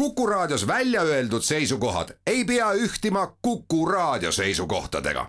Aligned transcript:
Kuku 0.00 0.26
Raadios 0.26 0.66
välja 0.66 1.02
öeldud 1.02 1.42
seisukohad 1.42 2.08
ei 2.26 2.44
pea 2.44 2.72
ühtima 2.72 3.36
Kuku 3.42 3.86
Raadio 3.86 4.32
seisukohtadega. 4.32 5.26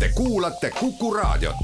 Te 0.00 0.08
kuulate 0.14 0.70
Kuku 0.70 1.14
Raadiot. 1.14 1.56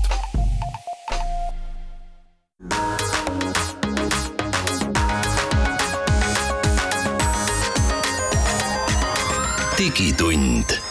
digitund 9.78 10.82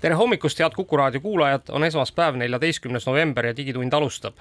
tere 0.00 0.14
hommikust, 0.14 0.58
head 0.58 0.72
Kuku 0.76 0.96
raadio 0.96 1.20
kuulajad, 1.20 1.68
on 1.68 1.84
esmaspäev, 1.84 2.36
neljateistkümnes 2.36 3.06
november 3.06 3.46
ja 3.46 3.56
Digitund 3.56 3.92
alustab. 3.92 4.34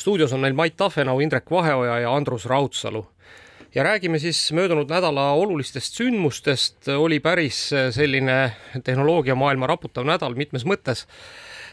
Stuudios 0.00 0.32
on 0.32 0.40
meil 0.40 0.56
Mait 0.56 0.76
Tafenau, 0.76 1.20
Indrek 1.20 1.50
Vaheoja 1.50 1.98
ja 2.04 2.14
Andrus 2.14 2.46
Raudsalu. 2.46 3.06
ja 3.74 3.82
räägime 3.82 4.18
siis 4.18 4.52
möödunud 4.52 4.90
nädala 4.90 5.30
olulistest 5.32 5.94
sündmustest, 5.94 6.88
oli 6.88 7.20
päris 7.20 7.70
selline 7.90 8.52
tehnoloogiamaailma 8.84 9.66
raputav 9.66 10.04
nädal 10.04 10.34
mitmes 10.34 10.64
mõttes 10.66 11.06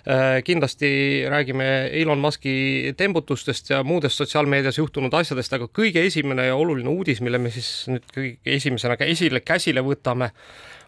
Äh, 0.08 0.42
kindlasti 0.44 1.26
räägime 1.28 1.90
Elon 1.92 2.22
Musk'i 2.24 2.94
tembutustest 2.96 3.74
ja 3.74 3.82
muudest 3.84 4.16
sotsiaalmeedias 4.16 4.78
juhtunud 4.80 5.12
asjadest, 5.20 5.52
aga 5.58 5.68
kõige 5.68 6.06
esimene 6.08 6.46
ja 6.48 6.56
oluline 6.56 6.88
uudis, 6.88 7.20
mille 7.20 7.42
me 7.44 7.52
siis 7.52 7.68
nüüd 7.92 8.06
kõige 8.16 8.54
esimesena 8.56 8.96
esile, 9.04 9.42
käsile 9.44 9.84
võtame, 9.84 10.30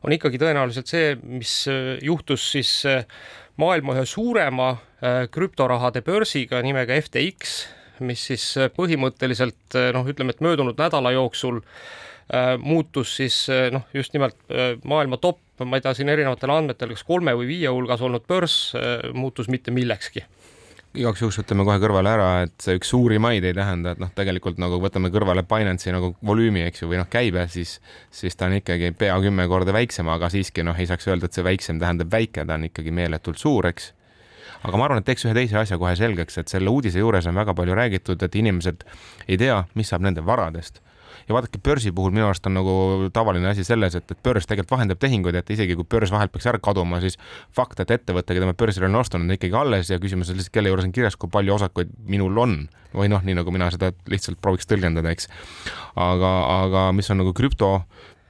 on 0.07 0.15
ikkagi 0.15 0.39
tõenäoliselt 0.39 0.87
see, 0.87 1.17
mis 1.19 1.51
äh, 1.67 1.97
juhtus 2.05 2.45
siis 2.53 2.71
äh, 2.87 3.03
maailma 3.59 3.97
ühe 3.97 4.05
suurema 4.07 4.69
krüptorahade 5.31 6.01
börsiga 6.03 6.61
nimega 6.63 6.95
FTX, 6.99 7.57
mis 8.03 8.23
siis 8.31 8.45
põhimõtteliselt 8.75 9.77
noh, 9.95 10.07
ütleme, 10.07 10.35
et 10.35 10.43
möödunud 10.43 10.79
nädala 10.79 11.11
jooksul 11.15 11.61
muutus 12.63 13.15
siis 13.17 13.37
noh, 13.73 13.87
just 13.95 14.15
nimelt 14.15 14.37
maailma 14.87 15.17
top 15.19 15.39
ma 15.65 15.79
ei 15.79 15.83
tea, 15.83 15.93
siin 15.97 16.11
erinevatel 16.11 16.53
andmetel 16.53 16.93
kas 16.93 17.03
kolme 17.07 17.33
või 17.37 17.49
viie 17.49 17.71
hulgas 17.71 18.03
olnud 18.05 18.25
börs 18.29 18.57
äh, 18.77 19.09
muutus 19.15 19.49
mitte 19.51 19.73
millekski 19.75 20.23
igaks 20.97 21.21
juhuks 21.21 21.37
ütleme 21.43 21.65
kohe 21.67 21.77
kõrvale 21.81 22.09
ära, 22.09 22.29
et 22.47 22.55
see 22.63 22.79
üks 22.79 22.89
suurimaid 22.89 23.45
ei 23.45 23.53
tähenda, 23.53 23.93
et 23.93 24.01
noh, 24.01 24.09
tegelikult 24.15 24.57
nagu 24.61 24.79
võtame 24.81 25.11
kõrvale 25.13 25.43
Binance'i 25.45 25.93
nagu 25.93 26.15
volüümi, 26.25 26.63
eks 26.65 26.83
ju, 26.83 26.89
või 26.89 27.01
noh, 27.01 27.09
käibe, 27.11 27.45
siis, 27.53 27.75
siis 28.13 28.37
ta 28.39 28.49
on 28.49 28.57
ikkagi 28.57 28.91
pea 28.97 29.19
kümme 29.21 29.45
korda 29.51 29.75
väiksem, 29.75 30.09
aga 30.09 30.31
siiski 30.33 30.65
noh, 30.65 30.77
ei 30.79 30.89
saaks 30.89 31.07
öelda, 31.11 31.29
et 31.29 31.37
see 31.37 31.45
väiksem 31.45 31.81
tähendab 31.81 32.09
väike, 32.13 32.45
ta 32.45 32.57
on 32.57 32.65
ikkagi 32.71 32.93
meeletult 32.95 33.41
suur, 33.41 33.69
eks. 33.69 33.91
aga 34.65 34.81
ma 34.81 34.89
arvan, 34.89 35.03
et 35.03 35.09
teeks 35.11 35.29
ühe 35.29 35.37
teise 35.37 35.61
asja 35.61 35.77
kohe 35.77 35.93
selgeks, 35.99 36.41
et 36.41 36.51
selle 36.51 36.73
uudise 36.73 36.99
juures 37.03 37.29
on 37.29 37.37
väga 37.37 37.53
palju 37.53 37.77
räägitud, 37.77 38.25
et 38.25 38.41
inimesed 38.41 38.85
ei 39.27 39.37
tea, 39.37 39.63
mis 39.77 39.93
saab 39.93 40.07
nende 40.07 40.25
varadest 40.25 40.81
ja 41.27 41.35
vaadake, 41.35 41.61
börsi 41.63 41.93
puhul 41.95 42.13
minu 42.15 42.27
arust 42.27 42.45
on 42.49 42.57
nagu 42.57 42.73
tavaline 43.13 43.51
asi 43.51 43.65
selles, 43.67 43.95
et, 43.97 44.11
et 44.11 44.21
börs 44.25 44.47
tegelikult 44.49 44.75
vahendab 44.77 45.01
tehinguid, 45.01 45.37
et 45.39 45.53
isegi 45.55 45.77
kui 45.79 45.87
börs 45.89 46.13
vahelt 46.13 46.33
peaks 46.33 46.49
ära 46.51 46.61
kaduma, 46.63 47.01
siis 47.03 47.19
fakt, 47.55 47.79
et 47.83 47.93
ettevõte, 47.95 48.35
keda 48.35 48.49
ma 48.49 48.57
börsile 48.57 48.87
olen 48.87 49.01
ostnud, 49.01 49.25
on 49.25 49.37
ikkagi 49.37 49.57
alles 49.57 49.91
ja 49.93 49.99
küsimus 50.01 50.31
on 50.31 50.39
lihtsalt, 50.39 50.53
kelle 50.55 50.73
juures 50.73 50.87
on 50.87 50.93
kirjas, 50.95 51.17
kui 51.19 51.31
palju 51.31 51.55
osakuid 51.57 51.95
minul 52.09 52.37
on 52.41 52.61
või 52.95 53.09
noh, 53.11 53.23
nii 53.25 53.37
nagu 53.37 53.53
mina 53.53 53.69
seda 53.73 53.91
lihtsalt 54.09 54.39
prooviks 54.41 54.69
tõlgendada, 54.69 55.11
eks. 55.13 55.29
aga, 55.99 56.31
aga 56.63 56.87
mis 56.95 57.09
on 57.13 57.21
nagu 57.21 57.35
krüpto 57.37 57.77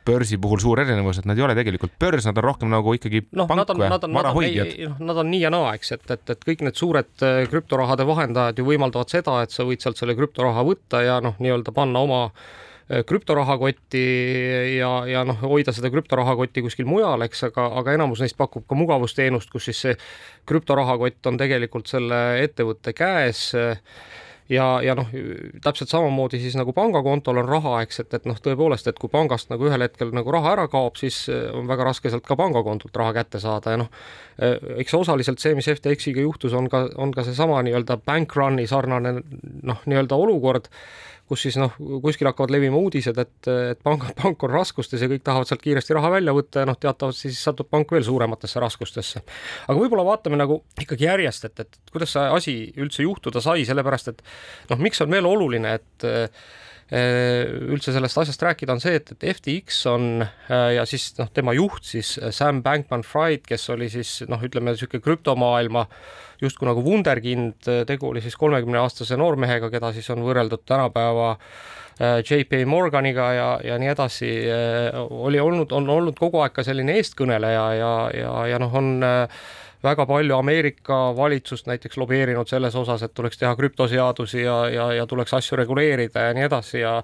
börsi 0.09 0.39
puhul 0.41 0.61
suur 0.61 0.79
erinevus, 0.81 1.19
et 1.19 1.27
nad 1.29 1.37
ei 1.37 1.45
ole 1.45 1.55
tegelikult 1.57 1.93
börs, 2.01 2.25
nad 2.25 2.37
on 2.39 2.45
rohkem 2.45 2.71
nagu 2.71 2.93
ikkagi 2.97 3.21
no, 3.37 3.45
pank 3.49 3.73
või 3.77 3.89
varahoidjad. 4.15 4.71
noh, 4.87 5.03
nad 5.11 5.21
on 5.21 5.29
nii 5.29 5.43
ja 5.43 5.51
naa, 5.53 5.73
eks, 5.77 5.93
et, 5.97 6.07
et, 6.15 6.23
et 6.33 6.47
kõik 6.47 6.63
need 6.65 6.79
suured 6.79 7.25
äh, 7.25 7.43
krüptorahade 7.51 8.07
vahendajad 8.09 8.61
ju 8.61 8.65
võimaldavad 8.71 9.11
seda, 9.11 9.41
et 9.45 9.53
sa 9.53 9.67
võid 9.67 9.83
sealt 9.83 10.01
selle 10.01 10.17
krüptoraha 10.17 10.65
võtta 10.65 11.03
ja 11.05 11.19
noh, 11.23 11.37
nii-öelda 11.43 11.75
panna 11.75 12.01
oma 12.07 12.23
Äh, 12.29 12.59
krüptorahakotti 12.89 14.05
ja, 14.77 14.93
ja 15.05 15.23
noh, 15.27 15.37
hoida 15.45 15.73
seda 15.75 15.91
krüptorahakotti 15.93 16.63
kuskil 16.65 16.87
mujal, 16.89 17.21
eks, 17.27 17.45
aga, 17.51 17.67
aga 17.81 17.93
enamus 17.99 18.23
neist 18.23 18.37
pakub 18.39 18.65
ka 18.69 18.77
mugavusteenust, 18.77 19.51
kus 19.53 19.69
siis 19.69 19.83
see 19.85 19.99
krüptorahakott 20.49 21.29
on 21.29 21.37
tegelikult 21.37 21.91
selle 21.91 22.39
ettevõtte 22.41 22.95
käes. 22.97 23.51
Ja, 24.49 24.79
ja 24.81 24.95
noh, 24.97 25.05
täpselt 25.61 25.91
samamoodi 25.91 26.39
siis 26.41 26.55
nagu 26.57 26.73
pangakontol 26.73 27.37
on 27.37 27.45
raha, 27.45 27.75
eks, 27.85 27.99
et, 28.01 28.15
et 28.17 28.23
noh, 28.25 28.39
tõepoolest, 28.41 28.87
et 28.89 28.97
kui 28.97 29.11
pangast 29.13 29.51
nagu 29.51 29.67
ühel 29.69 29.85
hetkel 29.85 30.09
nagu 30.09 30.33
raha 30.33 30.55
ära 30.55 30.63
kaob, 30.71 30.97
siis 30.97 31.27
on 31.29 31.69
väga 31.69 31.85
raske 31.91 32.09
sealt 32.09 32.25
ka 32.25 32.33
pangakontolt 32.39 32.97
raha 32.97 33.13
kätte 33.19 33.37
saada 33.43 33.75
ja 33.75 33.81
noh, 33.83 33.91
eks 34.81 34.97
osaliselt 34.97 35.37
see, 35.43 35.53
mis 35.53 35.69
FTX-iga 35.69 36.25
juhtus, 36.25 36.57
on 36.57 36.65
ka, 36.73 36.87
on 36.97 37.13
ka 37.13 37.27
seesama 37.27 37.61
nii-öelda 37.67 37.99
bank 38.01 38.33
run'i 38.41 38.65
sarnane 38.65 39.19
noh, 39.21 39.85
nii-öelda 39.85 40.17
olukord 40.17 40.73
kus 41.29 41.45
siis 41.45 41.57
noh, 41.61 41.75
kuskil 42.03 42.27
hakkavad 42.29 42.53
levima 42.53 42.79
uudised, 42.81 43.17
et, 43.21 43.49
et 43.49 43.81
pank, 43.85 44.07
pank 44.17 44.45
on 44.47 44.53
raskustes 44.53 45.03
ja 45.03 45.09
kõik 45.11 45.23
tahavad 45.25 45.49
sealt 45.49 45.61
kiiresti 45.63 45.97
raha 45.97 46.11
välja 46.15 46.33
võtta 46.35 46.63
ja 46.63 46.69
noh, 46.69 46.77
teatavasti 46.81 47.29
siis 47.29 47.43
satub 47.45 47.69
pank 47.69 47.91
veel 47.93 48.05
suurematesse 48.07 48.61
raskustesse. 48.63 49.21
aga 49.67 49.77
võib-olla 49.77 50.07
vaatame 50.07 50.39
nagu 50.41 50.61
ikkagi 50.81 51.05
järjest, 51.05 51.45
et, 51.51 51.65
et 51.65 51.93
kuidas 51.93 52.15
see 52.15 52.25
asi 52.39 52.55
üldse 52.81 53.05
juhtuda 53.05 53.43
sai, 53.45 53.61
sellepärast 53.69 54.13
et 54.13 54.25
noh, 54.71 54.81
miks 54.81 55.05
on 55.05 55.13
veel 55.13 55.29
oluline, 55.29 55.77
et 55.79 56.09
üldse 56.89 57.93
sellest 57.93 58.17
asjast 58.17 58.41
rääkida, 58.41 58.73
on 58.73 58.81
see, 58.81 58.95
et, 58.97 59.11
et 59.13 59.25
FTX 59.35 59.83
on 59.91 60.23
äh, 60.23 60.71
ja 60.73 60.85
siis 60.89 61.11
noh, 61.19 61.29
tema 61.33 61.53
juht 61.53 61.85
siis 61.85 62.15
äh, 62.17 62.31
Sam 62.33 62.63
Bankman-Fried, 62.65 63.43
kes 63.45 63.67
oli 63.75 63.91
siis 63.93 64.23
noh, 64.29 64.41
ütleme 64.41 64.73
niisugune 64.73 65.03
krüptomaailma 65.05 65.85
justkui 66.41 66.69
nagu 66.69 66.81
wunderkind, 66.81 67.67
tegu 67.85 68.09
oli 68.09 68.23
siis 68.23 68.37
kolmekümne 68.39 68.79
aastase 68.79 69.17
noormehega, 69.19 69.69
keda 69.69 69.91
siis 69.93 70.07
on 70.13 70.23
võrreldud 70.23 70.63
tänapäeva 70.65 71.33
JP 71.99 72.61
Morganiga 72.63 73.25
ja, 73.35 73.47
ja 73.59 73.75
nii 73.75 73.89
edasi, 73.91 74.29
oli 74.95 75.41
olnud, 75.43 75.73
on 75.75 75.89
olnud 75.91 76.15
kogu 76.15 76.39
aeg 76.39 76.53
ka 76.55 76.63
selline 76.63 76.95
eestkõneleja 76.95 77.65
ja, 77.75 77.91
ja, 78.15 78.31
ja 78.53 78.61
noh, 78.63 78.77
on 78.79 79.03
väga 79.83 80.05
palju 80.05 80.35
Ameerika 80.35 80.97
valitsust 81.15 81.69
näiteks 81.69 81.97
lobeerinud 81.97 82.49
selles 82.49 82.75
osas, 82.75 83.03
et 83.05 83.13
tuleks 83.15 83.39
teha 83.39 83.53
krüptoseadusi 83.55 84.43
ja, 84.43 84.57
ja, 84.73 84.89
ja 84.99 85.05
tuleks 85.07 85.33
asju 85.37 85.59
reguleerida 85.59 86.29
ja 86.29 86.33
nii 86.35 86.47
edasi 86.49 86.83
ja 86.83 86.97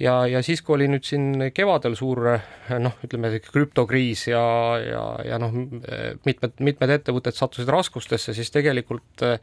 ja, 0.00 0.14
ja 0.28 0.42
siis, 0.44 0.62
kui 0.62 0.76
oli 0.76 0.88
nüüd 0.92 1.06
siin 1.08 1.48
kevadel 1.56 1.96
suur 1.98 2.22
noh, 2.82 2.96
ütleme 3.06 3.32
krüptokriis 3.44 4.26
ja, 4.28 4.44
ja, 4.82 5.04
ja 5.24 5.40
noh, 5.40 5.54
mitmed, 6.26 6.58
mitmed 6.60 6.96
ettevõtted 6.98 7.36
sattusid 7.36 7.70
raskustesse, 7.72 8.34
siis 8.36 8.52
tegelikult 8.54 9.24
äh, 9.26 9.38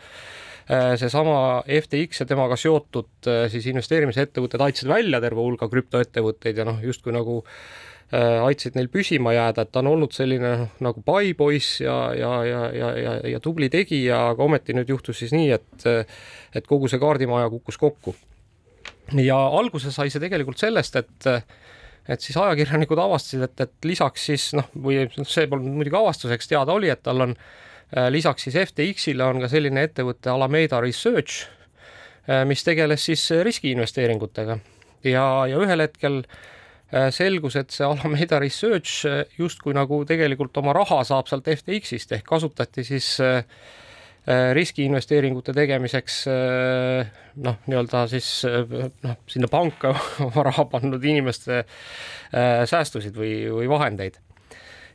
seesama 1.00 1.64
FTX 1.66 2.24
ja 2.24 2.30
temaga 2.30 2.58
seotud 2.60 3.32
äh, 3.32 3.48
siis 3.52 3.66
investeerimisettevõtted 3.74 4.62
aitasid 4.68 4.92
välja 4.94 5.22
terve 5.24 5.42
hulga 5.42 5.70
krüptoettevõtteid 5.72 6.62
ja 6.62 6.68
noh, 6.70 6.78
justkui 6.86 7.16
nagu 7.18 7.42
äh, 7.42 7.93
aitasid 8.14 8.76
neil 8.78 8.90
püsima 8.94 9.34
jääda, 9.34 9.64
et 9.64 9.72
ta 9.74 9.82
on 9.82 9.90
olnud 9.94 10.14
selline 10.14 10.52
nagu 10.84 11.02
paipoiss 11.06 11.80
ja, 11.82 11.96
ja, 12.18 12.34
ja, 12.46 12.62
ja, 12.76 12.92
ja, 13.00 13.14
ja 13.34 13.40
tubli 13.42 13.70
tegija, 13.74 14.20
aga 14.34 14.46
ometi 14.46 14.76
nüüd 14.78 14.92
juhtus 14.94 15.24
siis 15.24 15.34
nii, 15.34 15.50
et 15.56 15.88
et 16.54 16.70
kogu 16.70 16.92
see 16.92 17.02
kaardimaja 17.02 17.50
kukkus 17.50 17.80
kokku. 17.82 18.16
ja 19.18 19.40
alguse 19.58 19.92
sai 19.92 20.14
see 20.14 20.22
tegelikult 20.22 20.62
sellest, 20.62 21.00
et 21.02 21.30
et 22.04 22.22
siis 22.22 22.38
ajakirjanikud 22.38 23.00
avastasid, 23.00 23.48
et, 23.48 23.62
et 23.64 23.88
lisaks 23.88 24.26
siis 24.30 24.50
noh, 24.60 24.68
või 24.76 25.08
see 25.24 25.48
polnud 25.48 25.72
muidugi 25.72 25.96
avastuseks 25.96 26.52
teada 26.52 26.76
oli, 26.76 26.92
et 26.92 27.02
tal 27.02 27.30
on 27.30 27.34
äh, 27.34 28.10
lisaks 28.12 28.46
siis 28.46 28.60
FTX-ile 28.60 29.24
on 29.24 29.40
ka 29.42 29.50
selline 29.50 29.88
ettevõte 29.88 30.30
Alameda 30.30 30.82
Research, 30.84 31.48
äh, 32.28 32.44
mis 32.46 32.66
tegeles 32.68 33.06
siis 33.08 33.30
riskiinvesteeringutega 33.48 34.60
ja, 35.08 35.24
ja 35.48 35.64
ühel 35.64 35.88
hetkel 35.88 36.26
äh, 36.26 36.42
Äh, 36.44 36.53
selgus, 37.14 37.56
et 37.60 37.72
see 37.74 37.86
Alameda 37.88 38.40
Research 38.42 39.08
äh, 39.10 39.24
justkui 39.40 39.76
nagu 39.76 40.04
tegelikult 40.10 40.58
oma 40.62 40.76
raha 40.78 41.02
saab 41.08 41.30
sealt 41.30 41.50
FTX-ist 41.50 42.14
ehk 42.18 42.28
kasutati 42.30 42.86
siis 42.88 43.16
äh, 43.24 43.42
riskiinvesteeringute 44.56 45.52
tegemiseks 45.52 46.22
noh, 47.44 47.58
nii-öelda 47.68 48.06
siis 48.08 48.30
noh, 48.48 49.18
sinna 49.28 49.50
panka 49.52 49.92
oma 50.30 50.46
raha 50.48 50.64
pannud 50.72 51.04
inimeste 51.04 51.66
säästusid 52.32 53.20
või, 53.20 53.34
või 53.52 53.68
vahendeid 53.68 54.22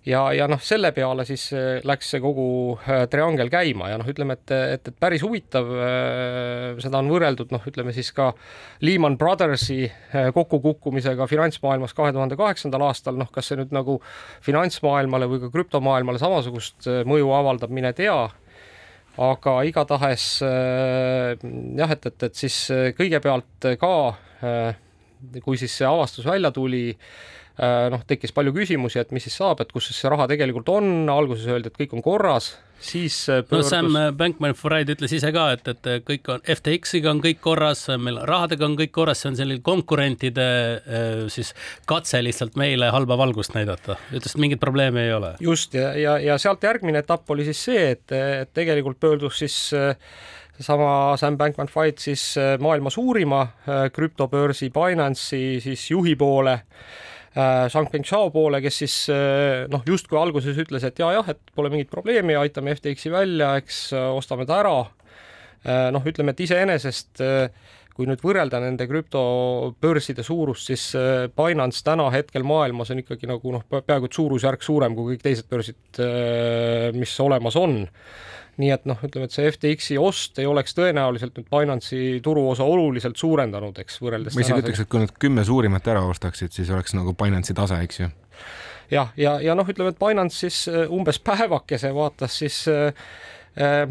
ja, 0.07 0.21
ja 0.37 0.47
noh, 0.51 0.61
selle 0.63 0.91
peale 0.97 1.25
siis 1.29 1.49
äh, 1.57 1.79
läks 1.87 2.13
see 2.13 2.21
kogu 2.23 2.47
äh, 2.79 3.05
triangel 3.11 3.51
käima 3.53 3.91
ja 3.93 3.99
noh, 4.01 4.09
ütleme, 4.09 4.37
et, 4.39 4.53
et, 4.77 4.91
et 4.91 4.99
päris 5.01 5.23
huvitav, 5.25 5.69
äh, 5.75 6.81
seda 6.83 7.01
on 7.03 7.11
võrreldud 7.13 7.53
noh, 7.55 7.65
ütleme 7.69 7.95
siis 7.97 8.11
ka 8.17 8.31
Lehman 8.85 9.19
Brothersi 9.19 9.87
kokkukukkumisega 10.35 11.27
finantsmaailmas 11.31 11.95
kahe 11.97 12.13
tuhande 12.17 12.39
kaheksandal 12.39 12.87
aastal, 12.89 13.19
noh, 13.21 13.31
kas 13.35 13.51
see 13.51 13.61
nüüd 13.61 13.75
nagu 13.75 13.99
finantsmaailmale 14.47 15.29
või 15.31 15.43
ka 15.45 15.53
krüptomaailmale 15.55 16.21
samasugust 16.23 16.91
mõju 17.09 17.33
avaldab, 17.35 17.73
mine 17.75 17.93
tea. 17.97 18.19
Aga 19.19 19.53
igatahes 19.67 20.25
jah, 20.45 21.91
et, 21.91 22.05
et, 22.07 22.27
et 22.29 22.39
siis 22.39 22.59
kõigepealt 22.95 23.67
ka 23.81 23.95
kui 25.43 25.59
siis 25.59 25.75
see 25.81 25.89
avastus 25.89 26.27
välja 26.29 26.51
tuli, 26.55 26.93
noh, 27.59 28.07
tekkis 28.07 28.35
palju 28.37 28.55
küsimusi, 28.55 29.01
et 29.03 29.13
mis 29.15 29.25
siis 29.27 29.35
saab, 29.41 29.63
et 29.65 29.73
kus 29.75 29.91
siis 29.91 29.99
see 30.03 30.11
raha 30.13 30.29
tegelikult 30.31 30.71
on, 30.71 31.09
alguses 31.11 31.49
öeldi, 31.51 31.73
et 31.73 31.81
kõik 31.81 31.97
on 31.99 32.05
korras 32.05 32.53
siis 32.79 33.27
pöördus... 33.27 33.51
no 33.51 33.63
Sam 33.67 33.97
Bankman-Fried 34.15 34.93
ütles 34.95 35.11
ise 35.17 35.33
ka, 35.35 35.49
et, 35.57 35.67
et 35.73 35.89
kõik 36.07 36.31
on, 36.31 36.43
FTX-iga 36.55 37.11
on 37.11 37.23
kõik 37.25 37.41
korras, 37.43 37.83
meil 37.99 38.21
rahadega 38.29 38.69
on 38.69 38.77
kõik 38.79 38.93
korras, 38.95 39.23
see 39.23 39.33
on 39.33 39.39
selline 39.41 39.65
konkurentide 39.67 40.47
äh, 40.47 41.25
siis 41.33 41.51
katse 41.91 42.23
lihtsalt 42.23 42.55
meile 42.61 42.93
halba 42.95 43.19
valgust 43.19 43.59
näidata. 43.59 43.99
ütles, 44.13 44.35
et 44.35 44.43
mingit 44.43 44.63
probleemi 44.63 45.09
ei 45.09 45.13
ole. 45.17 45.35
just 45.43 45.75
ja, 45.75 45.91
ja, 45.99 46.19
ja 46.23 46.39
sealt 46.39 46.63
järgmine 46.63 47.03
etapp 47.03 47.31
oli 47.35 47.49
siis 47.49 47.67
see, 47.71 47.91
et, 47.97 48.07
et 48.15 48.55
tegelikult 48.55 49.01
pöördus 49.03 49.43
siis 49.43 49.59
seesama 50.59 51.17
Sam 51.17 51.39
Bankman-Fried 51.39 52.01
siis 52.03 52.33
äh, 52.39 52.57
maailma 52.61 52.91
suurima 52.91 53.43
äh, 53.43 53.85
krüptobörsi 53.95 54.71
Binance'i 54.75 55.61
siis 55.63 55.91
juhi 55.91 56.17
poole 56.19 56.59
Äh, 57.39 57.69
Shangpeng 57.71 58.03
Zhao 58.03 58.33
poole, 58.35 58.59
kes 58.65 58.81
siis 58.83 58.95
äh, 59.15 59.69
noh, 59.71 59.85
justkui 59.87 60.19
alguses 60.19 60.57
ütles, 60.59 60.83
et 60.83 60.99
ja-jah, 60.99 61.29
et 61.31 61.53
pole 61.55 61.71
mingit 61.71 61.91
probleemi, 61.93 62.35
aitame 62.35 62.75
FTX-i 62.75 63.13
välja, 63.15 63.53
eks 63.61 63.83
äh, 63.95 64.07
ostame 64.15 64.47
ta 64.49 64.63
ära. 64.65 64.79
noh, 65.91 66.05
ütleme, 66.07 66.31
et 66.31 66.41
iseenesest 66.45 67.19
kui 67.99 68.07
nüüd 68.07 68.21
võrrelda 68.23 68.61
nende 68.63 68.87
krüptobörside 68.87 70.23
suurust, 70.23 70.69
siis 70.71 70.85
Binance 71.35 71.83
täna 71.83 72.07
hetkel 72.15 72.47
maailmas 72.47 72.93
on 72.95 73.03
ikkagi 73.03 73.27
nagu 73.27 73.53
noh, 73.57 73.65
peaaegu 73.67 74.07
et 74.07 74.19
suurusjärk 74.21 74.63
suurem 74.63 74.95
kui 74.95 75.17
kõik 75.17 75.25
teised 75.27 75.51
börsid, 75.51 75.99
mis 76.95 77.17
olemas 77.27 77.59
on 77.59 77.75
nii 78.59 78.73
et 78.75 78.89
noh, 78.91 78.99
ütleme, 79.07 79.29
et 79.29 79.35
see 79.35 79.47
FTX-i 79.53 79.99
ost 80.03 80.41
ei 80.43 80.49
oleks 80.51 80.75
tõenäoliselt 80.77 81.37
nüüd 81.39 81.47
Binance'i 81.53 82.19
turuosa 82.25 82.67
oluliselt 82.67 83.21
suurendanud, 83.21 83.79
eks 83.79 84.01
võrreldes 84.03 84.35
ma 84.35 84.43
isegi 84.45 84.65
ütleks, 84.65 84.83
et 84.83 84.91
kui 84.91 85.03
nad 85.05 85.15
kümme 85.23 85.45
suurimat 85.47 85.87
ära 85.93 86.03
ostaksid, 86.09 86.55
siis 86.55 86.73
oleks 86.75 86.97
nagu 86.99 87.15
Binance'i 87.19 87.57
tase, 87.59 87.79
eks 87.87 88.03
ju. 88.03 88.11
jah, 88.91 89.15
ja, 89.15 89.37
ja, 89.39 89.39
ja 89.51 89.57
noh, 89.59 89.69
ütleme, 89.71 89.95
et 89.95 90.03
Binance 90.03 90.43
siis 90.43 90.65
äh, 90.73 90.91
umbes 90.91 91.23
päevakese 91.23 91.93
vaatas 91.95 92.39
siis 92.43 92.65
äh, 92.73 92.91
äh, 93.63 93.87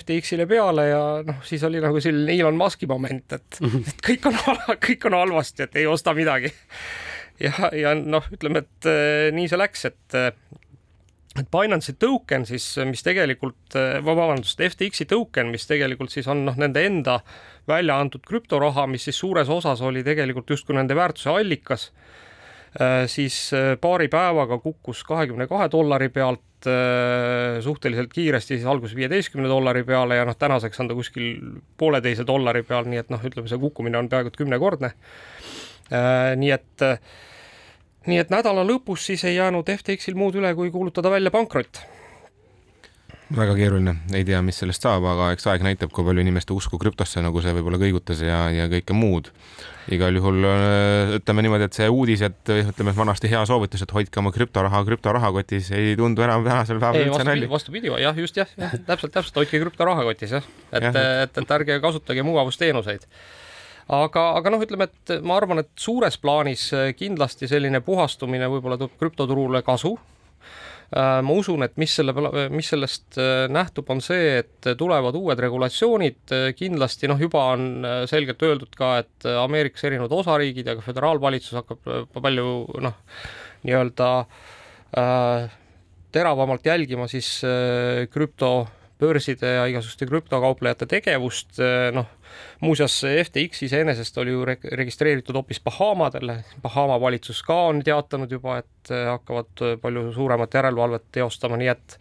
FTX-ile 0.00 0.48
peale 0.50 0.88
ja 0.88 1.02
noh, 1.26 1.44
siis 1.46 1.62
oli 1.68 1.82
nagu 1.84 2.00
selline 2.02 2.34
Elon 2.40 2.56
Musk'i 2.58 2.88
moment, 2.90 3.36
et, 3.36 3.60
et 3.60 4.04
kõik 4.08 4.30
on, 4.32 4.40
kõik 4.88 5.08
on 5.10 5.20
halvasti, 5.20 5.68
et 5.68 5.82
ei 5.82 5.86
osta 5.86 6.16
midagi. 6.16 6.50
ja, 7.44 7.68
ja 7.76 7.92
noh, 8.00 8.32
ütleme, 8.32 8.64
et 8.64 8.88
äh, 8.88 9.28
nii 9.36 9.52
see 9.52 9.60
läks, 9.60 9.90
et 9.92 10.22
et 11.40 11.48
Binance'i 11.50 11.96
token 11.98 12.46
siis, 12.46 12.66
mis 12.86 13.02
tegelikult, 13.02 13.74
vabandust, 14.06 14.60
FTX-i 14.62 15.06
token, 15.10 15.50
mis 15.50 15.66
tegelikult 15.66 16.12
siis 16.14 16.28
on 16.30 16.44
noh, 16.46 16.58
nende 16.60 16.84
enda 16.86 17.18
välja 17.68 17.98
antud 17.98 18.22
krüptoraha, 18.28 18.86
mis 18.90 19.06
siis 19.08 19.18
suures 19.18 19.50
osas 19.50 19.82
oli 19.84 20.04
tegelikult 20.06 20.50
justkui 20.54 20.76
nende 20.76 20.94
väärtuse 20.96 21.32
allikas, 21.32 21.88
äh, 22.78 23.04
siis 23.10 23.48
äh, 23.56 23.74
paari 23.80 24.08
päevaga 24.12 24.60
kukkus 24.62 25.02
kahekümne 25.08 25.48
kahe 25.50 25.66
dollari 25.72 26.10
pealt 26.14 26.70
äh, 26.70 27.58
suhteliselt 27.64 28.14
kiiresti 28.14 28.58
siis 28.58 28.70
alguses 28.70 28.96
viieteistkümne 28.96 29.50
dollari 29.50 29.82
peale 29.88 30.20
ja 30.20 30.28
noh, 30.28 30.38
tänaseks 30.38 30.84
on 30.84 30.92
ta 30.92 30.98
kuskil 30.98 31.30
pooleteise 31.80 32.26
dollari 32.26 32.62
peal, 32.62 32.86
nii 32.86 33.02
et 33.02 33.14
noh, 33.14 33.26
ütleme 33.26 33.50
see 33.50 33.62
kukkumine 33.62 33.98
on 33.98 34.12
peaaegu 34.12 34.30
et 34.30 34.42
kümnekordne. 34.44 34.94
nii 36.40 36.50
et 36.54 36.82
nii 38.10 38.20
et 38.20 38.32
nädala 38.32 38.64
lõpus 38.66 39.08
siis 39.08 39.24
ei 39.28 39.38
jäänud 39.38 39.68
FTX-il 39.78 40.16
muud 40.18 40.36
üle, 40.40 40.54
kui 40.56 40.72
kuulutada 40.74 41.12
välja 41.12 41.32
pankrot. 41.34 41.82
Väga 43.34 43.54
keeruline, 43.56 43.94
ei 44.12 44.24
tea, 44.28 44.42
mis 44.44 44.58
sellest 44.60 44.84
saab, 44.84 45.06
aga 45.08 45.30
eks 45.32 45.46
aeg 45.48 45.62
näitab, 45.64 45.90
kui 45.96 46.04
palju 46.04 46.20
inimeste 46.20 46.52
usku 46.52 46.76
krüptosse 46.78 47.22
nagu 47.24 47.40
see 47.42 47.54
võib-olla 47.56 47.78
kõigutas 47.80 48.20
ja, 48.22 48.44
ja 48.52 48.66
kõike 48.70 48.94
muud. 48.94 49.30
igal 49.92 50.16
juhul 50.16 50.44
äh, 50.48 51.14
ütleme 51.16 51.42
niimoodi, 51.44 51.66
et 51.66 51.76
see 51.76 51.88
uudis, 51.88 52.20
et 52.24 52.52
ütleme, 52.52 52.92
vanasti 52.96 53.28
hea 53.32 53.40
soovitus, 53.48 53.82
et 53.84 53.94
hoidke 53.96 54.20
oma 54.20 54.32
krüptoraha 54.32 54.82
krüptorahakotis, 54.84 55.72
ei 55.76 55.96
tundu 55.96 56.24
enam 56.24 56.44
tänasel 56.44 56.80
päeval 56.80 57.08
üldse 57.08 57.24
nalja. 57.24 57.48
vastupidi, 57.50 57.90
jah, 58.04 58.20
just 58.20 58.36
jah, 58.36 58.52
jah, 58.60 58.76
täpselt, 58.86 59.16
täpselt, 59.16 59.40
hoidke 59.40 59.60
krüptorahakotis 59.64 60.36
jah, 60.38 60.52
et, 60.72 60.90
et, 60.92 61.40
et 61.42 61.56
ärge 61.58 61.80
kasutage 61.84 62.24
mugavusteenuseid 62.28 63.08
aga, 63.88 64.30
aga 64.38 64.54
noh, 64.54 64.64
ütleme, 64.64 64.88
et 64.88 65.14
ma 65.24 65.38
arvan, 65.40 65.62
et 65.64 65.70
suures 65.80 66.16
plaanis 66.20 66.70
äh, 66.76 66.90
kindlasti 66.96 67.48
selline 67.50 67.82
puhastumine 67.84 68.48
võib-olla 68.52 68.78
toob 68.80 68.96
krüptoturule 69.00 69.62
kasu. 69.66 69.94
Äh, 70.94 71.20
ma 71.26 71.36
usun, 71.36 71.64
et 71.66 71.76
mis 71.80 71.94
selle, 71.96 72.14
mis 72.54 72.68
sellest 72.72 73.18
äh, 73.20 73.46
nähtub, 73.52 73.88
on 73.90 74.02
see, 74.04 74.40
et 74.42 74.72
tulevad 74.80 75.16
uued 75.18 75.40
regulatsioonid, 75.46 76.36
kindlasti 76.58 77.10
noh, 77.10 77.20
juba 77.20 77.48
on 77.54 77.88
selgelt 78.10 78.42
öeldud 78.46 78.76
ka, 78.78 78.98
et 79.04 79.30
Ameerikas 79.40 79.88
erinevad 79.88 80.12
osariigid 80.16 80.70
ja 80.70 80.76
ka 80.78 80.86
föderaalvalitsus 80.86 81.58
hakkab 81.60 82.14
palju 82.20 82.54
noh, 82.84 83.00
nii-öelda 83.64 84.10
äh, 84.98 85.50
teravamalt 86.14 86.66
jälgima 86.66 87.08
siis 87.10 87.40
äh, 87.44 88.06
krüptobörside 89.04 89.46
ja 89.46 89.64
igasuguste 89.68 90.06
krüptokauplejate 90.08 90.86
tegevust, 90.88 91.58
noh 91.94 92.06
muuseas, 92.64 92.96
FTX 93.04 93.62
iseenesest 93.66 94.16
oli 94.18 94.32
ju 94.32 94.44
registreeritud 94.44 95.36
hoopis 95.36 95.60
Bahamadele, 95.64 96.40
Bahama 96.62 96.96
valitsus 97.00 97.42
ka 97.46 97.66
on 97.68 97.82
teatanud 97.84 98.30
juba, 98.32 98.58
et 98.62 98.90
äh, 98.90 99.06
hakkavad 99.12 99.80
palju 99.82 100.12
suuremat 100.16 100.54
järelevalvet 100.54 101.06
teostama, 101.12 101.58
nii 101.60 101.70
et 101.74 101.98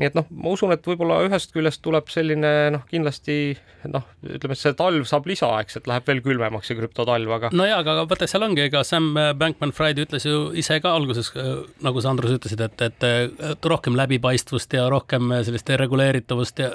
nii 0.00 0.08
et 0.08 0.16
noh, 0.16 0.28
ma 0.32 0.54
usun, 0.54 0.72
et 0.74 0.86
võib-olla 0.86 1.20
ühest 1.26 1.52
küljest 1.54 1.82
tuleb 1.84 2.08
selline 2.12 2.52
noh, 2.74 2.86
kindlasti 2.88 3.36
noh, 3.88 4.04
ütleme, 4.26 4.56
see 4.58 4.74
talv 4.76 5.06
saab 5.08 5.28
lisaaeg, 5.28 5.70
et 5.76 5.88
läheb 5.88 6.08
veel 6.08 6.20
külmemaks 6.24 6.68
see 6.68 6.76
krüptotalv, 6.78 7.32
aga. 7.36 7.50
no 7.56 7.66
jaa, 7.68 7.80
aga 7.80 8.04
vaata, 8.08 8.28
seal 8.30 8.44
ongi, 8.44 8.64
ega 8.66 8.82
Sam 8.86 9.12
Bankman-Fried 9.40 10.00
ütles 10.04 10.26
ju 10.28 10.50
ise 10.60 10.80
ka 10.84 10.92
alguses, 10.96 11.30
nagu 11.84 12.02
sa, 12.02 12.12
Andrus, 12.12 12.34
ütlesid, 12.36 12.64
et, 12.66 12.84
et, 12.88 13.08
rohkem 13.70 13.96
läbipaistvust 13.98 14.74
ja 14.76 14.86
rohkem 14.92 15.32
sellist 15.46 15.70
reguleeritavust 15.80 16.60
ja, 16.64 16.70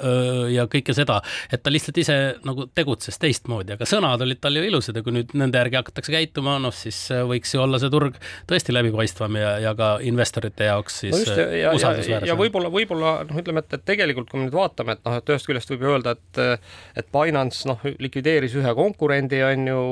ja 0.52 0.66
kõike 0.70 0.94
seda, 0.96 1.20
et 1.52 1.62
ta 1.62 1.72
lihtsalt 1.72 2.00
ise 2.02 2.16
nagu 2.46 2.66
tegutses 2.74 3.20
teistmoodi, 3.22 3.76
aga 3.76 3.88
sõnad 3.88 4.22
olid 4.24 4.40
tal 4.42 4.56
ju 4.56 4.64
ilusad 4.66 4.98
ja 4.98 5.04
kui 5.06 5.14
nüüd 5.18 5.34
nende 5.38 5.60
järgi 5.60 5.80
hakatakse 5.80 6.14
käituma, 6.14 6.56
noh 6.62 6.74
siis 6.74 6.98
võiks 7.28 7.54
ju 7.54 7.62
olla 7.62 7.80
see 7.82 7.92
turg 7.92 8.18
tõesti 8.50 8.74
läbipaistvam 8.74 9.38
ja, 9.38 9.56
ja 9.62 9.74
ka 9.78 9.96
investorite 10.06 10.70
jaoks 10.70 11.02
siis 11.04 11.14
no 11.14 11.22
just, 11.22 11.36
ja, 11.36 11.74
usaldusväärsem. 11.76 12.26
ja, 12.26 12.32
ja 12.32 12.38
võib-olla, 12.38 12.72
võib-olla 12.72 13.15
noh, 13.24 13.40
ütleme, 13.40 13.62
et, 13.64 13.76
et 13.78 13.84
tegelikult 13.88 14.30
kui 14.30 14.40
me 14.40 14.46
nüüd 14.46 14.56
vaatame, 14.56 14.96
et 14.96 15.02
noh, 15.06 15.16
et 15.18 15.32
ühest 15.32 15.48
küljest 15.48 15.72
võib 15.72 15.86
ju 15.86 15.94
öelda, 15.94 16.16
et 16.16 16.42
et 17.02 17.10
Binance 17.14 17.68
noh, 17.68 17.82
likvideeris 18.02 18.56
ühe 18.60 18.76
konkurendi, 18.76 19.42
on 19.46 19.66
ju, 19.72 19.82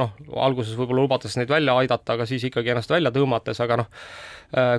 noh, 0.00 0.16
alguses 0.46 0.78
võib-olla 0.78 1.04
lubades 1.04 1.36
neid 1.40 1.52
välja 1.52 1.76
aidata, 1.80 2.18
aga 2.18 2.26
siis 2.30 2.46
ikkagi 2.48 2.74
ennast 2.74 2.92
välja 2.92 3.12
tõmmates, 3.14 3.60
aga 3.64 3.82
noh, 3.82 3.92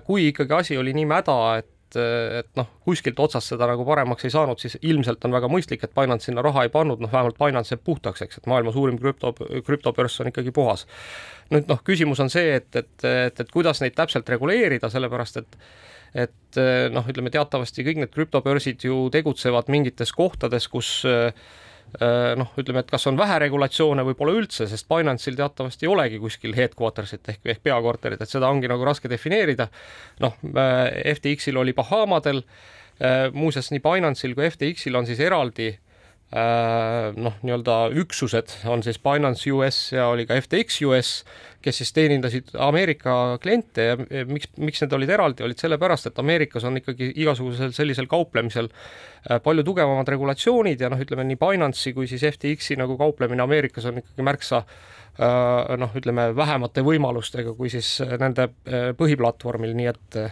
kui 0.08 0.30
ikkagi 0.32 0.60
asi 0.60 0.78
oli 0.80 0.96
nii 0.96 1.10
mäda, 1.10 1.40
et 1.62 1.72
et 1.96 2.50
noh, 2.58 2.68
kuskilt 2.84 3.20
otsast 3.22 3.54
seda 3.54 3.68
nagu 3.70 3.86
paremaks 3.88 4.26
ei 4.28 4.34
saanud, 4.34 4.60
siis 4.60 4.78
ilmselt 4.82 5.24
on 5.28 5.36
väga 5.36 5.48
mõistlik, 5.52 5.84
et 5.86 5.94
Binance 5.96 6.28
sinna 6.28 6.44
raha 6.44 6.66
ei 6.66 6.72
pannud, 6.74 7.00
noh 7.00 7.12
vähemalt 7.12 7.38
Binance 7.40 7.76
jääb 7.76 7.84
puhtaks, 7.86 8.26
eks, 8.26 8.42
et 8.42 8.50
maailma 8.52 8.74
suurim 8.76 8.98
krüpto, 9.00 9.32
krüptobörs 9.66 10.20
on 10.24 10.32
ikkagi 10.32 10.52
puhas. 10.56 10.86
nüüd 11.54 11.70
noh, 11.70 11.82
küsimus 11.86 12.20
on 12.24 12.32
see, 12.34 12.56
et, 12.58 12.70
et, 12.76 12.94
et, 13.06 13.40
et 13.40 13.52
kuidas 13.54 13.82
neid 13.84 13.96
täpselt 13.96 14.30
reguleerida, 14.30 14.90
sellepärast 14.92 15.44
et 15.44 15.60
et 16.16 16.60
eh, 16.60 16.88
noh, 16.94 17.06
ütleme 17.12 17.32
teatavasti 17.34 17.84
kõik 17.86 18.00
need 18.00 18.12
krüptobörsid 18.14 18.88
ju 18.88 19.06
tegutsevad 19.14 19.70
mingites 19.74 20.14
kohtades, 20.16 20.70
kus 20.72 20.90
eh, 21.10 21.28
eh, 22.00 22.32
noh, 22.40 22.54
ütleme, 22.60 22.86
et 22.86 22.92
kas 22.94 23.08
on 23.12 23.20
vähe 23.20 23.38
regulatsioone 23.44 24.06
või 24.08 24.16
pole 24.18 24.38
üldse, 24.40 24.70
sest 24.72 24.88
Binance'il 24.92 25.36
teatavasti 25.40 25.88
ei 25.88 25.92
olegi 25.92 26.22
kuskil 26.24 26.56
headquarter'sit 26.56 27.34
ehk, 27.36 27.44
ehk 27.56 27.64
peakorterit, 27.68 28.24
et 28.24 28.32
seda 28.32 28.52
ongi 28.52 28.72
nagu 28.72 28.88
raske 28.88 29.12
defineerida. 29.12 29.68
noh, 30.24 30.40
FTX-il 30.46 31.60
oli 31.60 31.76
Bahamadel, 31.76 32.46
muuseas 33.36 33.74
nii 33.74 33.84
Binance'il 33.84 34.38
kui 34.38 34.48
FTX-il 34.48 34.96
on 34.96 35.08
siis 35.10 35.20
eraldi 35.20 35.74
noh, 36.34 37.36
nii-öelda 37.46 37.76
üksused 38.02 38.50
on 38.68 38.82
siis 38.84 38.98
Binance 39.00 39.52
US 39.54 39.78
ja 39.94 40.08
oli 40.10 40.26
ka 40.28 40.36
FTX 40.42 40.82
US, 40.90 41.12
kes 41.64 41.80
siis 41.80 41.94
teenindasid 41.94 42.50
Ameerika 42.60 43.38
kliente 43.42 43.86
ja 43.86 43.96
miks, 44.28 44.50
miks 44.58 44.82
need 44.84 44.96
olid 44.98 45.14
eraldi, 45.16 45.46
olid 45.46 45.62
sellepärast, 45.62 46.10
et 46.10 46.20
Ameerikas 46.20 46.66
on 46.68 46.82
ikkagi 46.82 47.12
igasugusel 47.22 47.72
sellisel 47.78 48.10
kauplemisel 48.12 48.68
äh, 48.72 49.40
palju 49.44 49.64
tugevamad 49.68 50.10
regulatsioonid 50.12 50.82
ja 50.82 50.90
noh, 50.92 51.02
ütleme 51.02 51.28
nii 51.30 51.40
Binance'i 51.40 51.94
kui 51.96 52.10
siis 52.10 52.26
FTX-i 52.34 52.80
nagu 52.82 52.98
kauplemine 53.00 53.46
Ameerikas 53.46 53.88
on 53.92 54.02
ikkagi 54.02 54.26
märksa 54.26 54.64
äh, 54.66 55.76
noh, 55.80 55.94
ütleme 55.96 56.32
vähemate 56.36 56.84
võimalustega 56.86 57.54
kui 57.56 57.70
siis 57.74 58.00
nende 58.20 58.50
põhiplatvormil, 58.98 59.78
nii 59.78 59.92
et 59.94 60.24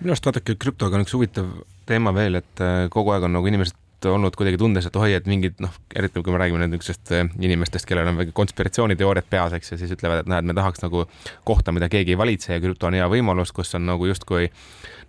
minu 0.00 0.14
arust 0.14 0.28
vaadake, 0.28 0.54
krüptoga 0.60 0.96
on 0.96 1.04
üks 1.04 1.16
huvitav 1.16 1.50
teema 1.88 2.14
veel, 2.14 2.38
et 2.38 2.62
kogu 2.92 3.12
aeg 3.14 3.26
on 3.26 3.36
nagu 3.36 3.48
inimesed 3.48 3.85
olnud 4.10 4.36
kuidagi 4.38 4.58
tundes, 4.60 4.86
et 4.88 4.96
oi, 4.96 5.12
et 5.16 5.28
mingid 5.30 5.60
noh, 5.62 5.74
eriti 5.96 6.22
kui 6.22 6.34
me 6.34 6.40
räägime 6.40 6.62
nüüd 6.62 6.74
niisugustest 6.74 7.12
eh, 7.16 7.28
inimestest, 7.48 7.88
kellel 7.88 8.10
on 8.12 8.32
konspiratsiooniteooriad 8.36 9.28
peas, 9.30 9.54
eks, 9.56 9.72
ja 9.74 9.78
siis 9.80 9.94
ütlevad, 9.96 10.24
et 10.24 10.30
näed, 10.30 10.48
me 10.48 10.56
tahaks 10.56 10.82
nagu 10.84 11.04
kohta, 11.48 11.74
mida 11.76 11.90
keegi 11.92 12.14
ei 12.14 12.20
valitse 12.20 12.54
ja 12.54 12.62
krüpto 12.62 12.90
on 12.90 12.98
hea 12.98 13.06
võimalus, 13.12 13.54
kus 13.56 13.74
on 13.78 13.86
nagu 13.88 14.08
justkui 14.08 14.50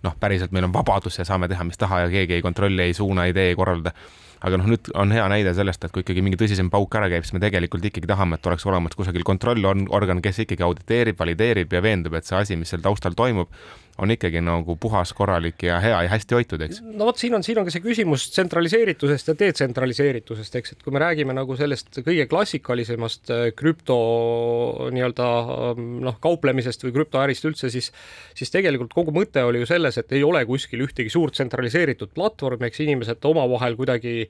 noh, 0.04 0.14
päriselt 0.20 0.54
meil 0.54 0.68
on 0.68 0.74
vabadus 0.74 1.18
ja 1.18 1.26
saame 1.28 1.48
teha, 1.50 1.66
mis 1.66 1.80
taha 1.80 2.04
ja 2.06 2.12
keegi 2.12 2.38
ei 2.38 2.44
kontrolli, 2.44 2.86
ei 2.86 2.96
suuna, 2.96 3.26
ei 3.28 3.34
tee, 3.36 3.52
ei 3.52 3.58
korralda. 3.58 3.94
aga 4.38 4.58
noh, 4.60 4.68
nüüd 4.70 4.92
on 4.94 5.10
hea 5.10 5.24
näide 5.32 5.50
sellest, 5.50 5.82
et 5.82 5.90
kui 5.90 6.04
ikkagi 6.04 6.22
mingi 6.22 6.38
tõsisem 6.38 6.68
pauk 6.70 6.94
ära 6.94 7.08
käib, 7.10 7.24
siis 7.26 7.34
me 7.34 7.40
tegelikult 7.42 7.82
ikkagi 7.88 8.06
tahame, 8.06 8.38
et 8.38 8.46
oleks 8.46 8.66
olemas 8.70 8.94
kusagil 8.94 9.24
kontrollorgan, 9.26 10.22
kes 10.22 10.44
ikkagi 10.44 10.62
auditeerib, 10.62 11.18
valideerib 11.18 11.74
ja 11.74 11.82
veendub, 11.82 12.14
et 12.14 12.28
see 12.28 12.38
asi, 12.38 12.58
mis 12.60 12.70
seal 12.70 12.84
taustal 12.84 13.18
toimub, 13.18 13.50
on 13.98 14.12
ikkagi 14.14 14.40
nagu 14.44 14.76
puhas, 14.80 15.12
korralik 15.16 15.64
ja 15.66 15.78
hea 15.82 16.02
ja 16.06 16.12
hästi 16.12 16.36
hoitud, 16.36 16.62
eks. 16.66 16.80
no 16.86 17.08
vot, 17.08 17.18
siin 17.18 17.34
on, 17.38 17.44
siin 17.46 17.58
on 17.58 17.66
ka 17.66 17.74
see 17.74 17.82
küsimus 17.82 18.28
tsentraliseeritusest 18.34 19.32
ja 19.32 19.36
detsentraliseeritusest, 19.40 20.58
eks, 20.60 20.76
et 20.76 20.84
kui 20.84 20.94
me 20.94 21.02
räägime 21.02 21.34
nagu 21.36 21.56
sellest 21.58 22.00
kõige 22.06 22.28
klassikalisemast 22.30 23.34
äh, 23.34 23.44
krüpto 23.58 23.98
nii-öelda 24.94 25.28
ähm, 25.72 25.90
noh, 26.06 26.20
kauplemisest 26.22 26.86
või 26.86 26.94
krüptoärist 27.00 27.48
üldse, 27.50 27.72
siis 27.74 27.90
siis 28.38 28.54
tegelikult 28.54 28.94
kogu 28.94 29.14
mõte 29.14 29.42
oli 29.46 29.62
ju 29.62 29.68
selles, 29.68 29.98
et 29.98 30.14
ei 30.14 30.22
ole 30.26 30.44
kuskil 30.48 30.86
ühtegi 30.86 31.10
suurt 31.12 31.36
tsentraliseeritud 31.38 32.14
platvormi, 32.14 32.68
eks 32.68 32.84
inimesed 32.86 33.30
omavahel 33.30 33.76
kuidagi 33.78 34.28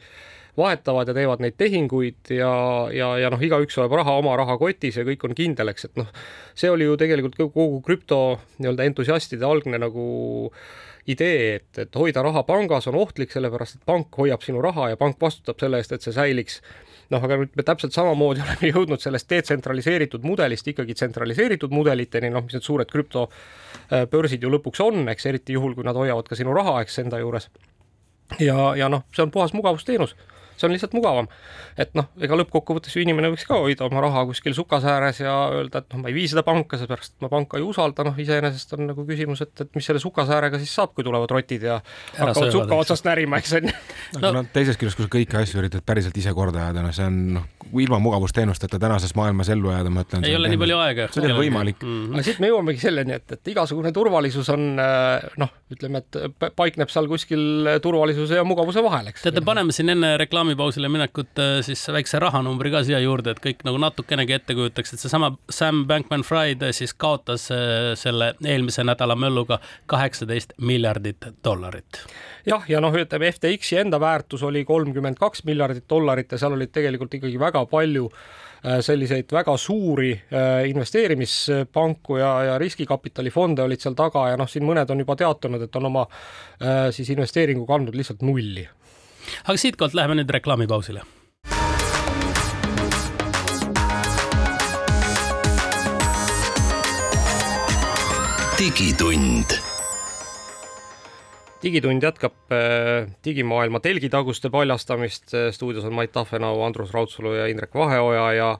vahetavad 0.58 1.08
ja 1.08 1.14
teevad 1.16 1.42
neid 1.44 1.56
tehinguid 1.60 2.32
ja, 2.34 2.50
ja, 2.94 3.12
ja 3.22 3.30
noh, 3.32 3.42
igaüks 3.42 3.78
hoiab 3.78 3.94
raha 4.00 4.18
oma 4.20 4.34
rahakotis 4.40 4.98
ja 5.00 5.06
kõik 5.06 5.24
on 5.28 5.36
kindel, 5.38 5.72
eks, 5.72 5.88
et 5.88 6.00
noh, 6.00 6.10
see 6.58 6.70
oli 6.72 6.88
ju 6.88 6.98
tegelikult 7.00 7.38
kogu 7.38 7.80
krüpto 7.86 8.20
nii-öelda 8.58 8.88
entusiastide 8.90 9.46
algne 9.48 9.80
nagu 9.80 10.08
idee, 11.08 11.54
et, 11.56 11.70
et 11.86 11.96
hoida 11.96 12.22
raha 12.24 12.42
pangas 12.48 12.88
on 12.90 12.98
ohtlik, 13.00 13.32
sellepärast 13.32 13.78
et 13.78 13.88
pank 13.88 14.18
hoiab 14.20 14.44
sinu 14.44 14.60
raha 14.64 14.90
ja 14.92 15.00
pank 15.00 15.16
vastutab 15.22 15.60
selle 15.62 15.80
eest, 15.80 15.94
et 15.96 16.04
see 16.04 16.14
säiliks 16.16 16.60
noh, 17.12 17.24
aga 17.24 17.38
nüüd 17.40 17.54
me 17.56 17.64
täpselt 17.66 17.96
samamoodi 17.96 18.42
oleme 18.44 18.72
jõudnud 18.72 19.02
sellest 19.02 19.30
detsentraliseeritud 19.32 20.26
mudelist 20.26 20.68
ikkagi 20.68 20.96
tsentraliseeritud 20.98 21.74
mudeliteni, 21.74 22.32
noh, 22.34 22.44
mis 22.44 22.58
need 22.58 22.66
suured 22.66 22.90
krüptobörsid 22.92 24.44
ju 24.44 24.52
lõpuks 24.52 24.84
on, 24.84 25.06
eks 25.14 25.30
eriti 25.30 25.56
juhul, 25.56 25.76
kui 25.78 25.86
nad 25.88 25.96
hoiavad 25.98 26.28
ka 26.28 26.38
sinu 26.38 26.56
raha, 26.56 26.80
eks 26.84 27.00
enda 27.04 27.20
juures. 27.22 27.48
ja, 28.42 28.74
ja 28.76 28.90
noh, 28.92 29.06
see 29.14 29.24
on 29.24 29.32
puhas 29.32 29.56
mugavusteenus 29.56 30.16
see 30.58 30.68
on 30.68 30.74
lihtsalt 30.74 30.94
mugavam. 30.96 31.28
et 31.78 31.92
noh, 31.98 32.08
ega 32.20 32.38
lõppkokkuvõttes 32.40 32.96
ju 32.96 33.02
inimene 33.04 33.30
võiks 33.32 33.46
ka 33.48 33.58
hoida 33.62 33.86
oma 33.86 34.02
raha 34.04 34.24
kuskil 34.28 34.56
sukase 34.56 34.90
ääres 34.90 35.20
ja 35.22 35.34
öelda, 35.54 35.82
et 35.82 35.94
noh, 35.94 36.02
ma 36.02 36.10
ei 36.10 36.16
vii 36.16 36.28
seda 36.32 36.44
panka, 36.46 36.80
seepärast 36.80 37.16
ma 37.24 37.30
panka 37.32 37.60
ei 37.60 37.66
usalda, 37.66 38.06
noh, 38.08 38.18
iseenesest 38.18 38.74
on 38.78 38.88
nagu 38.90 39.06
küsimus, 39.08 39.42
et, 39.46 39.54
et 39.64 39.78
mis 39.78 39.86
selle 39.86 40.02
sukase 40.02 40.34
äärega 40.34 40.60
siis 40.62 40.74
saab, 40.74 40.94
kui 40.96 41.06
tulevad 41.06 41.30
rotid 41.34 41.66
ja 41.68 41.78
Ära 42.16 42.32
hakkavad 42.32 42.54
suka 42.54 42.80
otsast 42.82 43.06
närima, 43.08 43.38
eks 43.42 43.54
on 43.58 43.70
ju. 43.70 43.76
no, 44.22 44.32
no 44.40 44.44
teisest 44.52 44.80
küljest, 44.80 44.98
kui 44.98 45.06
sa 45.06 45.14
kõiki 45.14 45.40
asju 45.42 45.62
üritad 45.62 45.86
päriselt 45.86 46.16
ise 46.18 46.34
korda 46.36 46.66
ajada, 46.66 46.84
noh, 46.84 46.94
see 46.94 47.06
on 47.06 47.20
noh, 47.38 47.46
ilma 47.78 47.98
mugavusteenusteta 48.02 48.78
tänases 48.78 49.14
maailmas 49.14 49.48
ellu 49.52 49.72
jääda, 49.72 49.90
ma 49.92 50.04
ütlen. 50.06 50.24
ei 50.26 50.36
ole 50.36 50.50
nii 50.52 50.60
palju 50.60 50.78
aega. 50.82 51.08
see 51.12 51.24
ole 51.24 51.36
võimalik 51.36 51.82
mm. 51.82 51.94
-hmm. 51.94 52.14
aga 52.14 52.26
siit 52.26 52.40
me 52.42 52.50
jõuamegi 52.50 52.82
selleni, 52.82 53.16
et, 53.18 53.36
et 53.36 53.52
igasugune 53.52 53.92
turvalisus 53.92 54.48
on 54.54 54.64
äh, 54.82 55.28
noh, 55.40 55.52
ütleme, 55.72 56.02
et 56.02 56.48
paikneb 56.56 56.92
seal 56.92 57.08
kuskil 57.10 57.68
turvalisuse 57.84 58.40
ja 58.40 58.44
mugavuse 58.48 58.82
vahel, 58.84 59.12
eks. 59.12 59.26
teate, 59.26 59.44
paneme 59.44 59.74
siin 59.74 59.92
enne 59.94 60.14
reklaamipausile 60.48 60.88
minekut 60.88 61.38
äh, 61.38 61.60
siis 61.62 61.82
väikse 61.92 62.18
rahanumbri 62.18 62.70
ka 62.70 62.80
siia 62.84 62.98
juurde, 63.02 63.34
et 63.34 63.40
kõik 63.42 63.64
nagu 63.66 63.78
natukenegi 63.78 64.32
ette 64.32 64.54
kujutaks, 64.56 64.94
et 64.94 65.02
seesama 65.02 65.34
Sam 65.50 65.84
Bankman-Fried 65.86 66.64
siis 66.72 66.94
kaotas 66.94 67.50
äh, 67.52 67.92
selle 67.98 68.32
eelmise 68.44 68.84
nädala 68.84 69.16
mölluga 69.16 69.58
kaheksateist 69.86 70.54
miljardit 70.58 71.28
dollarit. 71.44 72.00
jah, 72.46 72.64
ja 72.68 72.80
noh, 72.80 72.94
ütleme 72.94 73.32
FTX-i 73.32 73.82
enda 73.82 74.00
väärtus 74.00 74.42
oli 74.42 74.64
kolmkümmend 74.64 75.18
kaks 75.18 75.44
miljardit 75.44 75.84
dollarit 75.88 76.32
ja 76.32 76.38
seal 76.38 76.56
olid 76.56 76.72
tegelikult 76.72 77.14
ikkagi 77.20 77.38
väga 77.40 77.66
palju 77.66 78.08
äh, 78.08 78.80
selliseid 78.80 79.28
väga 79.32 79.56
suuri 79.56 80.14
investeerimispanku 80.68 82.16
ja, 82.16 82.32
ja 82.52 82.58
riskikapitalifonde 82.58 83.62
olid 83.62 83.84
seal 83.84 83.98
taga 83.98 84.30
ja 84.32 84.40
noh, 84.40 84.48
siin 84.48 84.64
mõned 84.64 84.88
on 84.90 85.04
juba 85.04 85.16
teatanud, 85.16 85.62
et 85.62 85.76
on 85.76 85.92
oma 85.92 86.08
siis 86.90 87.10
investeeringu 87.12 87.66
kandnud 87.68 87.94
lihtsalt 87.94 88.24
nulli 88.26 88.64
aga 89.44 89.56
siitkohalt 89.56 89.94
läheme 89.94 90.20
nüüd 90.20 90.36
reklaamipausile 90.38 91.06
digitund. 98.58 99.54
digitund 101.62 102.02
jätkab 102.02 102.34
äh, 102.50 103.06
digimaailma 103.24 103.80
telgitaguste 103.80 104.50
paljastamist. 104.50 105.30
Äh, 105.34 105.52
stuudios 105.54 105.84
on 105.86 105.94
Mait 105.94 106.12
Tahvenau, 106.12 106.62
Andrus 106.66 106.90
Raudsalu 106.94 107.34
ja 107.36 107.46
Indrek 107.46 107.74
Vaheoja 107.74 108.32
ja 108.32 108.58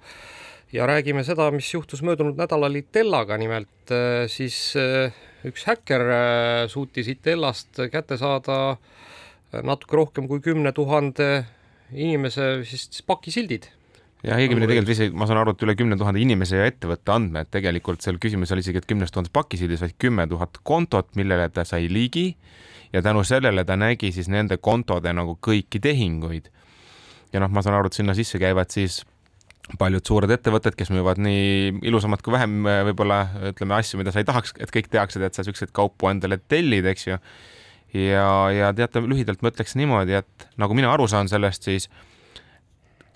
ja 0.73 0.87
räägime 0.87 1.25
seda, 1.25 1.51
mis 1.51 1.73
juhtus 1.75 2.03
möödunud 2.05 2.37
nädalal 2.37 2.75
Itellaga, 2.77 3.39
nimelt 3.41 3.91
äh, 3.91 4.29
siis 4.29 4.77
üks 5.49 5.65
häkker 5.67 6.03
suutis 6.69 7.09
Itellast 7.09 7.81
kätte 7.93 8.19
saada 8.21 8.77
natuke 9.53 9.97
rohkem 9.97 10.29
kui 10.29 10.43
kümne 10.45 10.73
tuhande 10.77 11.47
inimese 11.95 12.59
siis 12.69 13.03
pakisildid 13.09 13.71
ja 14.27 14.39
õigemini 14.39 14.67
tegelikult 14.67 14.95
isegi, 14.95 15.15
ma 15.17 15.29
saan 15.31 15.43
aru, 15.43 15.55
et 15.55 15.65
üle 15.67 15.75
kümne 15.79 15.99
tuhande 15.99 16.21
inimese 16.23 16.59
ja 16.59 16.69
ettevõtte 16.69 17.15
andmed, 17.15 17.51
tegelikult 17.55 18.03
seal 18.05 18.19
küsimus 18.23 18.53
oli 18.55 18.65
isegi, 18.65 18.83
et 18.83 18.89
kümnest 18.91 19.15
tuhandest 19.15 19.35
pakisildis, 19.37 19.83
vaid 19.85 19.95
kümme 20.03 20.27
tuhat 20.31 20.59
kontot, 20.67 21.13
millele 21.19 21.49
ta 21.55 21.65
sai 21.69 21.87
ligi 21.93 22.33
ja 22.93 23.03
tänu 23.05 23.23
sellele 23.27 23.65
ta 23.69 23.77
nägi 23.79 24.11
siis 24.15 24.31
nende 24.33 24.59
kontode 24.59 25.13
nagu 25.15 25.39
kõiki 25.45 25.81
tehinguid. 25.83 26.51
ja 27.33 27.41
noh, 27.45 27.53
ma 27.53 27.63
saan 27.63 27.77
aru, 27.79 27.93
et 27.93 27.99
sinna 27.99 28.15
sisse 28.17 28.41
käivad 28.41 28.73
siis 28.73 29.03
paljud 29.79 30.05
suured 30.07 30.31
ettevõtted, 30.33 30.73
kes 30.79 30.89
müüvad 30.95 31.21
nii 31.21 31.85
ilusamat 31.91 32.23
kui 32.25 32.33
vähem 32.33 32.63
võib-olla 32.89 33.21
ütleme 33.51 33.77
asju, 33.77 34.01
mida 34.01 34.15
sa 34.15 34.23
ei 34.23 34.29
tahaks, 34.29 34.55
et 34.59 34.73
kõik 34.73 34.89
teaksid, 34.89 35.23
et 35.27 35.37
sa 35.37 35.45
siukseid 35.45 35.75
kaupu 35.77 36.09
endale 36.09 36.41
tellid, 36.49 36.89
eks 36.89 37.07
ju. 37.11 37.19
Ja, 37.95 38.29
ja 38.53 38.73
teate, 38.77 39.03
lühidalt 39.05 39.43
ma 39.43 39.53
ütleks 39.53 39.77
niimoodi, 39.79 40.19
et 40.21 40.49
nagu 40.61 40.77
mina 40.77 40.91
aru 40.93 41.09
saan 41.11 41.31
sellest, 41.31 41.69
siis 41.69 41.89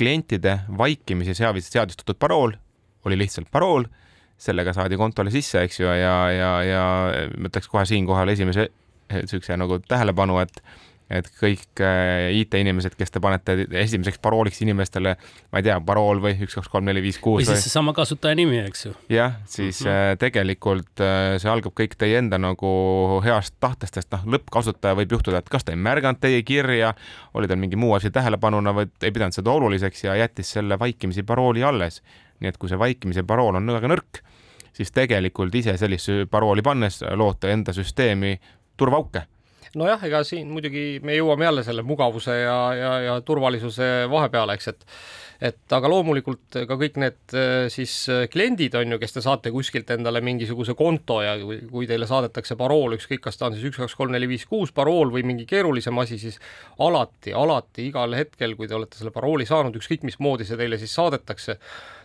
klientide 0.00 0.60
vaikimisi 0.78 1.34
seadistatud 1.36 2.18
parool 2.18 2.56
oli 3.06 3.18
lihtsalt 3.18 3.50
parool, 3.52 3.84
sellega 4.38 4.74
saadi 4.74 4.96
kontole 4.98 5.30
sisse, 5.34 5.62
eks 5.62 5.80
ju, 5.80 5.86
ja, 5.86 6.16
ja, 6.32 6.52
ja 6.66 6.84
ma 7.36 7.50
ütleks 7.50 7.68
kohe 7.70 7.84
siinkohal 7.88 8.32
esimese 8.32 8.68
niisuguse 9.12 9.56
nagu 9.60 9.78
tähelepanu, 9.84 10.38
et 10.42 10.62
et 11.12 11.28
kõik 11.36 11.82
äh, 11.84 12.30
IT-inimesed, 12.40 12.94
kes 12.98 13.12
te 13.12 13.20
panete 13.22 13.56
esimeseks 13.82 14.20
parooliks 14.22 14.62
inimestele, 14.64 15.14
ma 15.52 15.60
ei 15.60 15.66
tea, 15.66 15.76
parool 15.84 16.22
või 16.24 16.34
üks, 16.46 16.56
kaks, 16.58 16.70
kolm, 16.72 16.86
neli, 16.88 17.02
viis, 17.04 17.18
kuus. 17.22 17.42
või 17.42 17.48
siis 17.50 17.66
seesama 17.68 17.94
kasutaja 17.96 18.36
nimi, 18.38 18.58
eks 18.62 18.86
ju. 18.86 18.94
jah, 19.12 19.36
siis 19.50 19.82
mm 19.84 19.90
-hmm. 19.90 20.20
tegelikult 20.22 21.04
äh, 21.04 21.36
see 21.42 21.52
algab 21.52 21.76
kõik 21.78 21.96
teie 21.98 22.18
enda 22.22 22.38
nagu 22.40 22.72
heast 23.24 23.56
tahtest, 23.60 23.98
sest 23.98 24.12
noh, 24.14 24.24
lõppkasutaja 24.36 24.96
võib 24.98 25.16
juhtuda, 25.16 25.42
et 25.42 25.52
kas 25.52 25.64
ta 25.64 25.76
ei 25.76 25.80
märganud 25.80 26.20
teie 26.20 26.42
kirja, 26.42 26.94
oli 27.34 27.48
tal 27.48 27.60
mingi 27.60 27.76
muu 27.76 27.94
asi 27.94 28.10
tähelepanuna 28.10 28.72
või 28.76 28.88
ei 29.02 29.12
pidanud 29.12 29.36
seda 29.36 29.50
oluliseks 29.50 30.04
ja 30.04 30.16
jättis 30.16 30.52
selle 30.52 30.78
vaikimisi 30.78 31.22
parooli 31.22 31.62
alles. 31.62 32.02
nii 32.40 32.48
et 32.48 32.56
kui 32.58 32.68
see 32.68 32.78
vaikimise 32.78 33.22
parool 33.22 33.54
on 33.54 33.66
väga 33.66 33.88
nõrk, 33.88 34.18
siis 34.72 34.90
tegelikult 34.90 35.54
ise 35.54 35.76
sellist 35.76 36.08
parooli 36.30 36.62
pannes 36.62 37.02
loote 37.14 37.52
enda 37.52 37.72
süsteemi 37.72 38.40
turvaauke 38.76 39.22
nojah, 39.78 40.04
ega 40.08 40.22
siin 40.26 40.50
muidugi 40.52 41.00
me 41.04 41.16
jõuame 41.16 41.48
jälle 41.48 41.64
selle 41.66 41.84
mugavuse 41.86 42.36
ja, 42.42 42.60
ja, 42.76 42.92
ja 43.06 43.18
turvalisuse 43.26 43.92
vahepeale, 44.12 44.58
eks, 44.58 44.72
et 44.74 44.88
et 45.42 45.74
aga 45.74 45.88
loomulikult 45.90 46.58
ka 46.68 46.76
kõik 46.78 46.98
need 47.02 47.34
äh, 47.34 47.66
siis 47.72 47.92
äh, 48.12 48.24
kliendid 48.30 48.76
on 48.78 48.94
ju, 48.94 48.98
kes 49.02 49.16
te 49.16 49.22
saate 49.24 49.50
kuskilt 49.54 49.90
endale 49.90 50.22
mingisuguse 50.22 50.76
konto 50.78 51.18
ja 51.24 51.34
kui 51.42 51.88
teile 51.90 52.06
saadetakse 52.06 52.54
parool, 52.60 52.94
ükskõik, 52.94 53.24
kas 53.24 53.40
ta 53.40 53.48
on 53.48 53.56
siis 53.56 53.66
üks, 53.72 53.80
kaks, 53.82 53.96
kolm, 53.98 54.14
neli, 54.14 54.28
viis, 54.30 54.46
kuus 54.46 54.70
parool 54.74 55.10
või 55.14 55.24
mingi 55.26 55.46
keerulisem 55.50 55.98
asi, 55.98 56.20
siis 56.22 56.38
alati, 56.82 57.34
alati 57.34 57.88
igal 57.88 58.14
hetkel, 58.14 58.54
kui 58.58 58.70
te 58.70 58.78
olete 58.78 59.00
selle 59.00 59.14
parooli 59.14 59.48
saanud, 59.48 59.74
ükskõik 59.80 60.06
mismoodi 60.06 60.46
see 60.46 60.60
teile 60.60 60.78
siis 60.78 60.94
saadetakse, 60.94 61.58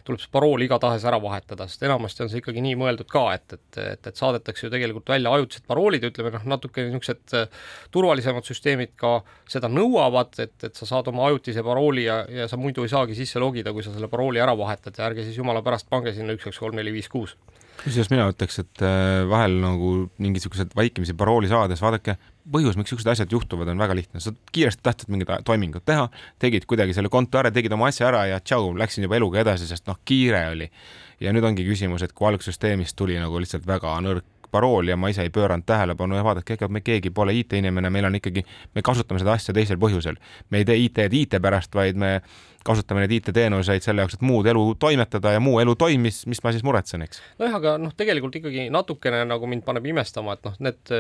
tuleb 0.07 0.21
see 0.23 0.31
parool 0.33 0.63
igatahes 0.63 1.05
ära 1.07 1.19
vahetada, 1.21 1.67
sest 1.69 1.83
enamasti 1.87 2.25
on 2.25 2.31
see 2.31 2.41
ikkagi 2.41 2.63
nii 2.65 2.77
mõeldud 2.79 3.09
ka, 3.11 3.25
et, 3.35 3.57
et, 3.57 3.79
et, 3.83 4.09
et 4.11 4.21
saadetakse 4.21 4.67
ju 4.67 4.71
tegelikult 4.73 5.11
välja 5.13 5.33
ajutised 5.35 5.67
paroolid, 5.69 6.07
ütleme 6.09 6.33
noh, 6.37 6.47
natuke 6.55 6.87
niisugused 6.87 7.35
äh, 7.37 7.61
turvalisemad 7.93 8.47
süsteemid 8.47 8.95
ka 8.99 9.17
seda 9.49 9.69
nõuavad, 9.71 10.33
et, 10.43 10.55
et 10.63 10.79
sa 10.79 10.89
saad 10.89 11.11
oma 11.11 11.27
ajutise 11.29 11.65
parooli 11.65 12.07
ja, 12.07 12.21
ja 12.31 12.47
sa 12.51 12.59
muidu 12.59 12.87
ei 12.87 12.93
saagi 12.93 13.17
sisse 13.17 13.41
logida, 13.43 13.75
kui 13.75 13.85
sa 13.85 13.93
selle 13.95 14.09
parooli 14.11 14.43
ära 14.43 14.55
vahetad 14.57 14.97
ja 14.97 15.09
ärge 15.09 15.27
siis 15.27 15.39
jumala 15.39 15.63
pärast 15.65 15.89
pange 15.91 16.15
sinna 16.15 16.37
üks, 16.37 16.47
kaks, 16.47 16.61
kolm, 16.63 16.79
neli, 16.79 16.95
viis, 16.95 17.11
kuus 17.11 17.35
kusjuures 17.83 18.09
mina 18.11 18.27
ütleks, 18.31 18.59
et 18.63 18.83
äh, 18.85 19.23
vahel 19.29 19.57
nagu 19.61 19.91
mingisugused 20.23 20.73
vaikimisi 20.77 21.15
parooli 21.17 21.49
saades, 21.51 21.81
vaadake, 21.83 22.17
põhjus, 22.51 22.77
miks 22.79 22.91
niisugused 22.91 23.11
asjad 23.11 23.33
juhtuvad, 23.33 23.69
on 23.71 23.81
väga 23.81 23.97
lihtne, 23.97 24.21
sa 24.23 24.33
kiiresti 24.55 24.83
tahtsid 24.85 25.11
mingit 25.13 25.31
toimingut 25.47 25.85
teha, 25.87 26.07
tegid 26.41 26.67
kuidagi 26.69 26.95
selle 26.97 27.11
konto 27.13 27.41
ära, 27.41 27.51
tegid 27.53 27.75
oma 27.75 27.89
asja 27.91 28.07
ära 28.11 28.23
ja 28.29 28.39
tšau, 28.43 28.71
läksin 28.79 29.07
juba 29.07 29.19
eluga 29.19 29.43
edasi, 29.43 29.67
sest 29.69 29.87
noh, 29.89 29.99
kiire 30.07 30.47
oli. 30.53 30.71
ja 31.19 31.33
nüüd 31.33 31.45
ongi 31.49 31.65
küsimus, 31.65 32.03
et 32.05 32.13
kui 32.13 32.27
algsüsteemist 32.29 32.95
tuli 32.97 33.17
nagu 33.17 33.39
lihtsalt 33.41 33.65
väga 33.67 33.95
nõrk 34.05 34.36
parool 34.51 34.91
ja 34.91 34.97
ma 34.97 35.11
ise 35.13 35.25
ei 35.25 35.33
pööranud 35.33 35.65
tähelepanu 35.67 36.17
ja 36.17 36.25
vaadake, 36.25 36.57
ega 36.57 36.69
me 36.71 36.81
keegi 36.85 37.11
pole 37.15 37.35
IT-inimene, 37.37 37.91
meil 37.93 38.09
on 38.09 38.19
ikkagi, 38.19 38.43
me 38.75 38.83
kasutame 38.85 39.21
seda 39.23 39.35
asja 39.37 39.55
teisel 39.55 39.79
põhjusel. 39.81 40.19
me 40.49 40.61
ei 40.61 40.67
tee 40.67 40.77
IT-d 40.85 41.13
IT 41.21 41.41
pärast, 41.41 41.75
vaid 41.75 41.97
me 41.99 42.21
kasutame 42.67 43.03
neid 43.03 43.13
IT-teenuseid 43.17 43.85
selle 43.85 44.03
jaoks, 44.03 44.17
et 44.17 44.25
muud 44.27 44.47
elu 44.49 44.63
toimetada 44.79 45.31
ja 45.37 45.43
muu 45.43 45.59
elu 45.63 45.75
toimis, 45.79 46.25
mis 46.27 46.41
ma 46.43 46.51
siis 46.51 46.65
muretsen, 46.67 47.05
eks. 47.05 47.21
nojah, 47.39 47.59
aga 47.61 47.75
noh, 47.81 47.93
tegelikult 47.97 48.35
ikkagi 48.41 48.67
natukene 48.73 49.23
nagu 49.27 49.47
mind 49.47 49.63
paneb 49.67 49.87
imestama, 49.87 50.35
et 50.35 50.47
noh, 50.47 50.57
need 50.67 50.97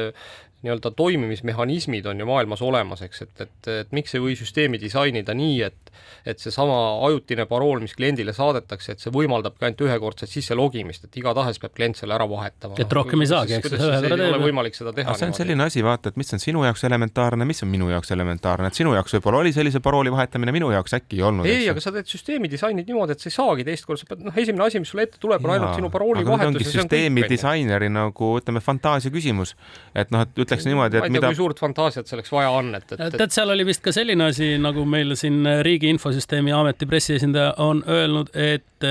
nii-öelda 0.65 0.91
toimimismehhanismid 0.97 2.07
on 2.09 2.19
ju 2.19 2.25
maailmas 2.25 2.63
olemas, 2.65 3.03
eks, 3.05 3.21
et, 3.27 3.41
et, 3.45 3.71
et 3.83 3.91
miks 3.93 4.15
ei 4.15 4.23
või 4.23 4.37
süsteemi 4.39 4.79
disainida 4.81 5.35
nii, 5.37 5.59
et 5.67 5.87
et 6.27 6.41
seesama 6.41 6.75
ajutine 7.07 7.45
parool, 7.47 7.79
mis 7.83 7.93
kliendile 7.95 8.33
saadetakse, 8.35 8.93
et 8.93 9.03
see 9.03 9.13
võimaldabki 9.13 9.67
ainult 9.67 9.83
ühekordset 9.85 10.31
sisse 10.31 10.55
logimist, 10.57 11.05
et 11.07 11.19
igatahes 11.21 11.59
peab 11.61 11.75
klient 11.77 11.99
selle 11.99 12.17
ära 12.17 12.27
vahetama. 12.29 12.75
et 12.81 12.93
rohkem 12.93 13.23
ei 13.23 13.29
saagi, 13.51 13.73
eks. 13.73 13.73
ei 14.07 14.27
ole 14.27 14.39
võimalik 14.41 14.77
seda 14.77 14.93
teha. 14.95 15.15
see 15.17 15.29
on 15.29 15.35
selline 15.37 15.67
asi, 15.67 15.83
vaata, 15.85 16.11
et 16.11 16.19
mis 16.19 16.33
on 16.35 16.41
sinu 16.43 16.63
jaoks 16.67 16.83
elementaarne, 16.87 17.47
mis 17.47 17.63
on 17.65 17.71
minu 17.71 17.89
jaoks 17.91 18.11
elementaarne, 18.15 18.71
et 18.71 18.79
sinu 18.79 18.93
jaoks 18.95 19.17
võib-olla 19.17 19.41
oli 19.43 19.53
sellise 19.55 19.81
parooli 19.83 20.13
vahetamine, 20.13 20.53
minu 20.55 20.71
jaoks 20.73 20.97
äkki 20.97 21.19
ei 21.19 21.25
olnud. 21.29 21.49
ei, 21.49 21.67
aga 21.71 21.83
sa 21.83 21.93
teed 21.95 22.09
süsteemi 22.11 22.51
disainid 22.51 22.89
niimoodi, 22.89 23.15
et 23.17 23.23
sa 23.23 23.31
ei 23.31 23.35
saagi 23.37 23.67
teist 23.67 23.87
korda, 23.87 24.03
sa 24.03 24.11
pead, 24.11 24.25
noh, 24.27 24.39
esimene 24.43 24.67
asi, 24.67 24.81
mis 24.83 24.91
sulle 24.93 25.07
ette 25.07 25.21
tuleb, 25.21 25.45
on 25.45 25.55
ainult 25.55 25.79
sinu 25.79 25.91
parooli 25.93 26.25
vahetus. 26.27 26.71
süsteemi 26.75 27.25
disaineri 27.29 27.89
nagu 27.93 28.33
ütleme, 28.41 28.63
fantaasia 28.63 29.13
küsimus, 29.13 29.55
et 29.95 30.11
noh, 30.13 30.25
et 30.25 30.43
ütleks 30.45 30.67
niimoodi, 30.67 31.01
et 31.01 31.13
mida. 31.13 31.31
kui 31.31 31.39
suurt 31.39 31.61
fantaasiat 31.63 32.09
selleks 32.09 32.31
vaja 32.33 32.51
on, 32.55 32.73
et, 32.77 32.95
et. 32.97 33.17
tead, 33.17 33.33
seal 33.33 33.53
oli 33.53 33.67
vist 33.67 33.83
ka 33.85 33.93
selline 33.95 34.29
asi, 34.31 34.53
nagu 34.61 34.85
meil 34.89 35.15
siin 35.19 35.45
Riigi 35.65 35.89
Infosüsteemi 35.93 36.53
Ameti 36.55 36.87
pressiesindaja 36.89 37.53
on 37.63 37.83
öelnud, 37.87 38.31
et, 38.33 38.87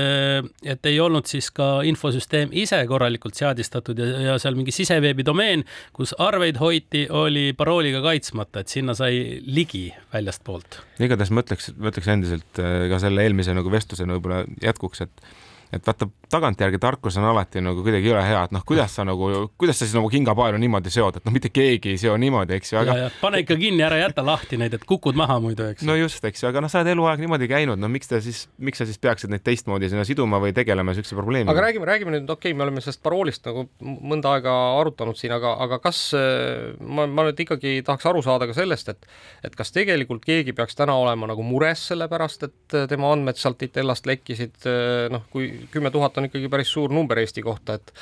et 0.67 0.89
ei 0.91 0.99
olnud 1.03 1.27
siis 1.29 1.49
ka 1.55 1.81
infosüsteem 1.87 2.53
ise 2.57 2.79
korralikult 2.89 3.37
seadistatud 3.37 3.99
ja, 4.01 4.07
ja 4.31 4.36
seal 4.41 4.57
mingi 4.57 4.73
siseveebi 4.75 5.25
domeen, 5.27 5.65
kus 5.95 6.13
arveid 6.23 6.59
hoiti, 6.61 7.05
oli 7.09 7.49
parooliga 7.57 8.01
kaitsmata, 8.05 8.63
et 8.63 8.73
sinna 8.73 8.95
sai 8.97 9.41
ligi 9.45 9.87
väljastpoolt. 10.13 10.81
igatahes 11.03 11.33
ma 11.33 11.43
ütleks, 11.45 11.71
ma 11.77 11.91
ütleks 11.91 12.13
endiselt 12.13 12.63
äh, 12.63 12.87
ka 12.91 13.01
selle 13.03 13.25
eelmise 13.25 13.55
nagu 13.57 13.71
vestluse 13.73 14.07
võib-olla 14.07 14.43
jätkuks, 14.63 15.05
et 15.07 15.27
et 15.73 15.87
vaata, 15.87 16.07
tagantjärgi 16.31 16.79
tarkus 16.79 17.17
on 17.19 17.25
alati 17.27 17.61
nagu 17.63 17.83
kuidagi 17.83 18.07
jõle 18.07 18.21
hea, 18.23 18.39
et 18.47 18.53
noh, 18.55 18.63
kuidas 18.67 18.93
sa 18.95 19.03
nagu, 19.07 19.29
kuidas 19.59 19.79
sa 19.79 19.87
siis 19.87 19.95
nagu 19.97 20.09
kingapaelu 20.11 20.59
niimoodi 20.61 20.91
seod, 20.93 21.19
et 21.19 21.27
noh, 21.27 21.33
mitte 21.35 21.51
keegi 21.53 21.93
ei 21.93 21.99
seo 21.99 22.15
niimoodi, 22.19 22.55
eks 22.57 22.71
ju, 22.71 22.79
aga. 22.81 22.95
pane 23.21 23.41
ikka 23.43 23.57
kinni, 23.59 23.83
ära 23.83 23.99
jäta 23.99 24.23
lahti 24.25 24.59
neid, 24.59 24.77
et 24.77 24.85
kukud 24.87 25.17
maha 25.19 25.39
muidu, 25.43 25.67
eks. 25.73 25.83
no 25.87 25.95
just, 25.99 26.23
eks 26.27 26.43
ju, 26.43 26.49
aga 26.51 26.63
noh, 26.63 26.71
sa 26.71 26.81
oled 26.81 26.93
eluaeg 26.93 27.23
niimoodi 27.23 27.49
käinud, 27.51 27.79
no 27.79 27.89
miks 27.91 28.11
ta 28.11 28.21
siis, 28.23 28.45
miks 28.63 28.79
sa 28.81 28.87
siis 28.87 29.01
peaksid 29.03 29.33
neid 29.33 29.43
teistmoodi 29.47 29.91
sinna 29.91 30.07
siduma 30.07 30.39
või 30.43 30.53
tegelema 30.55 30.95
siukse 30.95 31.17
probleemiga? 31.19 31.51
aga 31.51 31.65
räägime, 31.67 31.89
räägime 31.89 32.15
nüüd, 32.15 32.31
okei 32.31 32.53
okay,, 32.53 32.57
me 32.57 32.67
oleme 32.67 32.83
sellest 32.83 33.03
paroolist 33.03 33.47
nagu 33.47 33.67
mõnda 33.83 34.37
aega 34.37 34.55
arutanud 34.79 35.19
siin, 35.19 35.35
aga, 35.35 35.57
aga 35.67 35.81
kas 35.83 36.01
ma, 36.15 37.07
ma 37.07 37.27
nüüd 37.27 37.43
ikkagi 37.43 37.81
tahaks 37.87 38.07
aru 38.07 38.23
saada 38.23 38.47
ka 38.47 38.55
sellest, 38.55 38.95
et, 38.95 39.11
et 39.47 39.59
kas 39.59 39.75
tegelikult 39.75 40.23
keegi 40.23 40.55
peaks 40.55 40.79
täna 40.79 40.95
olema 40.99 41.27
nagu 41.27 41.43
mures 41.43 41.87
selle 41.91 42.07
pärast, 42.11 42.47
et 42.47 42.79
tema 42.87 43.11
andmed 43.11 43.39
sealt 43.39 43.63
Itellast 43.67 44.07
lekkisid, 44.07 44.67
noh, 45.11 45.23
kui 45.33 45.56
kümme 45.73 45.91
tuhat 45.93 46.17
on 46.17 46.29
ikkagi 46.29 46.49
päris 46.51 46.73
suur 46.73 46.93
number 46.93 47.19
Eesti 47.21 47.45
kohta, 47.45 47.79
et 47.79 47.93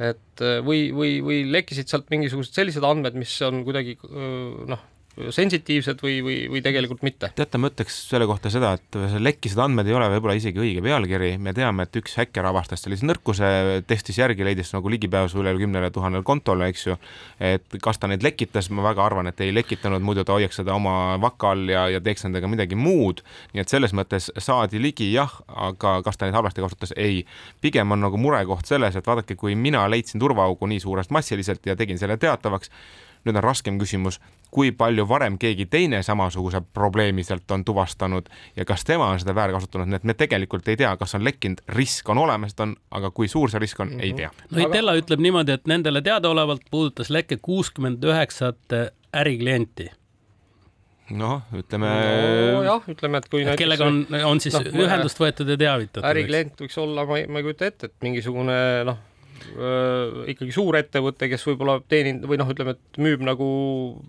et 0.00 0.42
või, 0.64 0.88
või, 0.96 1.18
või 1.24 1.42
lekkisid 1.50 1.90
sealt 1.90 2.06
mingisugused 2.12 2.54
sellised 2.56 2.84
andmed, 2.86 3.18
mis 3.20 3.34
on 3.44 3.64
kuidagi 3.66 3.98
noh, 4.70 4.84
sensitiivsed 5.18 6.00
või, 6.02 6.20
või, 6.24 6.36
või 6.50 6.60
tegelikult 6.64 7.02
mitte? 7.02 7.30
teate, 7.36 7.58
ma 7.58 7.68
ütleks 7.70 7.96
selle 8.08 8.26
kohta 8.30 8.50
seda, 8.52 8.72
et 8.78 8.98
lekkisid 9.20 9.58
andmed 9.60 9.88
ei 9.88 9.96
ole 9.96 10.06
võib-olla 10.12 10.36
isegi 10.38 10.62
õige 10.62 10.82
pealkiri, 10.84 11.32
me 11.42 11.52
teame, 11.56 11.86
et 11.86 11.98
üks 12.00 12.14
häkker 12.20 12.46
avastas 12.46 12.84
sellise 12.84 13.06
nõrkuse, 13.08 13.50
testis 13.90 14.20
järgi, 14.20 14.46
leidis 14.46 14.72
nagu 14.74 14.92
ligipääsu 14.92 15.42
üle 15.42 15.56
kümnele 15.58 15.90
tuhandele 15.94 16.26
kontole, 16.26 16.70
eks 16.70 16.86
ju, 16.86 16.96
et 17.42 17.78
kas 17.82 18.00
ta 18.00 18.10
neid 18.10 18.24
lekitas, 18.24 18.70
ma 18.70 18.86
väga 18.86 19.04
arvan, 19.08 19.30
et 19.30 19.42
ei 19.44 19.54
lekitanud, 19.54 20.04
muidu 20.06 20.24
ta 20.24 20.38
hoiaks 20.38 20.62
seda 20.62 20.76
oma 20.78 21.18
vaka 21.22 21.54
all 21.56 21.74
ja, 21.74 21.88
ja 21.96 22.02
teeks 22.04 22.28
nendega 22.28 22.50
midagi 22.50 22.78
muud, 22.78 23.24
nii 23.54 23.64
et 23.64 23.72
selles 23.72 23.94
mõttes 23.96 24.30
saadi 24.38 24.80
ligi 24.82 25.10
jah, 25.12 25.40
aga 25.68 25.98
kas 26.06 26.20
ta 26.20 26.28
neid 26.28 26.38
halvasti 26.38 26.64
kasutas, 26.64 26.94
ei. 26.96 27.24
pigem 27.60 27.90
on 27.90 28.06
nagu 28.06 28.20
murekoht 28.20 28.70
selles, 28.70 28.96
et 28.96 29.06
vaadake, 29.06 29.36
kui 29.36 29.58
mina 29.58 29.84
leidsin 29.90 30.22
turvaaugu 30.22 30.70
nii 30.70 30.80
suurest 30.86 31.10
massiliselt 31.10 31.66
ja 31.66 31.76
tegin 31.76 31.98
selle 31.98 32.16
teatavaks, 32.20 32.70
nüüd 33.26 33.36
on 33.36 33.44
raskem 33.44 33.78
küsimus, 33.80 34.20
kui 34.50 34.72
palju 34.72 35.06
varem 35.08 35.38
keegi 35.38 35.66
teine 35.70 36.02
samasuguse 36.02 36.62
probleemi 36.74 37.24
sealt 37.26 37.50
on 37.50 37.64
tuvastanud 37.64 38.28
ja 38.56 38.64
kas 38.64 38.84
tema 38.84 39.10
on 39.12 39.20
seda 39.20 39.34
väärkasutanud, 39.34 39.90
nii 39.90 40.00
et 40.00 40.08
me 40.10 40.14
tegelikult 40.14 40.68
ei 40.68 40.76
tea, 40.80 40.90
kas 41.00 41.14
on 41.18 41.24
lekkinud, 41.24 41.62
risk 41.76 42.08
on 42.08 42.18
olemas, 42.18 42.54
et 42.54 42.64
on, 42.66 42.74
aga 42.90 43.12
kui 43.14 43.28
suur 43.28 43.50
see 43.50 43.62
risk 43.62 43.80
on 43.80 43.88
mm, 43.88 43.98
-hmm. 43.98 44.02
ei 44.02 44.12
tea. 44.12 44.30
no 44.50 44.66
Itella 44.66 44.96
aga... 44.96 45.04
ütleb 45.04 45.24
niimoodi, 45.26 45.52
et 45.52 45.66
nendele 45.66 46.02
teadaolevalt 46.02 46.68
puudutas 46.70 47.10
leke 47.10 47.38
kuuskümmend 47.42 48.04
üheksat 48.04 48.78
äriklienti 49.14 49.90
noh, 51.10 51.42
ütleme 51.56 51.90
no,. 52.54 52.62
jah, 52.62 52.88
ütleme, 52.88 53.18
et 53.18 53.28
kui 53.28 53.42
et 53.42 53.46
näiteks. 53.50 53.62
kellega 53.64 53.86
on, 53.86 54.06
on 54.24 54.40
siis 54.40 54.54
no, 54.54 54.62
ühendust 54.84 55.20
võetud 55.20 55.48
ja 55.50 55.56
teavitatud. 55.58 56.06
äriklient 56.10 56.60
võiks 56.60 56.78
olla, 56.78 57.06
ma 57.06 57.18
ei, 57.18 57.26
ma 57.26 57.40
ei 57.40 57.48
kujuta 57.48 57.70
ette, 57.70 57.90
et 57.90 57.96
mingisugune 58.06 58.58
noh 58.88 59.06
ikkagi 60.30 60.52
suurettevõte, 60.54 61.28
kes 61.30 61.44
võib-olla 61.48 61.78
teeninud 61.90 62.26
või 62.30 62.38
noh, 62.40 62.50
ütleme, 62.52 62.74
et 62.76 63.00
müüb 63.02 63.22
nagu 63.26 63.48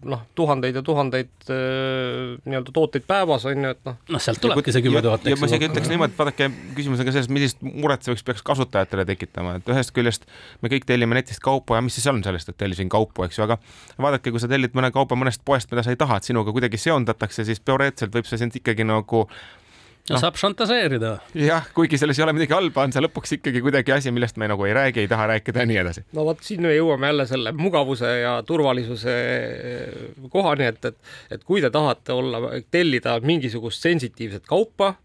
noh, 0.08 0.24
tuhandeid 0.38 0.80
ja 0.80 0.84
tuhandeid 0.86 1.50
nii-öelda 1.50 2.74
tooteid 2.76 3.06
päevas 3.10 3.46
on 3.50 3.68
ju, 3.68 3.74
et 3.76 3.82
noh. 3.88 3.98
noh, 4.16 4.24
sealt 4.24 4.42
tulebki 4.44 4.74
see 4.76 4.86
kümme 4.86 5.04
tuhat. 5.06 5.26
ja 5.30 5.38
ma 5.40 5.50
isegi 5.50 5.70
ütleks 5.70 5.92
niimoodi, 5.92 6.16
et 6.16 6.20
vaadake, 6.22 6.50
küsimus 6.78 7.02
on 7.02 7.10
ka 7.10 7.16
selles, 7.16 7.32
millist 7.34 7.64
muret 7.66 8.04
see 8.06 8.14
võiks, 8.14 8.26
peaks 8.28 8.46
kasutajatele 8.52 9.08
tekitama, 9.14 9.56
et 9.62 9.72
ühest 9.74 9.96
küljest 9.96 10.28
me 10.62 10.74
kõik 10.74 10.90
tellime 10.90 11.18
netist 11.18 11.44
kaupa 11.44 11.80
ja 11.80 11.86
mis 11.86 11.98
siis 11.98 12.10
on 12.12 12.22
sellest, 12.26 12.52
et 12.52 12.60
tellisin 12.62 12.92
kaupu, 12.92 13.26
eks 13.28 13.40
ju, 13.40 13.48
aga 13.48 13.60
vaadake, 14.02 14.34
kui 14.34 14.44
sa 14.44 14.52
tellid 14.52 14.78
mõne 14.78 14.92
kauba 14.96 15.18
mõnest 15.20 15.46
poest, 15.48 15.72
mida 15.74 15.86
sa 15.86 15.94
ei 15.94 16.00
taha, 16.00 16.20
et 16.20 16.30
sinuga 16.30 16.54
kuidagi 16.56 16.80
seondatakse, 16.82 17.48
siis 17.48 17.64
teoreetiliselt 17.66 18.16
võib 18.20 18.30
see 18.30 18.42
sind 18.42 18.62
ikkagi 18.62 18.88
nagu 18.88 19.26
no 19.26 19.60
saab 20.10 20.40
šantaseerida. 20.40 21.12
jah, 21.38 21.68
kuigi 21.76 22.00
selles 22.02 22.20
ei 22.20 22.26
ole 22.26 22.34
midagi 22.38 22.56
halba, 22.56 22.86
on 22.88 22.96
see 22.96 23.04
lõpuks 23.04 23.36
ikkagi 23.38 23.62
kuidagi 23.64 23.94
asi, 23.96 24.14
millest 24.16 24.40
me 24.42 24.50
nagu 24.52 24.66
ei 24.68 24.74
räägi, 24.78 25.04
ei 25.04 25.12
taha 25.12 25.28
rääkida 25.34 25.64
ja 25.64 25.70
nii 25.70 25.80
edasi. 25.84 26.06
no 26.18 26.26
vot, 26.28 26.42
siin 26.46 26.66
me 26.66 26.74
jõuame 26.76 27.12
jälle 27.12 27.28
selle 27.30 27.54
mugavuse 27.58 28.12
ja 28.22 28.34
turvalisuse 28.48 29.16
kohani, 30.34 30.72
et, 30.74 30.92
et, 30.92 31.14
et 31.38 31.46
kui 31.48 31.62
te 31.64 31.72
tahate 31.74 32.16
olla, 32.16 32.44
tellida 32.72 33.20
mingisugust 33.26 33.84
sensitiivset 33.88 34.48
kaupa 34.50 34.96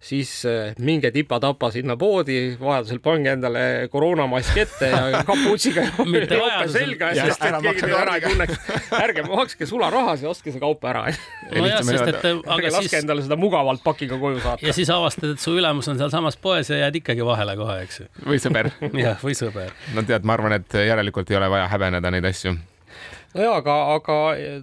siis 0.00 0.30
äh, 0.46 0.74
minge 0.78 1.10
tipa-tapa 1.10 1.70
sinna 1.74 1.96
poodi, 1.98 2.56
vajadusel 2.60 3.00
pange 3.02 3.32
endale 3.34 3.62
koroonamask 3.90 4.60
ette 4.62 4.90
ja 4.92 5.22
kapuutsiga 5.28 5.88
jope 5.88 6.68
selga, 6.70 7.10
sest 7.18 7.42
et 7.48 7.58
keegi 7.64 7.82
teid 7.82 7.96
ära 7.98 8.14
ei 8.18 8.22
tunneks. 8.22 8.62
ärge 9.00 9.26
makske 9.26 9.66
sularaha, 9.66 10.14
siis 10.20 10.30
ostke 10.30 10.54
see 10.54 10.62
kaup 10.62 10.86
ära 10.88 11.08
nojah, 11.10 11.82
sest 11.82 12.12
et 12.12 12.28
ärge 12.30 12.70
laske 12.70 12.86
siis... 12.86 12.96
endale 13.02 13.26
seda 13.26 13.40
mugavalt 13.40 13.82
pakiga 13.84 14.20
koju 14.22 14.40
saata. 14.44 14.66
ja 14.66 14.76
siis 14.76 14.90
avastad, 14.94 15.34
et 15.34 15.42
su 15.42 15.56
ülemus 15.58 15.90
on 15.90 15.98
sealsamas 15.98 16.38
poes 16.38 16.70
ja 16.70 16.84
jääd 16.84 17.02
ikkagi 17.02 17.26
vahele 17.26 17.58
kohe, 17.58 17.80
eks 17.82 18.02
ju. 18.04 18.10
või 18.22 18.42
sõber. 18.42 18.70
jah, 19.06 19.18
või 19.22 19.38
sõber. 19.38 19.74
no 19.98 20.06
tead, 20.06 20.26
ma 20.28 20.38
arvan, 20.38 20.60
et 20.60 20.80
järelikult 20.86 21.34
ei 21.34 21.42
ole 21.42 21.50
vaja 21.58 21.70
häbeneda 21.74 22.14
neid 22.14 22.30
asju 22.30 22.54
no 22.54 23.48
jaa, 23.48 23.58
aga, 23.58 23.80
aga 23.98 24.18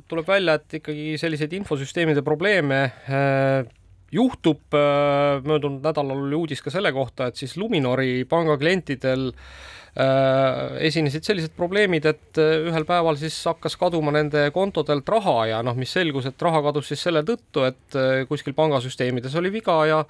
tuleb 0.08 0.30
välja, 0.32 0.62
et 0.62 0.80
ikkagi 0.80 1.18
selliseid 1.20 1.60
infosüsteemide 1.60 2.24
probleeme 2.24 2.86
äh, 2.88 3.66
juhtub, 4.16 4.74
äh, 4.74 5.44
möödunud 5.46 5.84
nädalal 5.84 6.26
oli 6.28 6.44
uudis 6.44 6.64
ka 6.64 6.74
selle 6.74 6.94
kohta, 6.96 7.30
et 7.30 7.40
siis 7.40 7.58
Luminori 7.60 8.24
panga 8.30 8.58
klientidel 8.62 9.28
äh, 9.32 10.78
esinesid 10.88 11.28
sellised 11.28 11.56
probleemid, 11.58 12.08
et 12.10 12.40
äh, 12.42 12.56
ühel 12.70 12.88
päeval 12.88 13.20
siis 13.20 13.38
hakkas 13.50 13.78
kaduma 13.82 14.14
nende 14.16 14.48
kontodelt 14.56 15.10
raha 15.12 15.36
ja 15.52 15.62
noh, 15.66 15.78
mis 15.80 15.94
selgus, 15.98 16.30
et 16.30 16.48
raha 16.48 16.64
kadus 16.70 16.92
siis 16.92 17.04
selle 17.08 17.26
tõttu, 17.28 17.66
et 17.68 18.00
kuskil 18.30 18.56
pangasüsteemides 18.58 19.36
oli 19.42 19.54
viga 19.60 19.78
ja 19.90 20.02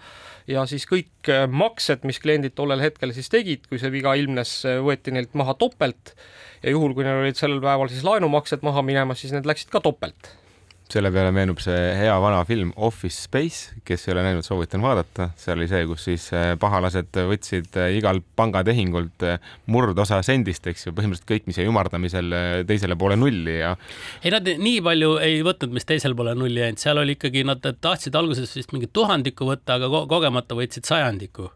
ja 0.45 0.61
siis 0.69 0.85
kõik 0.85 1.25
maksed, 1.49 2.03
mis 2.05 2.21
kliendid 2.21 2.53
tollel 2.53 2.83
hetkel 2.83 3.15
siis 3.15 3.31
tegid, 3.33 3.65
kui 3.65 3.81
see 3.81 3.89
viga 3.89 4.13
ilmnes, 4.13 4.59
võeti 4.85 5.15
neilt 5.15 5.33
maha 5.33 5.57
topelt 5.57 6.13
ja 6.61 6.75
juhul, 6.75 6.93
kui 6.93 7.07
neil 7.07 7.23
olid 7.23 7.39
sellel 7.39 7.63
päeval 7.63 7.89
siis 7.89 8.05
laenumaksed 8.05 8.61
maha 8.65 8.85
minemas, 8.85 9.23
siis 9.23 9.33
need 9.33 9.49
läksid 9.49 9.73
ka 9.73 9.81
topelt 9.81 10.35
selle 10.91 11.09
peale 11.13 11.31
meenub 11.33 11.59
see 11.63 11.77
hea 11.97 12.13
vana 12.21 12.43
film 12.45 12.71
Office 12.87 13.25
Space, 13.25 13.73
kes 13.87 14.05
ei 14.05 14.13
ole 14.13 14.25
näinud, 14.27 14.45
soovitan 14.45 14.83
vaadata, 14.85 15.31
see 15.39 15.53
oli 15.55 15.67
see, 15.69 15.81
kus 15.89 16.05
siis 16.07 16.27
äh, 16.35 16.51
pahalased 16.61 17.17
võtsid 17.31 17.79
äh, 17.81 17.95
igal 17.97 18.21
pangatehingult 18.37 19.25
äh, 19.25 19.41
murdosa 19.71 20.21
sendist, 20.25 20.67
eks 20.69 20.87
ju, 20.87 20.95
põhimõtteliselt 20.95 21.31
kõik, 21.31 21.49
mis 21.49 21.59
jäi 21.59 21.67
ümardamisel 21.71 22.37
teisele 22.69 22.97
poole 23.01 23.17
nulli 23.17 23.57
ja. 23.63 23.73
ei, 24.21 24.31
nad 24.35 24.45
nii 24.45 24.79
palju 24.85 25.17
ei 25.25 25.41
võtnud, 25.45 25.73
mis 25.75 25.89
teisele 25.89 26.17
poole 26.17 26.37
nulli 26.37 26.61
jäänud, 26.61 26.81
seal 26.81 27.01
oli 27.01 27.17
ikkagi, 27.17 27.45
nad 27.49 27.65
tahtsid 27.81 28.15
alguses 28.15 28.53
vist 28.59 28.75
mingi 28.75 28.91
tuhandiku 28.93 29.49
võtta, 29.49 29.79
aga 29.79 29.89
ko 29.91 30.05
kogemata 30.11 30.57
võtsid 30.57 30.85
sajandiku 30.85 31.49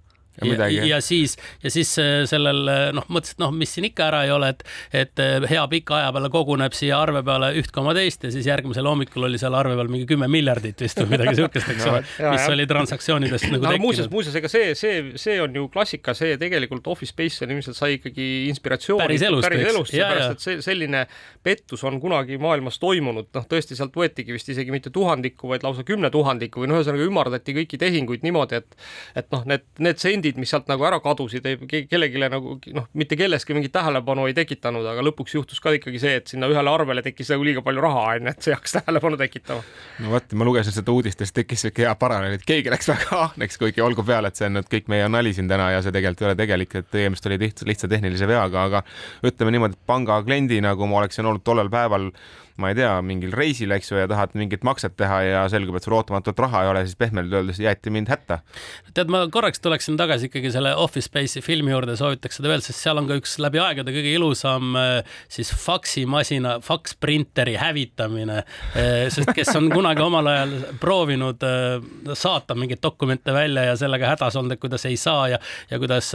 ja, 0.46 0.70
ja 0.86 1.00
siis, 1.04 1.36
ja 1.64 1.72
siis 1.74 1.92
sellel 2.30 2.64
noh, 2.96 3.06
mõtlesin, 3.10 3.38
et 3.38 3.44
noh, 3.44 3.54
mis 3.56 3.74
siin 3.76 3.88
ikka 3.90 4.08
ära 4.10 4.24
ei 4.28 4.34
ole, 4.34 4.52
et, 4.54 4.64
et 4.96 5.24
hea 5.50 5.66
pika 5.72 6.00
aja 6.00 6.14
peale 6.16 6.32
koguneb 6.34 6.76
siia 6.78 7.00
arve 7.02 7.22
peale 7.26 7.52
üht 7.60 7.72
koma 7.76 7.94
teist 7.98 8.24
ja 8.26 8.32
siis 8.34 8.48
järgmisel 8.50 8.88
hommikul 8.90 9.28
oli 9.28 9.40
seal 9.42 9.56
arve 9.58 9.76
peal 9.80 9.92
mingi 9.92 10.08
kümme 10.10 10.30
miljardit 10.32 10.82
vist 10.84 11.00
või 11.02 11.14
midagi 11.16 11.36
siukest, 11.42 11.72
eks 11.74 11.88
ole 11.92 12.02
no,, 12.04 12.34
mis 12.34 12.46
ja. 12.46 12.54
oli 12.54 12.68
transaktsioonidest 12.70 13.50
nagu 13.50 13.64
no, 13.64 13.72
tekkinud. 13.74 13.86
muuseas, 13.86 14.12
muuseas, 14.14 14.38
ega 14.40 14.52
see, 14.52 14.74
see, 14.80 15.02
see 15.20 15.38
on 15.44 15.56
ju 15.56 15.68
klassika, 15.74 16.16
see 16.18 16.38
tegelikult 16.42 16.88
Office 16.92 17.14
Space 17.14 17.46
on 17.46 17.54
ilmselt 17.56 17.78
sai 17.78 17.98
ikkagi 17.98 18.28
inspiratsiooni 18.50 19.06
päris 19.06 19.26
elust, 19.28 19.48
päris 19.48 19.66
elust, 19.72 19.94
seepärast 19.94 20.36
et 20.38 20.46
see 20.46 20.64
selline 20.66 21.06
pettus 21.46 21.84
on 21.88 22.00
kunagi 22.02 22.40
maailmas 22.42 22.80
toimunud, 22.82 23.30
noh, 23.36 23.48
tõesti 23.50 23.78
sealt 23.78 23.96
võetigi 23.98 24.36
vist 24.36 24.50
isegi 24.52 24.74
mitte 24.74 24.94
tuhandikku, 24.94 25.50
vaid 25.52 25.66
lausa 25.66 25.86
kümne 25.88 26.12
tuhandiku 26.14 26.64
või 26.64 26.72
noh, 26.72 26.80
ühesõnaga 26.82 27.08
ümardati 27.08 27.56
kõiki 27.58 27.80
tehinguid 27.82 28.26
niimoodi, 28.26 28.62
et 28.62 28.78
et 29.20 29.30
noh, 29.34 29.46
need, 29.50 29.66
need 29.82 30.02
sendid, 30.02 30.29
mis 30.38 30.52
sealt 30.54 30.68
nagu 30.70 30.86
ära 30.86 31.00
kadusid, 31.04 31.46
kellelegi 31.90 32.22
nagu 32.30 32.58
noh, 32.76 32.88
mitte 33.00 33.18
kelleski 33.20 33.56
mingit 33.58 33.74
tähelepanu 33.74 34.28
ei 34.30 34.36
tekitanud, 34.38 34.86
aga 34.92 35.04
lõpuks 35.08 35.36
juhtus 35.38 35.62
ka 35.64 35.74
ikkagi 35.78 36.02
see, 36.02 36.20
et 36.22 36.34
sinna 36.34 36.50
ühele 36.52 36.72
arvele 36.72 37.04
tekkis 37.06 37.32
nagu 37.34 37.48
liiga 37.48 37.64
palju 37.66 37.84
raha, 37.84 38.06
onju, 38.16 38.34
et 38.34 38.48
see 38.48 38.56
hakkas 38.56 38.76
tähelepanu 38.80 39.20
tekitama. 39.20 39.64
no 40.04 40.14
vot, 40.14 40.36
ma 40.40 40.50
lugesin 40.50 40.76
seda 40.76 40.94
uudistest, 40.94 41.36
tekkis 41.36 41.66
siuke 41.68 41.86
hea 41.86 41.96
paralleel, 42.00 42.38
et 42.40 42.46
keegi 42.48 42.74
läks 42.74 42.92
väga 42.92 43.22
ahneks, 43.28 43.60
kuigi 43.62 43.86
olgu 43.86 44.06
peale, 44.08 44.32
et 44.32 44.40
see 44.40 44.50
on 44.50 44.60
nüüd 44.60 44.70
kõik 44.72 44.92
meie 44.92 45.08
nali 45.12 45.34
siin 45.38 45.50
täna 45.52 45.72
ja 45.76 45.82
see 45.86 45.96
tegelikult 45.96 46.26
ei 46.26 46.30
ole 46.32 46.40
tegelik, 46.44 46.76
et 46.82 46.92
tegemist 46.92 47.30
oli 47.30 47.40
lihtsa, 47.46 47.90
tehnilise 47.90 48.30
veaga, 48.30 48.68
aga 48.70 48.84
ütleme 49.26 49.56
niimoodi, 49.56 49.80
et 49.80 49.90
panga 49.90 50.20
kliendi 50.26 50.62
nagu 50.64 50.90
ma 50.90 51.02
oleksin 51.04 51.26
olnud 51.30 51.46
tollel 51.48 51.72
päeval 51.74 52.12
ma 52.60 52.72
ei 52.74 52.78
tea, 52.78 52.92
mingil 53.06 53.34
reisil, 53.36 53.72
eks 53.76 53.92
ju, 53.92 54.00
ja 54.02 54.08
tahad 54.10 54.36
mingit 54.38 54.66
makset 54.68 54.96
teha 55.00 55.20
ja 55.26 55.44
selgub, 55.52 55.78
et 55.80 55.86
sul 55.86 55.96
ootamatult 55.98 56.40
raha 56.44 56.64
ei 56.66 56.72
ole, 56.74 56.84
siis 56.88 57.00
pehmelt 57.00 57.34
öeldes 57.34 57.62
jäeti 57.62 57.94
mind 57.94 58.12
hätta. 58.12 58.42
tead, 58.94 59.12
ma 59.12 59.24
korraks 59.32 59.64
tuleksin 59.64 59.98
tagasi 60.00 60.30
ikkagi 60.30 60.52
selle 60.54 60.74
Office 60.76 61.08
Space'i 61.10 61.44
filmi 61.46 61.72
juurde, 61.72 61.96
soovitaks 62.00 62.40
seda 62.40 62.52
veel, 62.52 62.64
sest 62.66 62.84
seal 62.84 63.00
on 63.00 63.08
ka 63.10 63.18
üks 63.20 63.38
läbi 63.42 63.62
aegade 63.64 63.94
kõige 63.96 64.14
ilusam 64.18 64.76
äh, 64.80 65.16
siis 65.32 65.52
faksimasina, 65.56 66.58
faksprinteri 66.66 67.56
hävitamine, 67.60 68.42
äh, 68.44 69.08
sest 69.14 69.32
kes 69.36 69.54
on 69.60 69.72
kunagi 69.72 70.04
omal 70.04 70.32
ajal 70.34 70.56
proovinud 70.82 71.48
äh, 71.48 71.80
saata 72.14 72.58
mingeid 72.60 72.84
dokumente 72.84 73.34
välja 73.36 73.70
ja 73.70 73.78
sellega 73.80 74.14
hädas 74.14 74.40
olnud, 74.40 74.58
et 74.58 74.64
kuidas 74.64 74.86
ei 74.90 75.00
saa 75.00 75.30
ja, 75.36 75.40
ja 75.72 75.80
kuidas 75.80 76.12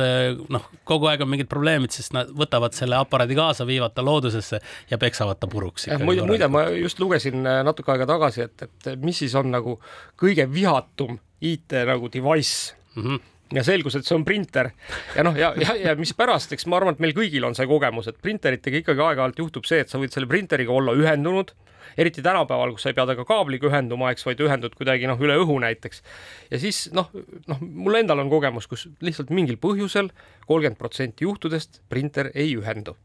noh, 0.52 0.68
kogu 0.84 1.08
aeg 1.08 1.24
on 1.24 1.30
mingid 1.32 1.48
probleemid, 1.50 1.94
sest 1.94 2.14
nad 2.16 2.30
võtavad 2.36 2.76
selle 2.76 2.98
aparaadi 3.00 3.36
kaasa, 3.38 3.66
viivad 3.68 3.94
ta 3.96 4.04
loodusesse 4.04 4.60
ja 4.90 5.00
peksavad 5.00 5.40
ta 5.40 5.48
puruks 5.50 5.88
muide, 6.34 6.50
ma 6.52 6.64
just 6.76 7.00
lugesin 7.02 7.46
äh, 7.46 7.60
natuke 7.66 7.94
aega 7.94 8.08
tagasi, 8.10 8.48
et, 8.48 8.66
et 8.66 8.90
mis 9.02 9.22
siis 9.24 9.34
on 9.38 9.52
nagu 9.54 9.78
kõige 10.20 10.46
vihatum 10.50 11.18
IT 11.44 11.78
nagu 11.88 12.10
device. 12.12 12.74
Mm. 12.94 13.06
-hmm 13.06 13.30
ja 13.54 13.62
selgus, 13.62 13.94
et 13.94 14.06
see 14.06 14.16
on 14.16 14.24
printer. 14.26 14.70
Ja 15.14 15.22
noh, 15.26 15.36
ja, 15.38 15.52
ja, 15.60 15.74
ja 15.78 15.92
mispärast, 15.98 16.54
eks 16.56 16.66
ma 16.66 16.78
arvan, 16.80 16.96
et 16.96 17.02
meil 17.02 17.12
kõigil 17.14 17.44
on 17.46 17.54
see 17.54 17.68
kogemus, 17.70 18.08
et 18.10 18.18
printeritega 18.22 18.80
ikkagi 18.80 19.04
aeg-ajalt 19.04 19.38
juhtub 19.38 19.68
see, 19.68 19.82
et 19.84 19.92
sa 19.92 20.00
võid 20.00 20.14
selle 20.14 20.26
printeriga 20.30 20.72
olla 20.74 20.94
ühendunud, 20.96 21.52
eriti 22.00 22.24
tänapäeval, 22.24 22.72
kus 22.74 22.86
sa 22.86 22.90
ei 22.90 22.96
pea 22.96 23.06
temaga 23.06 23.26
kaabliga 23.28 23.68
ühenduma, 23.68 24.10
eks, 24.10 24.26
vaid 24.26 24.42
ühendud 24.42 24.74
kuidagi 24.74 25.06
noh, 25.06 25.20
üle 25.22 25.36
õhu 25.38 25.60
näiteks. 25.62 26.02
ja 26.50 26.58
siis 26.58 26.88
noh, 26.96 27.12
noh, 27.46 27.62
mul 27.62 28.00
endal 28.00 28.24
on 28.24 28.32
kogemus, 28.32 28.66
kus 28.66 28.88
lihtsalt 29.04 29.30
mingil 29.30 29.60
põhjusel 29.62 30.10
kolmkümmend 30.48 30.80
protsenti 30.80 31.28
juhtudest 31.28 31.82
printer 31.92 32.32
ei 32.34 32.56
ühendu 32.58 32.96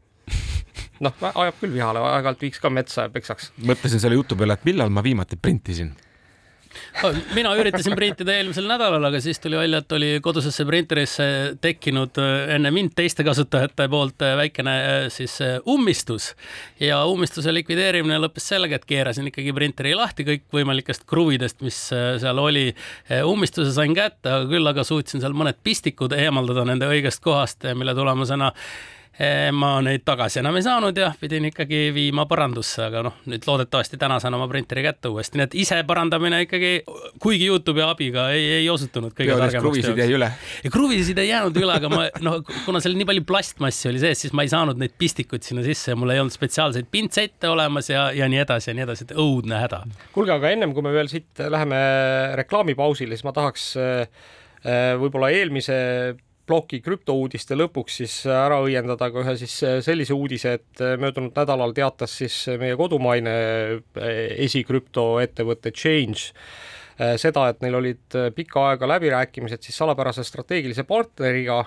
noh, 1.04 1.16
ajab 1.32 1.58
küll 1.62 1.74
vihale, 1.74 2.02
aeg-ajalt 2.12 2.46
viiks 2.46 2.62
ka 2.62 2.70
metsa 2.72 3.08
ja 3.08 3.12
peksaks. 3.12 3.52
mõtlesin 3.64 4.02
selle 4.02 4.18
jutu 4.20 4.38
peale, 4.38 4.58
et 4.58 4.68
millal 4.68 4.92
ma 4.92 5.04
viimati 5.04 5.40
printisin 5.40 5.94
mina 7.34 7.52
üritasin 7.58 7.94
printida 7.98 8.34
eelmisel 8.38 8.66
nädalal, 8.68 9.02
aga 9.08 9.20
siis 9.22 9.40
tuli 9.42 9.58
välja, 9.58 9.80
et 9.82 9.92
oli 9.96 10.10
kodusesse 10.22 10.64
printerisse 10.68 11.26
tekkinud 11.62 12.20
äh, 12.22 12.54
enne 12.56 12.70
mind 12.74 12.94
teiste 12.98 13.24
kasutajate 13.26 13.88
poolt 13.90 14.22
äh, 14.26 14.36
väikene 14.38 14.74
äh, 14.76 15.06
siis 15.12 15.38
ummistus 15.70 16.30
ja 16.80 17.00
ummistuse 17.10 17.54
likvideerimine 17.54 18.20
lõppes 18.22 18.50
sellega, 18.52 18.78
et 18.78 18.86
keerasin 18.88 19.30
ikkagi 19.30 19.54
printeri 19.56 19.96
lahti 19.98 20.26
kõikvõimalikest 20.28 21.06
kruvidest, 21.10 21.60
mis 21.66 21.78
seal 21.90 22.38
oli. 22.38 22.70
ummistuse 23.26 23.72
sain 23.74 23.94
kätte, 23.96 24.30
aga 24.30 24.46
küll 24.50 24.70
aga 24.70 24.84
suutsin 24.86 25.22
seal 25.22 25.34
mõned 25.36 25.58
pistikud 25.64 26.14
eemaldada 26.16 26.64
nende 26.68 26.88
õigest 26.90 27.22
kohast, 27.24 27.66
mille 27.74 27.94
tulemusena 27.98 28.52
ma 29.52 29.72
neid 29.84 30.00
tagasi 30.06 30.38
enam 30.40 30.56
ei 30.56 30.64
saanud 30.64 30.96
ja 30.96 31.10
pidin 31.20 31.44
ikkagi 31.50 31.90
viima 31.92 32.24
parandusse, 32.30 32.86
aga 32.86 33.02
noh, 33.04 33.18
nüüd 33.28 33.44
loodetavasti 33.44 33.98
täna 34.00 34.16
saan 34.22 34.36
oma 34.38 34.46
printeri 34.48 34.84
kätte 34.86 35.10
uuesti, 35.12 35.36
nii 35.36 35.44
et 35.48 35.56
ise 35.60 35.80
parandamine 35.88 36.38
ikkagi, 36.46 36.70
kuigi 37.20 37.50
Youtube'i 37.50 37.84
abiga 37.84 38.28
ei, 38.32 38.46
ei 38.60 38.70
osutunud 38.72 39.12
kõige 39.16 39.36
targemaks. 39.36 39.60
kruvisid 39.66 40.00
jäi 40.00 40.14
üle? 40.16 40.30
kruvisid 40.72 41.20
ei 41.20 41.32
jäänud 41.32 41.60
üle, 41.60 41.74
aga 41.76 41.90
ma 41.92 42.06
noh, 42.24 42.38
kuna 42.64 42.80
seal 42.80 42.96
nii 42.96 43.08
palju 43.10 43.26
plastmassi 43.28 43.90
oli 43.92 44.00
sees, 44.00 44.24
siis 44.24 44.36
ma 44.36 44.46
ei 44.46 44.52
saanud 44.54 44.80
neid 44.80 44.96
pistikuid 45.00 45.44
sinna 45.44 45.66
sisse 45.66 45.92
ja 45.92 46.00
mul 46.00 46.14
ei 46.14 46.22
olnud 46.22 46.34
spetsiaalseid 46.34 46.88
pintsette 46.90 47.50
olemas 47.50 47.92
ja, 47.92 48.08
ja 48.16 48.30
nii 48.30 48.40
edasi 48.46 48.72
ja 48.72 48.78
nii 48.78 48.86
edasi, 48.88 49.08
et 49.08 49.14
õudne 49.18 49.60
häda. 49.66 49.82
kuulge, 50.16 50.38
aga 50.38 50.54
ennem 50.54 50.72
kui 50.76 50.86
me 50.86 50.94
veel 50.96 51.12
siit 51.12 51.44
läheme 51.44 51.82
reklaamipausile, 52.40 53.18
siis 53.18 53.28
ma 53.28 53.36
tahaks 53.36 53.70
äh, 53.76 54.24
võib-olla 55.00 55.34
eelmise 55.34 55.76
ploki 56.50 56.80
krüptouudiste 56.82 57.54
lõpuks 57.54 58.00
siis 58.02 58.14
ära 58.26 58.58
õiendada 58.64 59.10
ka 59.12 59.22
ühe 59.22 59.36
siis 59.38 59.54
sellise 59.86 60.16
uudise, 60.16 60.56
et 60.58 60.82
möödunud 60.98 61.36
nädalal 61.38 61.74
teatas 61.76 62.16
siis 62.22 62.42
meie 62.58 62.74
kodumaine 62.78 63.34
esikrüptoettevõte 64.48 65.70
Change 65.70 66.32
seda, 67.20 67.46
et 67.48 67.62
neil 67.64 67.78
olid 67.78 68.16
pikka 68.36 68.64
aega 68.72 68.88
läbirääkimised 68.90 69.62
siis 69.64 69.78
salapärase 69.80 70.24
strateegilise 70.26 70.84
partneriga, 70.88 71.62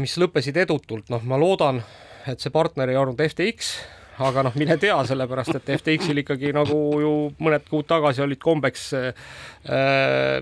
mis 0.00 0.16
lõppesid 0.18 0.56
edutult, 0.64 1.12
noh, 1.14 1.22
ma 1.22 1.38
loodan, 1.38 1.78
et 2.26 2.42
see 2.42 2.50
partner 2.54 2.90
ei 2.90 2.98
olnud 2.98 3.20
FTX 3.22 3.76
aga 4.22 4.44
noh, 4.46 4.54
mine 4.60 4.76
tea, 4.80 4.96
sellepärast 5.08 5.58
et 5.58 5.72
FTX-il 5.78 6.22
ikkagi 6.22 6.52
nagu 6.54 6.78
ju 7.02 7.12
mõned 7.42 7.66
kuud 7.70 7.88
tagasi 7.90 8.22
olid 8.24 8.40
kombeks 8.42 8.84
äh, 8.98 9.26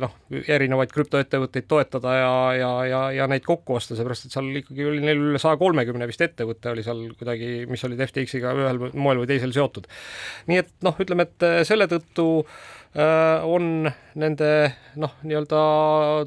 noh, 0.02 0.16
erinevaid 0.42 0.92
krüptoettevõtteid 0.92 1.68
toetada 1.70 2.16
ja, 2.18 2.35
ja, 2.58 2.72
ja, 2.90 3.02
ja 3.20 3.30
neid 3.30 3.46
kokku 3.46 3.78
osta, 3.78 3.96
seepärast 3.96 4.28
et 4.28 4.37
seal 4.37 4.50
ikkagi 4.62 4.87
oli 4.90 5.02
neil 5.04 5.24
üle 5.30 5.40
saja 5.42 5.61
kolmekümne 5.61 6.08
vist 6.11 6.24
ettevõte 6.24 6.72
oli 6.72 6.85
seal 6.87 7.06
kuidagi, 7.18 7.52
mis 7.70 7.88
olid 7.88 8.04
FTX-iga 8.08 8.54
ühel 8.58 8.85
moel 8.92 9.22
või 9.22 9.30
teisel 9.30 9.54
seotud. 9.56 9.88
nii 10.50 10.62
et 10.64 10.72
noh, 10.85 10.98
ütleme, 11.02 11.28
et 11.28 11.66
selle 11.68 11.88
tõttu 11.90 12.28
äh, 12.42 13.44
on 13.48 13.88
nende 14.20 14.52
noh, 15.00 15.16
nii-öelda 15.24 15.61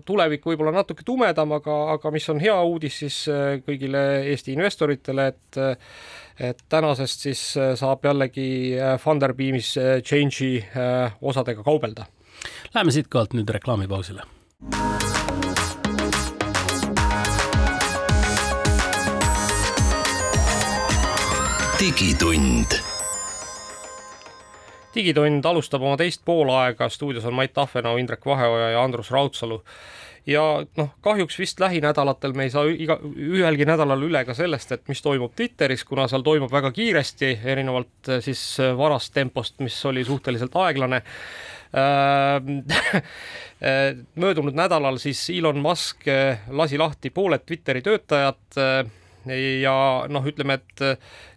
tulevik 0.07 0.45
võib-olla 0.49 0.73
natuke 0.79 1.05
tumedam, 1.05 1.53
aga, 1.59 1.79
aga 1.95 2.13
mis 2.15 2.29
on 2.33 2.41
hea 2.41 2.57
uudis 2.65 3.01
siis 3.03 3.23
äh, 3.29 3.57
kõigile 3.65 4.05
Eesti 4.31 4.55
investoritele, 4.55 5.27
et 5.35 5.61
et 6.39 6.63
tänasest 6.69 7.25
siis 7.27 7.41
äh, 7.57 7.73
saab 7.79 8.05
jällegi 8.05 8.75
äh, 8.79 8.99
Funderbeamis 8.99 9.77
äh, 9.77 10.01
Change'i 10.03 10.63
osadega 11.21 11.63
kaubelda. 11.63 12.05
Läheme 12.73 12.91
siitkohalt 12.91 13.33
nüüd 13.33 13.49
reklaamipausile. 13.49 14.23
digitund 21.75 22.94
digitund 24.95 25.45
alustab 25.45 25.83
oma 25.83 25.97
teist 25.99 26.23
poolaega, 26.25 26.89
stuudios 26.89 27.25
on 27.25 27.35
Mait 27.37 27.53
Tahvenau, 27.53 27.97
Indrek 28.01 28.25
Vaheoja 28.25 28.69
ja 28.75 28.83
Andrus 28.83 29.11
Raudsalu. 29.11 29.61
Ja 30.25 30.41
noh, 30.77 30.89
kahjuks 31.05 31.37
vist 31.37 31.59
lähinädalatel 31.61 32.33
me 32.33 32.47
ei 32.47 32.49
saa 32.49 32.65
iga, 32.65 32.97
ühelgi 33.03 33.67
nädalal 33.69 34.01
üle 34.07 34.23
ka 34.25 34.33
sellest, 34.33 34.71
et 34.73 34.87
mis 34.89 35.03
toimub 35.05 35.35
Twitteris, 35.37 35.83
kuna 35.85 36.07
seal 36.09 36.25
toimub 36.25 36.49
väga 36.51 36.71
kiiresti, 36.73 37.29
erinevalt 37.45 38.09
äh, 38.09 38.23
siis 38.25 38.41
äh, 38.59 38.73
varast 38.77 39.13
tempost, 39.13 39.59
mis 39.61 39.77
oli 39.85 40.01
suhteliselt 40.05 40.57
aeglane. 40.65 41.03
Äh, 41.75 42.41
möödunud 44.25 44.57
nädalal 44.57 44.97
siis 45.01 45.21
Elon 45.29 45.61
Musk 45.61 46.09
lasi 46.51 46.77
lahti 46.77 47.09
pooled 47.09 47.45
Twitteri 47.45 47.81
töötajad 47.81 48.57
ja 49.61 49.75
noh, 50.11 50.27
ütleme, 50.27 50.59
et 50.59 50.83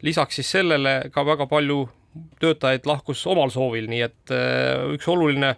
lisaks 0.05 0.41
siis 0.41 0.51
sellele 0.57 0.97
ka 1.15 1.25
väga 1.25 1.47
palju 1.49 1.85
töötajaid 2.41 2.87
lahkus 2.89 3.27
omal 3.31 3.53
soovil, 3.55 3.89
nii 3.91 4.03
et 4.07 4.35
üks 4.95 5.09
oluline 5.11 5.55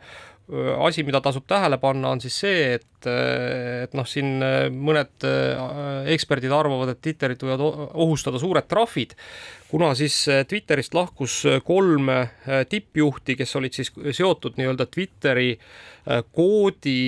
asi, 0.82 1.04
mida 1.06 1.20
tasub 1.22 1.44
tähele 1.46 1.78
panna, 1.78 2.10
on 2.10 2.20
siis 2.22 2.34
see, 2.42 2.62
et, 2.74 3.06
et 3.06 3.92
noh, 3.94 4.06
siin 4.08 4.40
mõned 4.74 5.26
eksperdid 6.10 6.50
arvavad, 6.54 6.90
et 6.90 7.02
Twitterit 7.04 7.44
võivad 7.44 7.62
ohustada 7.94 8.40
suured 8.42 8.66
trahvid, 8.70 9.14
kuna 9.70 9.92
siis 9.98 10.24
Twitterist 10.50 10.96
lahkus 10.98 11.36
kolm 11.66 12.10
tippjuhti, 12.72 13.38
kes 13.38 13.56
olid 13.60 13.78
siis 13.78 13.92
seotud 13.94 14.58
nii-öelda 14.58 14.88
Twitteri 14.90 15.52
koodi 16.34 17.00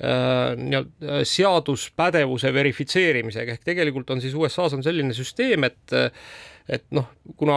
nii-öelda 0.00 1.22
seaduspädevuse 1.28 2.50
verifitseerimisega, 2.56 3.54
ehk 3.54 3.66
tegelikult 3.70 4.10
on 4.10 4.22
siis 4.24 4.34
USA-s 4.34 4.78
on 4.78 4.82
selline 4.82 5.14
süsteem, 5.14 5.68
et 5.68 6.00
et 6.68 6.84
noh, 6.94 7.06
kuna 7.38 7.56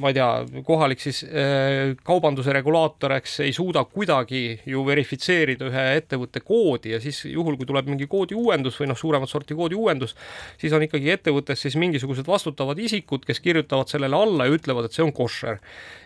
ma 0.00 0.10
ei 0.10 0.16
tea, 0.16 0.28
kohalik 0.66 1.02
siis 1.02 1.22
äh, 1.26 1.92
kaubanduse 2.06 2.52
regulaator, 2.54 3.16
eks 3.18 3.38
ei 3.44 3.52
suuda 3.56 3.84
kuidagi 3.88 4.60
ju 4.68 4.84
verifitseerida 4.86 5.68
ühe 5.68 5.84
ettevõtte 5.98 6.40
koodi 6.44 6.94
ja 6.94 7.00
siis 7.02 7.24
juhul, 7.28 7.58
kui 7.60 7.68
tuleb 7.68 7.90
mingi 7.90 8.08
koodi 8.10 8.36
uuendus 8.38 8.78
või 8.80 8.90
noh, 8.90 8.98
suuremat 8.98 9.30
sorti 9.30 9.56
koodi 9.58 9.76
uuendus, 9.78 10.14
siis 10.60 10.72
on 10.76 10.84
ikkagi 10.86 11.12
ettevõttes 11.16 11.64
siis 11.66 11.76
mingisugused 11.80 12.28
vastutavad 12.28 12.80
isikud, 12.80 13.26
kes 13.26 13.42
kirjutavad 13.44 13.92
sellele 13.92 14.16
alla 14.16 14.48
ja 14.48 14.56
ütlevad, 14.56 14.88
et 14.88 14.96
see 14.96 15.04
on 15.04 15.12
koššer. 15.14 15.60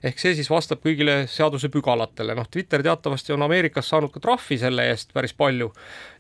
ehk 0.08 0.18
see 0.18 0.34
siis 0.38 0.50
vastab 0.50 0.82
kõigile 0.82 1.20
seadusepügalatele, 1.30 2.34
noh, 2.38 2.48
Twitter 2.50 2.82
teatavasti 2.82 3.36
on 3.36 3.46
Ameerikas 3.46 3.90
saanud 3.92 4.14
ka 4.14 4.22
trahvi 4.24 4.58
selle 4.58 4.88
eest 4.90 5.14
päris 5.14 5.34
palju, 5.34 5.70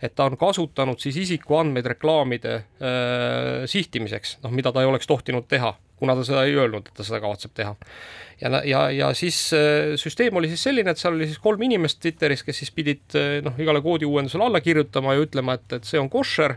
et 0.02 0.14
ta 0.14 0.28
on 0.30 0.38
kasutanud 0.38 1.00
siis 1.02 1.18
isikuandmeid 1.24 1.86
reklaamide 1.94 2.54
äh, 2.54 3.66
sihtimiseks, 3.66 4.38
noh, 4.44 4.54
mida 4.54 4.72
ta 4.72 4.84
ei 4.84 4.90
oleks 4.90 5.06
tohtinud 5.06 5.50
teha 5.50 5.74
kuna 5.98 6.14
ta 6.18 6.24
seda 6.26 6.44
ei 6.46 6.56
öelnud, 6.56 6.88
et 6.88 6.96
ta 6.96 7.06
seda 7.06 7.20
kavatseb 7.22 7.54
teha. 7.56 7.74
ja, 8.40 8.60
ja, 8.64 8.82
ja 8.94 9.10
siis 9.18 9.40
äh, 9.56 9.96
süsteem 10.00 10.36
oli 10.38 10.50
siis 10.52 10.62
selline, 10.68 10.94
et 10.94 11.00
seal 11.00 11.16
oli 11.16 11.26
siis 11.26 11.40
kolm 11.42 11.62
inimest 11.66 12.00
Twitteris, 12.02 12.44
kes 12.46 12.62
siis 12.62 12.72
pidid 12.74 13.18
äh, 13.18 13.38
noh, 13.44 13.58
igale 13.58 13.82
koodi 13.84 14.08
uuendusele 14.08 14.46
alla 14.46 14.62
kirjutama 14.64 15.16
ja 15.16 15.26
ütlema, 15.26 15.58
et, 15.58 15.78
et 15.80 15.88
see 15.88 16.00
on 16.00 16.10
koššer 16.12 16.56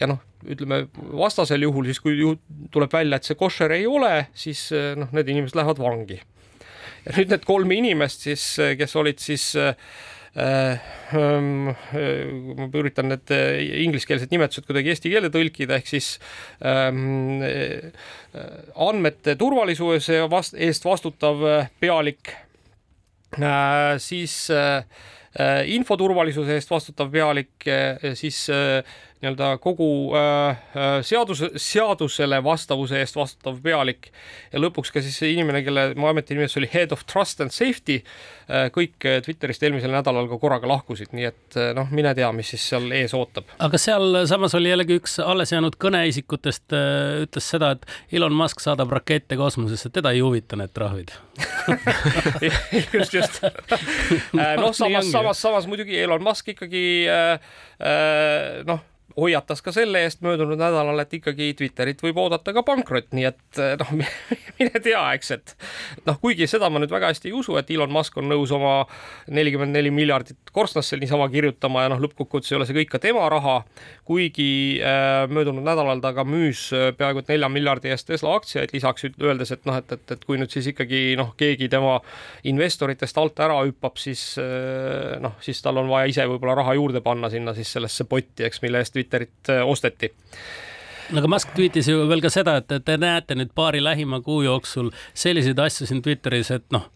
ja 0.00 0.08
noh, 0.10 0.20
ütleme 0.48 0.86
vastasel 1.20 1.66
juhul 1.66 1.90
siis, 1.90 2.00
kui 2.00 2.16
juht, 2.18 2.40
tuleb 2.72 2.92
välja, 2.92 3.20
et 3.20 3.28
see 3.28 3.38
koššer 3.38 3.76
ei 3.76 3.88
ole, 3.90 4.14
siis 4.34 4.68
äh, 4.76 4.92
noh, 4.98 5.12
need 5.16 5.28
inimesed 5.28 5.58
lähevad 5.58 5.82
vangi. 5.82 6.20
ja 7.04 7.16
nüüd 7.16 7.32
need 7.32 7.44
kolm 7.48 7.70
inimest 7.72 8.28
siis, 8.28 8.46
kes 8.78 8.96
olid 9.00 9.20
siis 9.22 9.52
äh, 9.60 9.74
ma 10.38 11.74
üritan 12.78 13.08
need 13.10 13.32
äh, 13.34 13.58
ingliskeelsed 13.82 14.30
nimetused 14.30 14.62
kuidagi 14.68 14.92
eesti 14.92 15.10
keelde 15.10 15.30
tõlkida, 15.34 15.80
ehk 15.80 15.88
siis 15.90 16.12
ähm, 16.62 17.42
andmete 18.78 19.34
turvalisuse 19.40 20.20
vast, 20.30 20.54
eest 20.54 20.86
vastutav 20.86 21.42
pealik, 21.82 22.30
siis 24.02 24.34
infoturvalisuse 25.70 26.54
eest 26.58 26.70
vastutav 26.70 27.10
pealik, 27.10 27.66
siis 28.18 28.48
nii-öelda 29.20 29.58
kogu 29.60 30.16
äh, 30.16 30.48
äh, 30.50 31.02
seaduse, 31.04 31.50
seadusele 31.56 32.38
vastavuse 32.44 33.00
eest 33.00 33.16
vastutav 33.16 33.58
pealik. 33.62 34.08
Ja 34.52 34.62
lõpuks 34.62 34.92
ka 34.94 35.02
siis 35.04 35.18
inimene, 35.28 35.60
kelle 35.64 35.90
mu 36.00 36.08
ametinimetus 36.08 36.56
oli 36.56 36.70
Head 36.72 36.94
of 36.96 37.04
Trust 37.04 37.42
and 37.44 37.52
Safety 37.52 37.98
äh,, 38.00 38.70
kõik 38.72 38.96
Twitterist 39.26 39.62
eelmisel 39.66 39.92
nädalal 39.92 40.28
ka 40.30 40.38
korraga 40.40 40.68
lahkusid, 40.70 41.12
nii 41.16 41.28
et 41.28 41.58
noh, 41.76 41.90
mine 41.92 42.14
tea, 42.16 42.30
mis 42.32 42.48
siis 42.54 42.64
seal 42.72 42.88
ees 42.96 43.12
ootab. 43.16 43.50
aga 43.60 43.80
seal 43.80 44.22
samas 44.30 44.56
oli 44.56 44.72
jällegi 44.72 44.96
üks 45.00 45.18
alles 45.20 45.52
jäänud 45.52 45.76
kõneisikutest 45.80 46.72
ütles 47.26 47.50
seda, 47.52 47.74
et 47.76 48.16
Elon 48.16 48.34
Musk 48.36 48.62
saadab 48.64 48.92
rakette 48.96 49.36
kosmosesse, 49.36 49.92
teda 49.92 50.14
ei 50.16 50.24
huvita 50.24 50.56
need 50.56 50.72
trahvid. 50.74 51.12
Just, 52.92 53.14
just. 53.14 53.40
Noh, 54.60 54.72
samas, 54.76 55.08
samas, 55.12 55.40
samas 55.40 55.68
muidugi 55.70 55.98
Elon 56.00 56.24
Musk 56.24 56.50
ikkagi 56.52 56.82
noh 58.68 58.80
hoiatas 59.16 59.62
ka 59.62 59.72
selle 59.74 60.02
eest 60.04 60.22
möödunud 60.24 60.58
nädalal, 60.60 60.98
et 61.02 61.14
ikkagi 61.18 61.52
Twitterit 61.58 62.02
võib 62.04 62.18
oodata 62.22 62.54
ka 62.56 62.62
pankrot, 62.66 63.10
nii 63.16 63.26
et 63.28 63.60
eh, 63.60 63.74
noh, 63.80 63.92
mine 64.58 64.82
tea, 64.82 65.00
eks, 65.16 65.30
et 65.36 65.54
noh, 66.06 66.18
kuigi 66.22 66.48
seda 66.50 66.70
ma 66.70 66.82
nüüd 66.82 66.92
väga 66.92 67.10
hästi 67.12 67.30
ei 67.30 67.36
usu, 67.36 67.56
et 67.60 67.70
Elon 67.72 67.92
Musk 67.92 68.18
on 68.20 68.28
nõus 68.30 68.52
oma 68.54 68.74
nelikümmend 69.30 69.74
neli 69.76 69.92
miljardit 69.94 70.52
korstnasse 70.52 70.98
niisama 71.00 71.28
kirjutama 71.32 71.84
ja 71.86 71.92
noh, 71.92 72.02
lõppkokkuvõttes 72.04 72.52
ei 72.52 72.58
ole 72.58 72.68
see 72.68 72.78
kõik 72.80 72.92
ka 72.94 73.02
tema 73.02 73.26
raha, 73.32 73.60
kuigi 74.08 74.50
äh, 74.82 75.24
möödunud 75.30 75.66
nädalal 75.66 76.02
ta 76.02 76.14
ka 76.16 76.24
müüs 76.28 76.68
eh, 76.76 76.90
peaaegu 76.96 77.24
et 77.24 77.32
nelja 77.34 77.50
miljardi 77.52 77.92
eest 77.92 78.08
Tesla 78.10 78.34
aktsiaid, 78.38 78.74
lisaks 78.74 79.08
öeldes, 79.10 79.52
et 79.54 79.66
noh, 79.68 79.78
et, 79.80 79.96
et, 79.96 80.16
et 80.16 80.24
kui 80.26 80.38
nüüd 80.40 80.52
siis 80.52 80.70
ikkagi 80.72 81.16
noh, 81.20 81.34
keegi 81.38 81.70
tema 81.72 81.98
investoritest 82.48 83.18
alt 83.20 83.42
ära 83.42 83.60
hüppab, 83.66 83.98
siis 84.00 84.24
äh, 84.40 85.18
noh, 85.22 85.36
siis 85.44 85.60
tal 85.64 85.80
on 85.82 85.90
vaja 85.90 86.10
ise 86.10 86.26
võib-olla 86.30 86.58
raha 86.62 86.76
juurde 86.78 87.02
panna 87.04 87.30
sinna 87.32 87.54
siis 87.56 87.72
sellesse 87.76 88.06
potti, 88.10 88.46
eks, 88.46 88.62
mille 88.64 88.82
eest 88.82 88.96
Twitterit 89.10 89.50
äh, 89.50 89.66
osteti 89.66 90.12
no 91.10 91.18
aga 91.18 91.30
Musk 91.34 91.52
tweetis 91.56 91.90
ju 91.90 92.06
veel 92.08 92.22
ka 92.22 92.30
seda, 92.30 92.60
et 92.60 92.86
te 92.86 92.96
näete 93.00 93.34
nüüd 93.38 93.52
paari 93.54 93.82
lähima 93.82 94.20
kuu 94.22 94.44
jooksul 94.46 94.92
selliseid 95.14 95.58
asju 95.58 95.88
siin 95.88 96.02
Twitteris, 96.04 96.52
et 96.54 96.66
noh, 96.74 96.86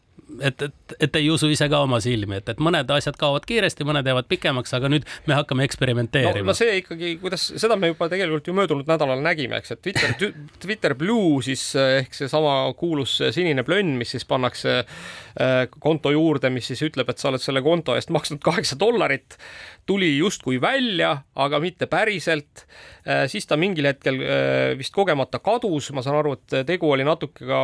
et, 0.41 0.63
et, 0.63 0.95
et 1.07 1.17
ei 1.19 1.29
usu 1.31 1.49
ise 1.53 1.67
ka 1.71 1.81
oma 1.85 1.99
silmi, 2.03 2.39
et, 2.39 2.49
et 2.55 2.61
mõned 2.63 2.91
asjad 2.95 3.17
kaovad 3.19 3.47
kiiresti, 3.49 3.87
mõned 3.87 4.07
jäävad 4.07 4.29
pikemaks, 4.31 4.75
aga 4.77 4.91
nüüd 4.93 5.07
me 5.29 5.37
hakkame 5.37 5.67
eksperimenteerima. 5.67 6.45
no, 6.45 6.53
no 6.53 6.57
see 6.57 6.79
ikkagi, 6.81 7.15
kuidas, 7.23 7.49
seda 7.61 7.79
me 7.81 7.91
juba 7.93 8.09
tegelikult 8.13 8.51
ju 8.51 8.57
möödunud 8.57 8.91
nädalal 8.91 9.23
nägime, 9.25 9.59
eks, 9.61 9.75
et 9.75 9.83
Twitter, 9.85 10.35
Twitter 10.63 10.97
Blue 10.99 11.43
siis 11.45 11.67
ehk 11.81 12.15
seesama 12.17 12.57
kuulus 12.79 13.17
sinine 13.35 13.67
plönn, 13.67 13.97
mis 14.01 14.15
siis 14.15 14.27
pannakse 14.29 14.81
äh, 14.81 15.57
konto 15.79 16.15
juurde, 16.15 16.53
mis 16.55 16.71
siis 16.71 16.85
ütleb, 16.87 17.11
et 17.11 17.23
sa 17.23 17.33
oled 17.33 17.43
selle 17.43 17.63
konto 17.65 17.99
eest 17.99 18.15
maksnud 18.15 18.43
kaheksa 18.45 18.79
dollarit 18.81 19.39
tuli 19.87 20.11
justkui 20.17 20.61
välja, 20.61 21.17
aga 21.35 21.61
mitte 21.61 21.87
päriselt. 21.91 22.65
Äh, 23.09 23.25
siis 23.31 23.47
ta 23.47 23.59
mingil 23.61 23.89
hetkel 23.89 24.21
äh, 24.23 24.79
vist 24.79 24.95
kogemata 24.95 25.41
kadus, 25.45 25.91
ma 25.97 26.05
saan 26.05 26.19
aru, 26.21 26.37
et 26.39 26.57
tegu 26.69 26.91
oli 26.91 27.05
natuke 27.07 27.47
ka 27.49 27.61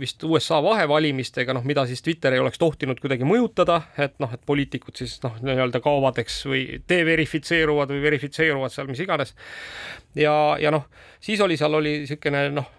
vist 0.00 0.22
USA 0.24 0.60
vahevalimistega, 0.64 1.56
noh, 1.56 1.66
mida 1.66 1.86
siis 1.90 2.02
Twitter 2.04 2.36
ei 2.36 2.42
oleks 2.42 2.60
tohtinud 2.62 3.02
kuidagi 3.02 3.26
mõjutada, 3.28 3.80
et 3.98 4.16
noh, 4.22 4.32
et 4.34 4.44
poliitikud 4.46 4.96
siis 5.02 5.16
noh, 5.24 5.36
nii-öelda 5.42 5.82
kaovad, 5.84 6.20
eks, 6.22 6.44
või 6.50 6.64
deverifitseeruvad 6.88 7.94
või 7.94 8.06
verifitseeruvad 8.06 8.74
seal 8.74 8.90
mis 8.90 9.02
iganes. 9.02 9.34
ja, 10.14 10.34
ja 10.60 10.74
noh, 10.74 10.88
siis 11.20 11.42
oli 11.42 11.58
seal 11.60 11.74
oli 11.80 12.00
niisugune 12.04 12.48
noh 12.54 12.72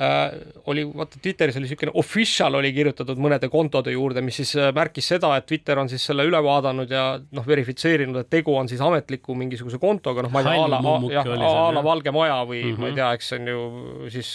äh, 0.00 0.38
oli, 0.72 0.84
vaata 0.88 1.20
Twitteris 1.22 1.58
oli 1.58 1.68
niisugune 1.68 1.94
official 2.00 2.54
oli 2.58 2.72
kirjutatud 2.76 3.20
mõnede 3.20 3.50
kontode 3.52 3.94
juurde, 3.94 4.22
mis 4.24 4.40
siis 4.42 4.54
äh, 4.58 4.70
märkis 4.76 5.10
seda, 5.12 5.32
et 5.36 5.46
Twitter 5.46 5.78
on 5.82 5.90
siis 5.92 6.04
selle 6.10 6.26
üle 6.28 6.40
vaadanud 6.44 6.90
ja 6.90 7.04
noh, 7.20 7.46
verifitseerinud, 7.46 8.22
et 8.22 8.30
tegu 8.30 8.54
on 8.56 8.70
siis 8.70 8.80
ametliku 8.84 9.36
mingisuguse 9.38 9.80
kontoga, 9.82 10.24
noh, 10.26 10.32
ma 10.34 10.44
ei 10.44 10.50
tea, 10.50 10.64
a 10.64 10.70
la, 10.76 10.80
jah, 11.14 11.34
a 11.50 11.70
la 11.74 11.84
Valge 11.84 12.14
Maja 12.14 12.42
või 12.44 12.64
mm 12.64 12.72
-hmm. 12.72 12.80
ma 12.80 12.86
ei 12.86 12.92
mhm. 12.92 13.00
tea, 13.00 13.12
eks 13.18 13.28
see 13.28 13.40
on 13.40 13.52
ju 13.54 14.10
siis 14.16 14.32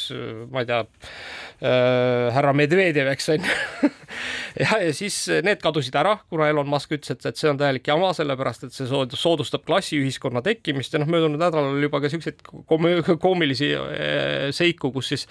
ma 0.51 0.63
ei 0.63 0.69
tea 0.69 0.83
äh,, 0.83 1.54
härra 1.59 2.53
Medvedjev, 2.57 3.07
eks 3.13 3.29
on 3.35 3.45
ju 3.45 3.89
ja, 4.63 4.79
ja 4.83 4.93
siis 4.95 5.17
need 5.45 5.61
kadusid 5.63 5.95
ära, 5.97 6.17
kuna 6.31 6.49
Elon 6.51 6.67
Musk 6.69 6.95
ütles, 6.95 7.13
et, 7.15 7.25
et 7.29 7.39
see 7.39 7.49
on 7.51 7.59
täielik 7.59 7.87
jama, 7.87 8.11
sellepärast 8.17 8.67
et 8.67 8.75
see 8.75 8.87
soodustab 8.89 9.65
klassiühiskonna 9.67 10.43
tekkimist 10.45 10.95
ja 10.95 11.01
noh, 11.01 11.09
möödunud 11.11 11.41
nädalal 11.41 11.75
oli 11.75 11.87
juba 11.87 12.01
ka 12.03 12.11
siukseid 12.11 12.43
koomilisi 13.21 13.71
äh, 13.75 14.49
seiku, 14.55 14.91
kus 14.95 15.13
siis 15.13 15.27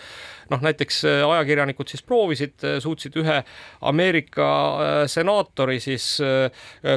noh, 0.51 0.63
näiteks 0.65 1.05
äh, 1.09 1.23
ajakirjanikud 1.29 1.89
siis 1.91 2.03
proovisid, 2.07 2.57
äh, 2.65 2.79
suutsid 2.83 3.17
ühe 3.21 3.41
Ameerika 3.89 4.47
äh, 4.47 4.97
senaatori 5.11 5.81
siis 5.83 6.05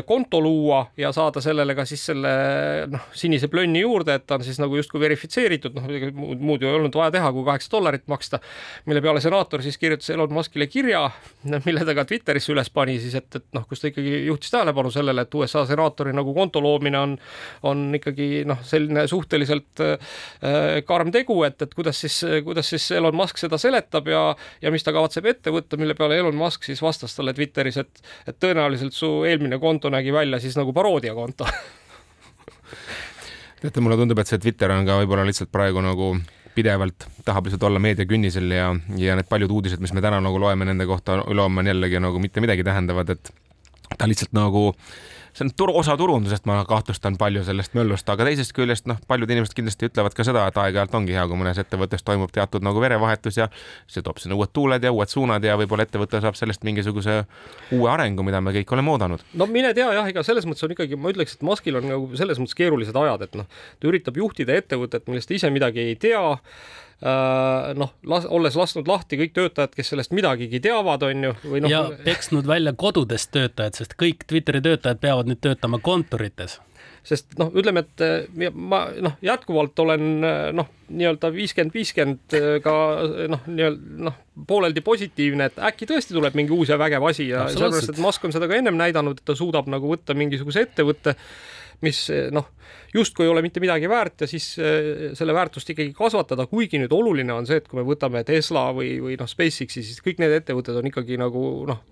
konto 0.06 0.40
luua 0.42 0.82
ja 0.98 1.12
saada 1.16 1.42
sellele 1.44 1.76
ka 1.78 1.86
siis 1.88 2.04
selle 2.10 2.32
noh, 2.92 3.08
sinise 3.18 3.50
plönni 3.52 3.82
juurde, 3.84 4.18
et 4.18 4.26
ta 4.28 4.38
on 4.38 4.46
siis 4.46 4.60
nagu 4.62 4.78
justkui 4.78 5.02
verifitseeritud, 5.02 5.78
noh 5.78 5.88
muud 6.18 6.64
ju 6.64 6.70
ei 6.70 6.78
olnud 6.80 6.96
vaja 6.98 7.14
teha, 7.18 7.32
kui 7.36 7.46
kaheksa 7.48 7.72
dollarit 7.74 8.08
maksta. 8.12 8.40
mille 8.86 9.02
peale 9.02 9.17
senaator 9.24 9.64
siis 9.66 9.78
kirjutas 9.78 10.10
Elon 10.14 10.34
Muskile 10.34 10.68
kirja, 10.72 11.04
mille 11.66 11.86
ta 11.88 11.96
ka 11.98 12.06
Twitterisse 12.08 12.52
üles 12.54 12.70
pani 12.74 12.98
siis, 13.02 13.16
et, 13.20 13.28
et 13.40 13.46
noh, 13.56 13.66
kus 13.70 13.82
ta 13.82 13.92
ikkagi 13.92 14.24
juhtis 14.28 14.54
tähelepanu 14.54 14.92
sellele, 14.94 15.26
et 15.26 15.38
USA 15.40 15.64
senaatori 15.70 16.14
nagu 16.16 16.34
konto 16.36 16.62
loomine 16.64 17.00
on, 17.00 17.16
on 17.70 17.84
ikkagi 17.98 18.44
noh, 18.50 18.62
selline 18.68 19.08
suhteliselt 19.10 19.84
äh, 19.86 20.14
karm 20.88 21.12
tegu, 21.16 21.40
et, 21.48 21.62
et 21.64 21.74
kuidas 21.78 22.04
siis, 22.06 22.20
kuidas 22.46 22.70
siis 22.74 22.90
Elon 22.98 23.18
Musk 23.18 23.42
seda 23.42 23.60
seletab 23.62 24.10
ja, 24.12 24.24
ja 24.62 24.74
mis 24.74 24.86
ta 24.86 24.96
kavatseb 24.96 25.28
ette 25.34 25.54
võtta, 25.54 25.80
mille 25.80 25.98
peale 25.98 26.20
Elon 26.22 26.38
Musk 26.38 26.68
siis 26.68 26.82
vastas 26.84 27.16
talle 27.18 27.36
Twitteris, 27.38 27.82
et, 27.84 28.06
et 28.28 28.40
tõenäoliselt 28.40 28.96
su 28.96 29.12
eelmine 29.28 29.60
konto 29.62 29.92
nägi 29.94 30.14
välja 30.16 30.42
siis 30.44 30.58
nagu 30.60 30.74
paroodiakonto 30.76 31.48
teate, 33.62 33.82
mulle 33.82 33.98
tundub, 33.98 34.20
et 34.22 34.30
see 34.30 34.42
Twitter 34.42 34.72
on 34.74 34.86
ka 34.88 35.00
võib-olla 35.02 35.26
lihtsalt 35.28 35.52
praegu 35.54 35.82
nagu 35.84 36.14
pidevalt 36.58 37.08
tahab 37.26 37.48
lihtsalt 37.48 37.68
olla 37.70 37.82
meediakünnisel 37.84 38.54
ja, 38.56 38.72
ja 38.98 39.18
need 39.20 39.30
paljud 39.30 39.54
uudised, 39.60 39.84
mis 39.84 39.94
me 39.94 40.04
täna 40.04 40.22
nagu 40.24 40.40
loeme 40.42 40.66
nende 40.66 40.88
kohta, 40.90 41.22
on 41.22 41.70
jällegi 41.70 42.02
nagu 42.02 42.22
mitte 42.24 42.42
midagi 42.44 42.66
tähendavad, 42.66 43.14
et 43.14 43.32
ta 43.98 44.10
lihtsalt 44.10 44.34
nagu 44.36 44.72
äh, 44.72 45.17
see 45.38 45.46
on 45.46 45.52
turu, 45.58 45.74
osa 45.78 45.94
turundusest, 45.98 46.46
ma 46.50 46.58
kahtlustan 46.68 47.18
palju 47.20 47.44
sellest 47.46 47.76
möllust, 47.78 48.08
aga 48.10 48.26
teisest 48.26 48.54
küljest 48.58 48.88
noh, 48.90 48.98
paljud 49.10 49.30
inimesed 49.30 49.54
kindlasti 49.58 49.90
ütlevad 49.90 50.16
ka 50.18 50.26
seda, 50.26 50.48
et 50.50 50.58
aeg-ajalt 50.58 50.96
ongi 50.98 51.14
hea, 51.14 51.26
kui 51.30 51.38
mõnes 51.38 51.60
ettevõttes 51.62 52.06
toimub 52.08 52.34
teatud 52.34 52.66
nagu 52.66 52.82
verevahetus 52.82 53.38
ja 53.38 53.50
see 53.86 54.06
toob 54.06 54.22
sinna 54.22 54.38
uued 54.38 54.54
tuuled 54.56 54.84
ja 54.84 54.94
uued 54.94 55.14
suunad 55.14 55.46
ja 55.46 55.58
võib-olla 55.60 55.86
ettevõte 55.86 56.22
saab 56.24 56.40
sellest 56.40 56.66
mingisuguse 56.68 57.20
uue 57.78 57.92
arengu, 57.92 58.26
mida 58.26 58.42
me 58.42 58.56
kõik 58.58 58.74
oleme 58.74 58.94
oodanud. 58.96 59.26
no 59.38 59.50
mine 59.52 59.74
tea 59.78 59.92
jah, 60.00 60.10
ega 60.10 60.26
selles 60.26 60.50
mõttes 60.50 60.66
on 60.66 60.74
ikkagi, 60.74 60.98
ma 60.98 61.14
ütleks, 61.14 61.38
et 61.38 61.46
Muskil 61.46 61.78
on 61.78 61.90
nagu 61.92 62.10
selles 62.18 62.42
mõttes 62.42 62.58
keerulised 62.58 62.98
ajad, 62.98 63.28
et 63.28 63.38
noh, 63.38 63.62
ta 63.78 63.92
üritab 63.92 64.18
juhtida 64.18 64.58
ettevõtet, 64.58 65.06
millest 65.08 65.30
ta 65.30 65.38
ise 65.38 65.54
midagi 65.54 65.86
ei 65.86 65.96
tea 66.02 66.24
noh, 67.02 67.92
las-, 68.10 68.26
olles 68.34 68.56
lasknud 68.58 68.88
lahti 68.90 69.20
kõik 69.22 69.36
töötajad, 69.36 69.76
kes 69.78 69.94
sellest 69.94 70.16
midagigi 70.18 70.62
teavad, 70.64 71.04
on 71.06 71.28
ju, 71.30 71.34
või 71.46 71.62
noh. 71.66 71.72
ja 71.72 71.84
peksnud 72.06 72.48
välja 72.50 72.74
kodudest 72.74 73.30
töötajad, 73.36 73.78
sest 73.78 73.98
kõik 74.00 74.26
Twitteri 74.30 74.64
töötajad 74.66 75.04
peavad 75.04 75.30
nüüd 75.30 75.44
töötama 75.44 75.82
kontorites 75.84 76.58
sest 77.08 77.38
noh, 77.40 77.52
ütleme, 77.56 77.84
et 77.86 78.52
ma 78.52 78.82
noh, 79.04 79.16
jätkuvalt 79.24 79.80
olen 79.80 80.08
noh, 80.58 80.72
nii-öelda 80.92 81.30
viiskümmend, 81.32 81.76
viiskümmend 81.76 82.36
ka 82.64 82.74
noh, 83.32 83.46
nii-öelda 83.48 84.08
noh, 84.10 84.18
pooleldi 84.48 84.84
positiivne, 84.86 85.48
et 85.48 85.62
äkki 85.70 85.88
tõesti 85.90 86.16
tuleb 86.18 86.36
mingi 86.38 86.56
uus 86.56 86.72
ja 86.74 86.80
vägev 86.80 87.06
asi 87.08 87.30
ja 87.30 87.48
sellepärast, 87.54 87.94
et 87.94 88.02
Musk 88.04 88.28
on 88.28 88.36
seda 88.36 88.50
ka 88.50 88.60
ennem 88.60 88.76
näidanud, 88.80 89.22
et 89.22 89.28
ta 89.28 89.38
suudab 89.40 89.70
nagu 89.72 89.88
võtta 89.94 90.18
mingisuguse 90.18 90.66
ettevõtte 90.68 91.16
mis 91.86 92.08
noh, 92.34 92.48
justkui 92.94 93.26
ei 93.26 93.32
ole 93.32 93.42
mitte 93.42 93.62
midagi 93.64 93.90
väärt 93.90 94.24
ja 94.24 94.28
siis 94.30 94.48
eh, 94.60 95.12
selle 95.18 95.34
väärtust 95.36 95.70
ikkagi 95.74 95.94
kasvatada, 95.98 96.48
kuigi 96.50 96.80
nüüd 96.82 96.94
oluline 96.96 97.34
on 97.34 97.48
see, 97.50 97.60
et 97.62 97.68
kui 97.68 97.80
me 97.80 97.86
võtame 97.88 98.24
Tesla 98.28 98.68
või, 98.76 98.96
või 99.04 99.18
noh, 99.20 99.30
SpaceX'i, 99.30 99.84
siis 99.86 100.00
kõik 100.04 100.22
need 100.22 100.34
ettevõtted 100.40 100.80
on 100.80 100.90
ikkagi 100.90 101.20
nagu 101.22 101.44
noh, 101.70 101.84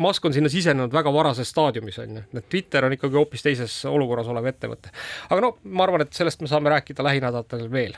Musk 0.00 0.28
on 0.28 0.36
sinna 0.36 0.52
sisenenud 0.52 0.92
väga 0.94 1.12
varases 1.14 1.50
staadiumis 1.52 1.98
on 2.04 2.20
ju, 2.20 2.26
et 2.40 2.48
Twitter 2.52 2.86
on 2.86 2.96
ikkagi 2.96 3.18
hoopis 3.20 3.46
teises 3.46 3.80
olukorras 3.90 4.30
olev 4.30 4.50
ettevõte. 4.52 4.92
aga 5.28 5.42
no 5.44 5.56
ma 5.64 5.86
arvan, 5.86 6.06
et 6.06 6.16
sellest 6.16 6.44
me 6.44 6.50
saame 6.50 6.72
rääkida 6.72 7.04
lähinädalatel 7.06 7.66
veel. 7.72 7.96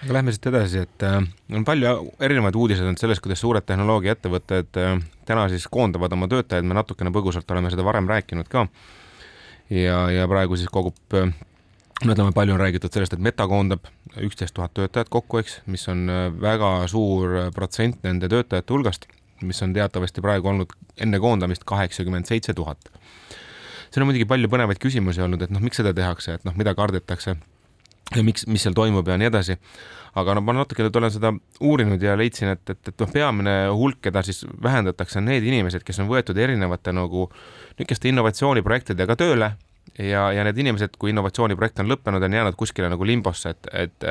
Aga 0.00 0.14
lähme 0.16 0.32
siit 0.32 0.46
edasi, 0.48 0.86
et 0.86 1.04
äh, 1.04 1.18
on 1.52 1.64
palju 1.68 1.90
erinevaid 2.24 2.56
uudiseid 2.56 2.86
olnud 2.88 3.02
sellest, 3.02 3.20
kuidas 3.20 3.42
suured 3.42 3.66
tehnoloogiaettevõtted 3.68 4.80
äh, 4.80 4.94
täna 5.28 5.44
siis 5.52 5.68
koondavad 5.68 6.16
oma 6.16 6.28
töötajaid, 6.30 6.64
me 6.64 6.78
natukene 6.78 7.12
põgusalt 7.12 7.52
oleme 7.52 7.72
seda 7.72 7.84
varem 7.84 8.08
rääkinud 8.08 8.48
ka 8.48 8.64
ja, 9.70 10.02
ja 10.10 10.28
praegu 10.28 10.58
siis 10.58 10.70
kogub 10.72 10.96
no 12.04 12.14
ütleme, 12.14 12.32
palju 12.32 12.54
on 12.54 12.60
räägitud 12.60 12.92
sellest, 12.92 13.14
et 13.16 13.22
Meta 13.22 13.46
koondab 13.48 13.88
üksteist 14.24 14.54
tuhat 14.56 14.74
töötajat 14.76 15.10
kokku, 15.12 15.40
eks, 15.42 15.60
mis 15.70 15.86
on 15.92 16.06
äh, 16.10 16.26
väga 16.42 16.72
suur 16.90 17.36
äh, 17.44 17.50
protsent 17.54 18.00
nende 18.06 18.30
töötajate 18.32 18.74
hulgast, 18.74 19.06
mis 19.44 19.60
on 19.64 19.74
teatavasti 19.76 20.24
praegu 20.24 20.50
olnud 20.52 20.72
enne 21.00 21.20
koondamist 21.20 21.64
kaheksakümmend 21.68 22.28
seitse 22.28 22.54
tuhat. 22.54 22.90
siin 23.90 24.04
on 24.04 24.10
muidugi 24.10 24.28
palju 24.28 24.48
põnevaid 24.48 24.80
küsimusi 24.80 25.22
olnud, 25.24 25.42
et 25.42 25.52
noh, 25.52 25.62
miks 25.64 25.80
seda 25.80 25.92
tehakse, 25.96 26.38
et 26.38 26.44
noh, 26.44 26.56
mida 26.56 26.74
kardetakse 26.78 27.36
ja 28.16 28.24
miks, 28.26 28.46
mis 28.50 28.64
seal 28.66 28.76
toimub 28.76 29.08
ja 29.08 29.18
nii 29.20 29.30
edasi. 29.30 29.56
aga 30.18 30.34
no 30.34 30.42
ma 30.42 30.56
natuke 30.56 30.82
nüüd 30.82 30.96
olen 30.98 31.12
seda 31.14 31.30
uurinud 31.62 32.02
ja 32.02 32.16
leidsin, 32.18 32.50
et, 32.56 32.64
et, 32.72 32.80
et 32.90 33.02
noh, 33.02 33.10
peamine 33.14 33.56
hulk, 33.70 34.00
keda 34.02 34.24
siis 34.26 34.42
vähendatakse, 34.62 35.20
on 35.20 35.28
need 35.30 35.46
inimesed, 35.46 35.84
kes 35.86 36.02
on 36.02 36.08
võetud 36.10 36.38
erinevate 36.38 36.94
nagu 36.96 37.28
niisuguste 37.78 38.10
innovatsiooniprojektidega 38.10 39.16
tööle 39.20 39.52
ja, 39.98 40.24
ja 40.34 40.46
need 40.46 40.58
inimesed, 40.64 40.96
kui 40.98 41.14
innovatsiooniprojekt 41.14 41.84
on 41.84 41.92
lõppenud, 41.92 42.26
on 42.26 42.40
jäänud 42.40 42.58
kuskile 42.58 42.90
nagu 42.90 43.06
limbosse, 43.06 43.54
et, 43.54 43.70
et 43.86 44.10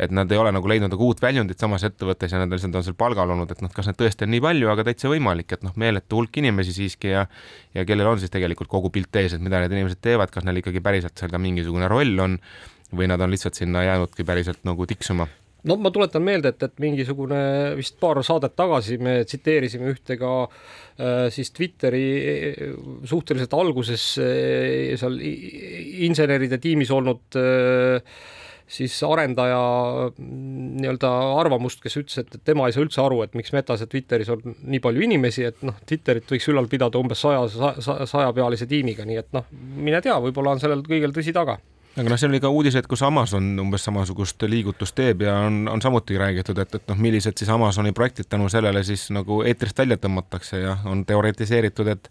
et 0.00 0.10
nad 0.14 0.30
ei 0.32 0.38
ole 0.40 0.52
nagu 0.54 0.68
leidnud 0.68 0.92
nagu 0.92 1.04
uut 1.04 1.20
väljundit 1.20 1.60
samas 1.60 1.82
ettevõttes 1.84 2.32
ja 2.32 2.40
nad 2.40 2.52
lihtsalt 2.52 2.76
on 2.78 2.84
seal 2.86 2.96
palgal 2.98 3.28
olnud, 3.34 3.50
et 3.52 3.60
noh, 3.64 3.70
kas 3.74 3.90
neid 3.90 3.98
tõesti 4.00 4.24
on 4.26 4.32
nii 4.32 4.40
palju, 4.44 4.70
aga 4.72 4.86
täitsa 4.88 5.10
võimalik, 5.12 5.52
et 5.52 5.64
noh, 5.66 5.74
meeletu 5.78 6.16
hulk 6.18 6.38
inimesi 6.40 6.72
siiski 6.76 7.12
ja 7.12 7.26
ja 7.76 7.84
kellel 7.88 8.08
on 8.08 8.20
siis 8.20 8.32
tegelikult 8.32 8.70
kogu 8.72 8.90
pilt 8.92 9.20
ees, 9.20 9.36
et 9.36 9.44
mida 9.44 9.60
need 9.62 9.74
inimesed 9.76 10.00
teevad, 10.04 10.32
kas 10.32 10.46
neil 10.48 10.62
ikkagi 10.62 10.80
päriselt 10.84 11.18
seal 11.18 11.32
ka 11.32 11.40
mingisugune 11.40 11.88
roll 11.92 12.24
on 12.24 12.38
või 12.96 13.08
nad 13.10 13.20
on 13.20 13.32
lihtsalt 13.32 13.58
sinna 13.58 13.84
jäänudki 13.86 14.24
päriselt 14.24 14.62
nagu 14.68 14.86
tiksuma? 14.86 15.28
No 15.62 15.76
ma 15.78 15.92
tuletan 15.94 16.24
meelde, 16.26 16.50
et, 16.50 16.62
et 16.66 16.80
mingisugune 16.82 17.38
vist 17.78 17.94
paar 18.02 18.18
saadet 18.26 18.56
tagasi 18.58 18.96
me 18.98 19.20
tsiteerisime 19.22 19.92
ühte 19.92 20.16
ka 20.18 20.32
äh, 20.42 21.28
siis 21.30 21.52
Twitteri 21.54 22.06
äh, 22.50 22.72
suhteliselt 23.06 23.54
alguses 23.54 24.06
äh, 24.18 24.96
seal 24.98 25.20
inseneride 25.22 26.58
tiimis 26.62 26.90
olnud 26.90 27.38
äh, 27.38 28.02
siis 28.72 28.96
arendaja 29.06 29.60
mm, 30.10 30.80
nii-öelda 30.82 31.10
arvamust, 31.38 31.82
kes 31.82 31.98
ütles, 32.00 32.18
et 32.22 32.38
tema 32.42 32.66
ei 32.66 32.74
saa 32.74 32.82
üldse 32.86 33.02
aru, 33.04 33.20
et 33.22 33.36
miks 33.38 33.52
Metas 33.54 33.84
ja 33.84 33.88
Twitteris 33.90 34.32
on 34.32 34.56
nii 34.62 34.80
palju 34.82 35.04
inimesi, 35.06 35.44
et 35.46 35.62
noh, 35.66 35.76
Twitterit 35.86 36.30
võiks 36.32 36.48
ülal 36.50 36.66
pidada 36.72 36.98
umbes 36.98 37.22
saja, 37.22 37.44
sajapealise 37.82 38.66
tiimiga, 38.70 39.06
nii 39.08 39.20
et 39.22 39.30
noh, 39.36 39.46
mine 39.52 40.02
tea, 40.04 40.16
võib-olla 40.24 40.56
on 40.56 40.62
sellel 40.62 40.84
kõigel 40.86 41.14
tõsi 41.14 41.34
taga 41.36 41.58
aga 41.96 42.08
noh, 42.08 42.18
seal 42.20 42.32
oli 42.32 42.40
ka 42.40 42.50
uudiseid, 42.52 42.86
kus 42.88 43.02
Amazon 43.04 43.50
umbes 43.60 43.84
samasugust 43.84 44.42
liigutust 44.48 44.96
teeb 44.96 45.24
ja 45.26 45.34
on, 45.46 45.66
on 45.68 45.82
samuti 45.82 46.16
räägitud, 46.18 46.58
et, 46.62 46.74
et 46.78 46.88
noh, 46.88 47.00
millised 47.04 47.36
siis 47.38 47.50
Amazoni 47.52 47.92
projektid 47.92 48.30
tänu 48.32 48.48
sellele 48.52 48.84
siis 48.86 49.10
nagu 49.12 49.42
eetrist 49.46 49.78
välja 49.78 49.98
tõmmatakse 50.00 50.62
ja 50.62 50.76
on 50.88 51.04
teoritiseeritud, 51.06 51.92
et 51.92 52.10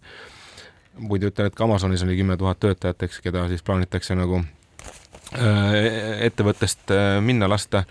muidu 0.98 1.32
ütlen, 1.32 1.50
et 1.50 1.58
ka 1.58 1.66
Amazonis 1.66 2.04
oli 2.06 2.16
kümme 2.18 2.36
tuhat 2.38 2.60
töötajat, 2.62 3.02
eks, 3.08 3.20
keda 3.24 3.46
siis 3.50 3.64
plaanitakse 3.66 4.16
nagu 4.18 4.42
äh, 5.34 5.78
ettevõttest 6.30 6.94
äh, 6.94 7.16
minna 7.24 7.50
lasta 7.50 7.84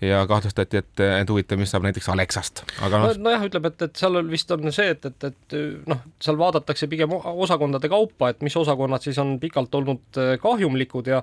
ja 0.00 0.26
kahtlustati, 0.26 0.80
et, 0.80 1.00
et 1.20 1.30
huvitav, 1.30 1.58
mis 1.60 1.70
saab 1.72 1.84
näiteks 1.84 2.08
Alexast, 2.12 2.62
aga 2.84 3.02
noh. 3.02 3.16
nojah, 3.20 3.44
ütleme, 3.50 3.68
et, 3.72 3.82
et 3.84 4.00
seal 4.00 4.16
vist 4.30 4.50
on 4.54 4.72
see, 4.72 4.94
et, 4.94 5.04
et, 5.10 5.26
et 5.28 5.56
noh, 5.90 6.00
seal 6.22 6.38
vaadatakse 6.40 6.88
pigem 6.90 7.12
osakondade 7.12 7.90
kaupa, 7.92 8.30
et 8.32 8.40
mis 8.46 8.56
osakonnad 8.56 9.04
siis 9.04 9.18
on 9.20 9.34
pikalt 9.42 9.74
olnud 9.76 10.20
äh, 10.20 10.32
kahjumlikud 10.40 11.10
ja 11.12 11.20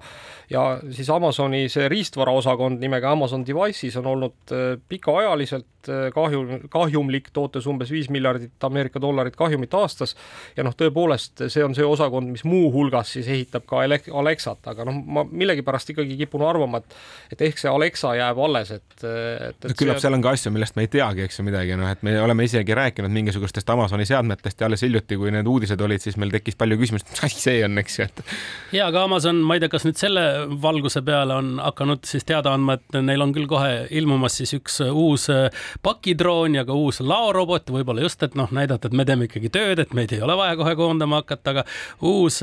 ja 0.50 0.66
siis 0.92 1.10
Amazoni 1.10 1.66
see 1.74 1.88
riistvaraosakond 1.90 2.80
nimega 2.84 3.12
Amazon 3.12 3.46
Devices 3.48 3.98
on 3.98 4.12
olnud 4.14 4.54
äh, 4.54 4.78
pikaajaliselt 4.90 5.90
äh, 5.90 6.08
kahju, 6.14 6.44
kahjumlik, 6.70 7.32
tootes 7.34 7.68
umbes 7.68 7.92
viis 7.92 8.12
miljardit 8.14 8.64
Ameerika 8.64 9.02
dollarit 9.02 9.36
kahjumit 9.36 9.74
aastas 9.74 10.16
ja 10.58 10.66
noh, 10.68 10.76
tõepoolest 10.78 11.48
see 11.50 11.66
on 11.66 11.76
see 11.76 11.86
osakond, 11.86 12.30
mis 12.32 12.46
muuhulgas 12.46 13.16
siis 13.18 13.28
ehitab 13.34 13.66
ka 13.68 13.82
Alexat, 14.22 14.70
aga 14.70 14.86
noh, 14.86 15.02
ma 15.02 15.26
millegipärast 15.28 15.96
ikkagi 15.96 16.18
kipun 16.22 16.46
arvama, 16.46 16.84
et 16.84 16.96
et 17.34 17.42
ehk 17.50 17.60
see 17.60 17.72
Alexa 17.72 18.14
jääb 18.18 18.40
alles 18.40 18.67
juures, 18.68 18.82
et, 18.82 19.04
et, 19.50 19.66
et 19.70 19.78
küllap 19.78 20.00
seal 20.02 20.16
on 20.16 20.24
ka 20.24 20.34
asju, 20.36 20.52
millest 20.54 20.78
me 20.78 20.86
ei 20.86 20.92
teagi, 20.92 21.26
eks 21.26 21.40
ju 21.40 21.46
midagi, 21.48 21.76
noh, 21.80 21.90
et 21.92 22.04
me 22.06 22.16
oleme 22.22 22.46
isegi 22.48 22.76
rääkinud 22.78 23.14
mingisugustest 23.14 23.70
Amazoni 23.70 24.06
seadmetest 24.08 24.62
ja 24.62 24.68
alles 24.68 24.84
hiljuti, 24.86 25.18
kui 25.20 25.32
need 25.34 25.48
uudised 25.48 25.82
olid, 25.84 26.04
siis 26.04 26.18
meil 26.20 26.32
tekkis 26.34 26.58
palju 26.60 26.78
küsimusi, 26.80 27.08
mis 27.12 27.24
asi 27.28 27.42
see 27.42 27.64
on, 27.66 27.78
eks 27.82 28.00
ju, 28.00 28.08
et. 28.08 28.22
ja, 28.78 28.88
aga 28.88 29.06
Amazon, 29.08 29.42
ma 29.48 29.58
ei 29.58 29.64
tea, 29.64 29.72
kas 29.74 29.88
nüüd 29.88 30.00
selle 30.00 30.26
valguse 30.64 31.04
peale 31.08 31.38
on 31.38 31.54
hakanud 31.64 32.08
siis 32.08 32.28
teada 32.28 32.54
andma, 32.56 32.78
et 32.78 33.00
neil 33.02 33.24
on 33.26 33.34
küll 33.36 33.50
kohe 33.50 33.86
ilmumas 33.98 34.40
siis 34.42 34.54
üks 34.58 34.82
uus 34.88 35.28
pakidroon 35.86 36.58
ja 36.60 36.66
ka 36.68 36.76
uus 36.78 37.02
laorobot, 37.04 37.72
võib-olla 37.74 38.06
just, 38.06 38.24
et 38.26 38.38
noh, 38.40 38.52
näidata, 38.56 38.90
et 38.90 38.98
me 38.98 39.06
teeme 39.08 39.28
ikkagi 39.30 39.52
tööd, 39.54 39.82
et 39.84 39.96
meid 39.98 40.14
ei 40.16 40.24
ole 40.24 40.38
vaja 40.40 40.58
kohe 40.60 40.76
koondama 40.80 41.22
hakata, 41.22 41.56
aga 41.56 41.66
uus 42.06 42.42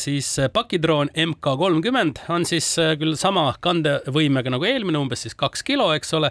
siis 0.00 0.30
pakidroon 0.54 1.10
MK 1.14 1.56
kolmkümmend 1.60 2.24
on 2.32 2.46
siis 2.48 2.74
küll 3.00 3.16
sama 3.18 3.46
kandevõimega 3.64 4.52
nagu 4.54 4.66
eelmine, 4.68 4.98
umbes 5.00 5.24
siis 5.24 5.36
kaks 5.38 5.53
kaks 5.54 5.62
kilo, 5.62 5.92
eks 5.94 6.10
ole, 6.18 6.30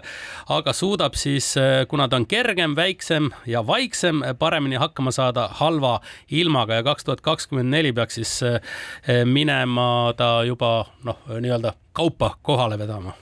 aga 0.52 0.72
suudab 0.76 1.16
siis, 1.16 1.56
eh, 1.56 1.86
kuna 1.88 2.08
ta 2.08 2.16
on 2.20 2.26
kergem, 2.28 2.76
väiksem 2.76 3.30
ja 3.46 3.64
vaiksem, 3.66 4.20
paremini 4.38 4.76
hakkama 4.76 5.12
saada 5.12 5.48
halva 5.60 6.00
ilmaga 6.30 6.74
ja 6.74 6.84
kaks 6.84 7.04
tuhat 7.04 7.20
kakskümmend 7.24 7.72
neli 7.72 7.92
peaks 7.92 8.20
siis 8.20 8.42
eh, 8.42 9.24
minema 9.24 10.12
ta 10.16 10.44
juba 10.44 10.84
noh, 11.04 11.18
nii-öelda 11.40 11.72
kaupa 11.92 12.34
kohale 12.42 12.78
vedama. 12.78 13.14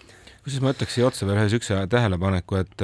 kusjuures 0.42 0.62
ma 0.62 0.74
ütleks 0.74 0.94
siia 0.96 1.06
otsa 1.06 1.26
veel 1.26 1.38
ühe 1.38 1.48
siukse 1.52 1.86
tähelepaneku, 1.86 2.56
et 2.58 2.82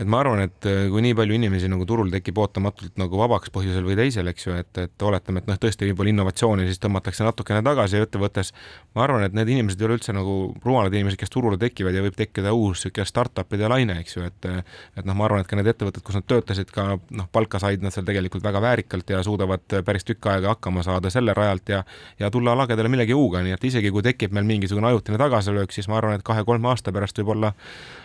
et 0.00 0.08
ma 0.08 0.20
arvan, 0.22 0.40
et 0.46 0.66
äh, 0.68 0.86
kui 0.92 1.02
nii 1.04 1.14
palju 1.16 1.36
inimesi 1.36 1.68
nagu 1.68 1.84
turul 1.88 2.08
tekib 2.12 2.38
ootamatult 2.40 2.96
nagu 3.00 3.18
vabaks 3.20 3.52
põhjusel 3.52 3.84
või 3.84 3.96
teisel, 3.98 4.30
eks 4.32 4.46
ju, 4.46 4.54
et, 4.56 4.70
et 4.80 5.04
oletame, 5.04 5.42
et 5.42 5.50
noh, 5.50 5.58
tõesti 5.60 5.88
võib-olla 5.90 6.14
innovatsiooni 6.14 6.64
siis 6.68 6.80
tõmmatakse 6.80 7.26
natukene 7.26 7.60
tagasi 7.66 8.00
ettevõttes. 8.00 8.52
ma 8.96 9.04
arvan, 9.04 9.26
et 9.26 9.36
need 9.36 9.52
inimesed 9.52 9.80
ei 9.80 9.88
ole 9.88 9.98
üldse 9.98 10.14
nagu 10.16 10.36
rumalad 10.64 10.94
inimesed, 10.96 11.20
kes 11.20 11.32
turule 11.32 11.58
tekivad 11.60 11.96
ja 11.96 12.04
võib 12.04 12.16
tekkida 12.16 12.54
uus 12.56 12.86
sihuke 12.86 13.04
startup'ide 13.04 13.68
laine, 13.68 13.98
eks 14.00 14.16
ju, 14.16 14.24
et 14.24 14.48
et 14.50 15.04
noh, 15.04 15.14
ma 15.14 15.28
arvan, 15.28 15.44
et 15.44 15.50
ka 15.50 15.58
need 15.58 15.68
ettevõtted, 15.74 16.04
kus 16.06 16.16
nad 16.16 16.26
töötasid, 16.30 16.72
ka 16.72 16.96
noh, 16.96 17.28
palka 17.32 17.60
said 17.60 17.84
nad 17.84 17.92
seal 17.92 18.08
tegelikult 18.08 18.44
väga 18.44 18.62
väärikalt 18.64 19.12
ja 19.12 19.22
suudavad 19.26 19.78
päris 19.84 20.08
tükk 20.08 20.30
aega 20.32 20.54
hakkama 20.54 20.84
saada 20.86 21.12
selle 21.12 21.36
rajalt 21.36 21.68
ja 21.68 21.84
ja 22.18 22.30
tulla 22.32 22.56
lagedale 22.56 22.88
millegi 22.88 23.14
uuga, 23.14 23.44
nii 23.44 23.52
et 23.56 23.64
isegi 23.68 23.92
kui 23.92 24.02
tekib 24.06 24.32
meil 24.32 24.48
mingisugune 24.48 24.88
ajutine 24.88 25.20
tagasilöök, 25.20 25.72
siis 25.76 25.88
ma 25.92 26.00
arvan, 26.00 26.16
et 26.16 26.24
kahe-kolme 26.26 26.72
aasta 26.72 26.92
pärast 26.92 27.20
võib 27.20 27.34
olla 27.36 27.52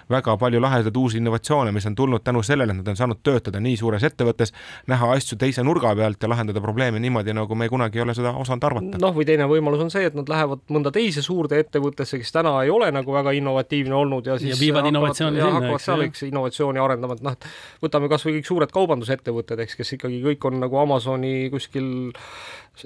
väga 0.10 0.38
palju 0.38 0.62
lahedaid 0.62 0.98
uusi 0.98 1.18
innovatsioone, 1.18 1.72
mis 1.76 1.86
on 1.86 1.96
tulnud 1.96 2.24
tänu 2.24 2.44
sellele, 2.44 2.74
et 2.74 2.82
nad 2.82 2.88
on 2.94 3.00
saanud 3.00 3.22
töötada 3.24 3.60
nii 3.63 3.78
suures 3.80 4.04
ettevõttes, 4.04 4.54
näha 4.91 5.12
asju 5.15 5.38
teise 5.41 5.63
nurga 5.63 5.96
pealt 5.96 6.22
ja 6.22 6.30
lahendada 6.30 6.62
probleeme 6.62 7.00
niimoodi, 7.02 7.34
nagu 7.34 7.56
me 7.56 7.70
kunagi 7.70 8.00
ei 8.00 8.06
ole 8.06 8.15
seda 8.18 8.34
osanud 8.38 8.68
arvata. 8.70 9.02
noh, 9.02 9.15
või 9.15 9.26
teine 9.28 9.48
võimalus 9.50 9.86
on 9.86 9.91
see, 9.94 10.06
et 10.10 10.18
nad 10.18 10.30
lähevad 10.30 10.63
mõnda 10.70 10.94
teise 10.96 11.24
suurde 11.26 11.60
ettevõttesse, 11.63 12.20
kes 12.22 12.32
täna 12.36 12.56
ei 12.63 12.74
ole 12.74 12.91
nagu 12.96 13.13
väga 13.13 13.34
innovatiivne 13.38 13.96
olnud 13.96 14.30
ja 14.30 14.38
siis 14.41 14.56
ja 14.56 14.60
viivad 14.62 14.89
innovatsiooni 14.91 15.41
sinna, 15.41 15.54
hakkavad 15.60 15.86
seal 15.88 16.06
eks 16.08 16.26
innovatsiooni 16.30 16.82
arendama, 16.82 17.18
et 17.18 17.26
noh, 17.26 17.38
et 17.38 17.50
võtame 17.86 18.10
kas 18.12 18.26
või 18.28 18.39
kõik 18.39 18.52
suured 18.52 18.76
kaubandusettevõtted, 18.76 19.65
eks, 19.65 19.80
kes 19.82 19.96
ikkagi 19.98 20.22
kõik 20.26 20.50
on 20.50 20.62
nagu 20.62 20.82
Amazoni 20.82 21.50
kuskil 21.54 21.89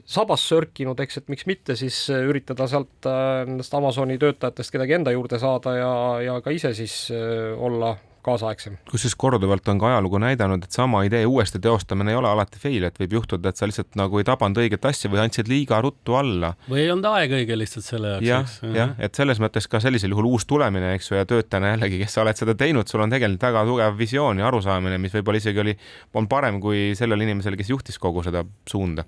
sabas 0.06 0.44
sörkinud, 0.50 1.00
eks, 1.04 1.22
et 1.22 1.32
miks 1.32 1.48
mitte 1.50 1.76
siis 1.80 2.02
äh, 2.14 2.26
üritada 2.30 2.68
sealt 2.70 3.08
äh, 3.10 3.46
nendest 3.50 3.74
Amazoni 3.74 4.20
töötajatest 4.22 4.76
kedagi 4.76 4.98
enda 5.00 5.14
juurde 5.16 5.40
saada 5.42 5.76
ja, 5.78 5.94
ja 6.26 6.38
ka 6.46 6.54
ise 6.54 6.74
siis 6.78 7.08
äh, 7.16 7.54
olla 7.58 7.96
kaasaegsem. 8.26 8.78
kusjuures 8.92 9.16
korduvalt 9.20 9.68
on 9.72 9.80
ka 9.80 9.90
ajalugu 9.92 10.20
näidanud, 10.22 10.64
et 10.64 10.76
sama 10.76 11.04
idee 11.08 11.26
uuesti 11.26 11.60
teostamine 11.60 12.12
ei 12.14 12.20
ole 12.20 12.30
alati 12.30 12.60
fail, 12.62 12.86
et 12.88 13.00
võib 13.00 13.16
juhtuda, 13.20 13.50
et 13.50 13.60
sa 13.60 13.68
lihtsalt 13.70 13.96
nagu 14.00 14.20
ei 14.20 14.28
tabanud 14.28 14.60
õiget 14.62 14.86
asja 14.90 15.12
või 15.12 15.22
andsid 15.24 15.50
liiga 15.52 15.80
ruttu 15.84 16.16
alla. 16.20 16.54
või 16.70 16.84
ei 16.84 16.92
olnud 16.92 17.10
aeg 17.12 17.36
õige 17.40 17.58
lihtsalt 17.60 17.86
selle 17.86 18.16
jaoks. 18.26 18.60
jah, 18.64 18.76
jah, 18.76 18.94
et 19.00 19.16
selles 19.16 19.42
mõttes 19.42 19.68
ka 19.70 19.82
sellisel 19.84 20.14
juhul 20.16 20.30
uus 20.32 20.46
tulemine, 20.50 20.94
eks 20.98 21.12
ju, 21.12 21.18
ja 21.20 21.28
töötajana 21.30 21.74
jällegi, 21.76 22.02
kes 22.04 22.18
sa 22.18 22.24
oled 22.26 22.40
seda 22.40 22.56
teinud, 22.60 22.88
sul 22.90 23.04
on 23.06 23.14
tegelikult 23.14 23.48
väga 23.50 23.66
tugev 23.70 23.98
visioon 24.00 24.42
ja 24.42 24.48
arusaamine, 24.50 24.98
mis 25.02 25.16
võib-olla 25.16 25.42
isegi 25.42 25.64
oli, 25.64 25.76
on 26.14 26.28
parem 26.32 26.60
kui 26.64 26.94
sellel 26.98 27.22
inimesel, 27.26 27.58
kes 27.60 27.72
juhtis 27.74 28.00
kogu 28.02 28.24
seda 28.26 28.44
suunda. 28.70 29.06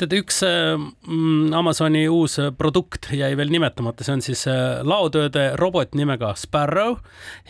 tead, 0.00 0.16
üks 0.20 0.42
mm, 0.44 1.52
Amazoni 1.54 2.06
uus 2.08 2.38
produkt 2.58 3.10
jäi 3.14 3.32
veel 3.36 3.52
nimetamata, 3.52 4.06
see 4.06 4.16
on 4.16 4.24
siis 4.24 4.46
äh, 4.50 4.80
laotööde 4.86 5.50
robot 5.60 5.94
nimega 5.98 6.34
Sparrow 6.38 6.98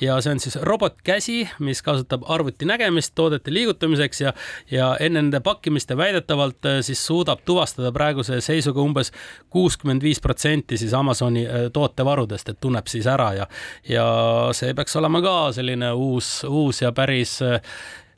ja 0.01 0.19
see 0.25 0.35
on 0.35 0.43
siis 0.43 0.59
robotkäsi, 1.05 1.49
mis 1.59 1.83
kasutab 1.83 2.23
arvuti 2.29 2.65
nägemist 2.65 3.13
toodete 3.15 3.53
liigutamiseks 3.53 4.21
ja, 4.21 4.33
ja 4.71 4.97
enne 5.01 5.23
nende 5.23 5.41
pakkimist 5.41 5.91
ja 5.91 5.97
väidetavalt 5.97 6.65
äh, 6.67 6.81
siis 6.81 7.07
suudab 7.07 7.41
tuvastada 7.45 7.93
praeguse 7.93 8.41
seisuga 8.41 8.81
umbes 8.81 9.13
kuuskümmend 9.51 10.03
viis 10.03 10.21
protsenti 10.21 10.77
siis 10.77 10.95
Amazoni 10.95 11.47
äh, 11.47 11.71
tootevarudest, 11.73 12.49
et 12.49 12.61
tunneb 12.61 12.87
siis 12.87 13.07
ära 13.07 13.33
ja, 13.35 13.47
ja 13.89 14.07
see 14.53 14.75
peaks 14.75 14.97
olema 14.97 15.21
ka 15.23 15.53
selline 15.53 15.93
uus, 15.93 16.45
uus 16.49 16.83
ja 16.83 16.93
päris 16.93 17.41
Äh, 17.43 17.61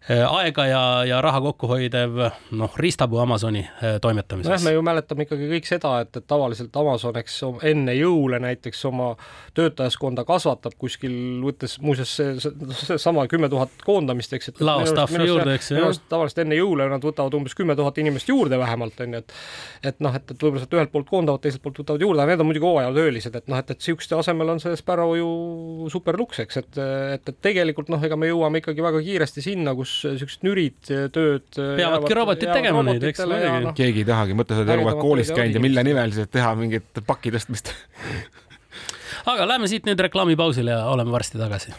aega 0.07 0.67
ja, 0.67 0.83
ja 1.09 1.21
raha 1.25 1.41
kokkuhoidev 1.49 2.21
noh, 2.55 2.75
riistapuu 2.79 3.19
Amazoni 3.19 3.65
äh, 3.65 3.97
toimetamises. 4.01 4.49
nojah, 4.51 4.63
me 4.65 4.75
ju 4.77 4.83
mäletame 4.87 5.27
ikkagi 5.27 5.49
kõik 5.51 5.67
seda, 5.67 5.97
et, 6.05 6.13
et 6.17 6.27
tavaliselt 6.31 6.77
Amazon, 6.79 7.17
eks 7.19 7.41
enne 7.67 7.95
jõule 7.97 8.39
näiteks 8.43 8.85
oma 8.87 9.13
töötajaskonda 9.59 10.23
kasvatab 10.29 10.77
kuskil, 10.79 11.17
võttes 11.43 11.79
muuseas 11.83 12.13
seesama 12.17 13.25
see 13.27 13.33
kümme 13.35 13.51
tuhat 13.51 13.75
koondamist, 13.85 14.37
eks. 14.37 14.53
laostaffi 14.61 15.27
juurde, 15.27 15.57
eks 15.59 15.73
ju. 15.75 15.91
tavaliselt 16.11 16.45
enne 16.45 16.61
jõule 16.61 16.87
nad 16.93 17.03
võtavad 17.03 17.35
umbes 17.41 17.57
kümme 17.59 17.75
tuhat 17.79 17.99
inimest 17.99 18.31
juurde 18.31 18.61
vähemalt 18.63 19.03
onju, 19.03 19.25
et 19.25 19.37
et 19.87 20.01
noh, 20.03 20.15
et, 20.15 20.31
et 20.31 20.39
võib-olla 20.39 20.63
sealt 20.63 20.79
ühelt 20.79 20.93
poolt 20.95 21.11
koondavad, 21.11 21.43
teiselt 21.43 21.63
poolt 21.65 21.83
võtavad 21.83 22.07
juurde, 22.07 22.23
aga 22.23 22.33
need 22.33 22.43
on 22.45 22.51
muidugi 22.51 22.67
hooajatöölised, 22.67 23.37
et 23.39 23.51
noh, 23.51 23.59
et, 23.59 23.75
et 23.75 23.91
siukeste 23.91 24.17
asemel 24.19 24.55
on 24.55 24.63
see 24.63 24.79
Sparrow 24.79 25.15
ju 25.19 25.91
super 25.93 26.19
luks, 26.19 26.41
eks, 26.47 26.63
et, 26.63 26.81
et, 27.19 27.35
et 27.35 27.43
tegelikult 27.43 27.91
noh, 27.93 28.03
ega 28.03 28.19
me 28.19 28.31
jõuame 28.31 28.63
ikkagi 28.63 28.85
väga 28.85 29.03
kiiresti 29.07 29.45
sinna, 29.45 29.75
kus 29.79 29.96
siuksed 30.05 30.47
nürid 30.47 30.79
tööd 30.87 31.49
peavadki 31.57 32.17
robotid 32.19 32.53
tegema 32.53 32.85
neid, 32.87 33.05
eks 33.11 33.25
muidugi 33.25 33.67
no,. 33.69 33.75
keegi 33.77 34.05
ei 34.05 34.09
tahagi, 34.09 34.39
mõtle, 34.39 34.59
sa 34.59 34.65
oled 34.65 34.75
eluaeg 34.77 35.03
koolis 35.03 35.33
käinud 35.35 35.59
ja 35.59 35.65
mille 35.65 35.87
nimel 35.87 36.15
siis, 36.15 36.29
et 36.29 36.35
teha 36.37 36.55
mingit 36.59 37.05
paki 37.07 37.35
tõstmist 37.35 37.73
aga 39.33 39.49
lähme 39.49 39.69
siit 39.71 39.87
nüüd 39.89 40.01
reklaamipausile 40.09 40.75
ja 40.77 40.87
oleme 40.93 41.15
varsti 41.15 41.39
tagasi. 41.43 41.75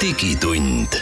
digitund 0.00 0.96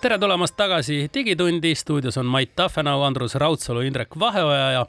tere 0.00 0.16
tulemast 0.18 0.54
tagasi 0.56 1.10
Digitundi, 1.12 1.74
stuudios 1.76 2.16
on 2.16 2.26
Mait 2.26 2.54
Tafenau, 2.56 3.02
Andrus 3.04 3.34
Raudsalu, 3.34 3.82
Indrek 3.84 4.14
Vaheoja 4.18 4.70
ja 4.72 4.84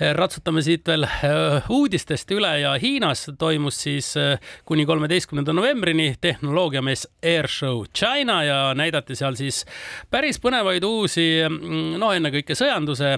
eh, 0.00 0.10
ratsutame 0.16 0.62
siit 0.62 0.82
veel 0.88 1.06
eh, 1.06 1.68
uudistest 1.70 2.30
üle 2.34 2.50
ja 2.64 2.72
Hiinas 2.82 3.28
toimus 3.38 3.78
siis 3.84 4.08
eh, 4.18 4.40
kuni 4.66 4.86
kolmeteistkümnenda 4.86 5.54
novembrini 5.54 6.08
tehnoloogiamees 6.20 7.06
Airshow 7.22 7.84
China 7.94 8.40
ja 8.44 8.58
näidati 8.74 9.14
seal 9.14 9.38
siis 9.38 9.62
päris 10.10 10.42
põnevaid 10.42 10.84
uusi, 10.88 11.28
mm, 11.46 11.94
no 12.02 12.10
ennekõike 12.16 12.58
sõjanduse 12.58 13.14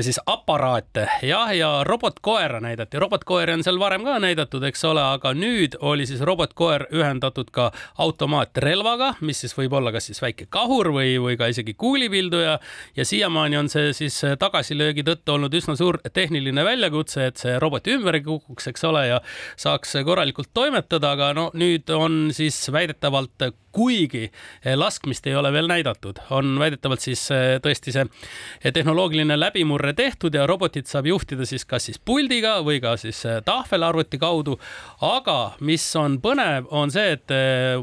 siis 0.00 0.20
aparaate. 0.26 1.06
Jah, 1.22 1.50
ja 1.56 1.84
robotkoera 1.84 2.60
näidati, 2.60 2.98
robotkoeri 2.98 3.52
on 3.52 3.64
seal 3.64 3.78
varem 3.80 4.04
ka 4.04 4.18
näidatud, 4.22 4.64
eks 4.68 4.84
ole, 4.88 5.02
aga 5.16 5.32
nüüd 5.36 5.76
oli 5.80 6.06
siis 6.08 6.20
robotkoer 6.26 6.86
ühendatud 6.94 7.50
ka 7.54 7.70
automaatrelvaga, 8.02 9.14
mis 9.26 9.40
siis 9.44 9.56
võib 9.56 9.76
olla 9.78 9.92
kas 9.94 10.10
siis 10.10 10.20
väike 10.22 10.48
kahur 10.52 10.92
või, 10.94 11.14
või 11.22 11.38
ka 11.40 11.50
isegi 11.52 11.74
kuulipilduja 11.78 12.58
ja 12.96 13.06
siiamaani 13.06 13.60
on 13.60 13.70
see 13.72 13.94
siis 13.96 14.20
tagasilöögi 14.40 15.04
tõttu 15.06 15.36
olnud 15.36 15.54
üsna 15.56 15.76
suur 15.78 16.00
tehniline 16.12 16.64
väljakutse, 16.66 17.30
et 17.30 17.40
see 17.40 17.56
roboti 17.62 17.96
ümber 17.96 18.20
ei 18.20 18.26
kukuks, 18.26 18.70
eks 18.72 18.84
ole, 18.90 19.06
ja 19.14 19.20
saaks 19.60 19.96
korralikult 20.04 20.52
toimetada, 20.54 21.14
aga 21.16 21.32
no 21.36 21.48
nüüd 21.54 21.90
on 21.94 22.28
siis 22.36 22.62
väidetavalt 22.72 23.50
kuigi 23.72 24.30
laskmist 24.76 25.26
ei 25.26 25.36
ole 25.36 25.52
veel 25.52 25.68
näidatud, 25.70 26.20
on 26.30 26.58
väidetavalt 26.60 27.00
siis 27.04 27.26
tõesti 27.64 27.94
see 27.94 28.72
tehnoloogiline 28.74 29.36
läbimurre 29.38 29.92
tehtud 29.96 30.34
ja 30.34 30.46
robotit 30.48 30.90
saab 30.90 31.06
juhtida 31.10 31.46
siis 31.48 31.64
kas 31.68 31.88
siis 31.88 31.98
puldiga 31.98 32.58
või 32.66 32.80
ka 32.82 32.96
siis 33.00 33.22
tahvelarvuti 33.44 34.18
kaudu. 34.18 34.58
aga 35.00 35.54
mis 35.60 35.84
on 35.96 36.18
põnev, 36.22 36.66
on 36.70 36.90
see, 36.90 37.16
et 37.16 37.34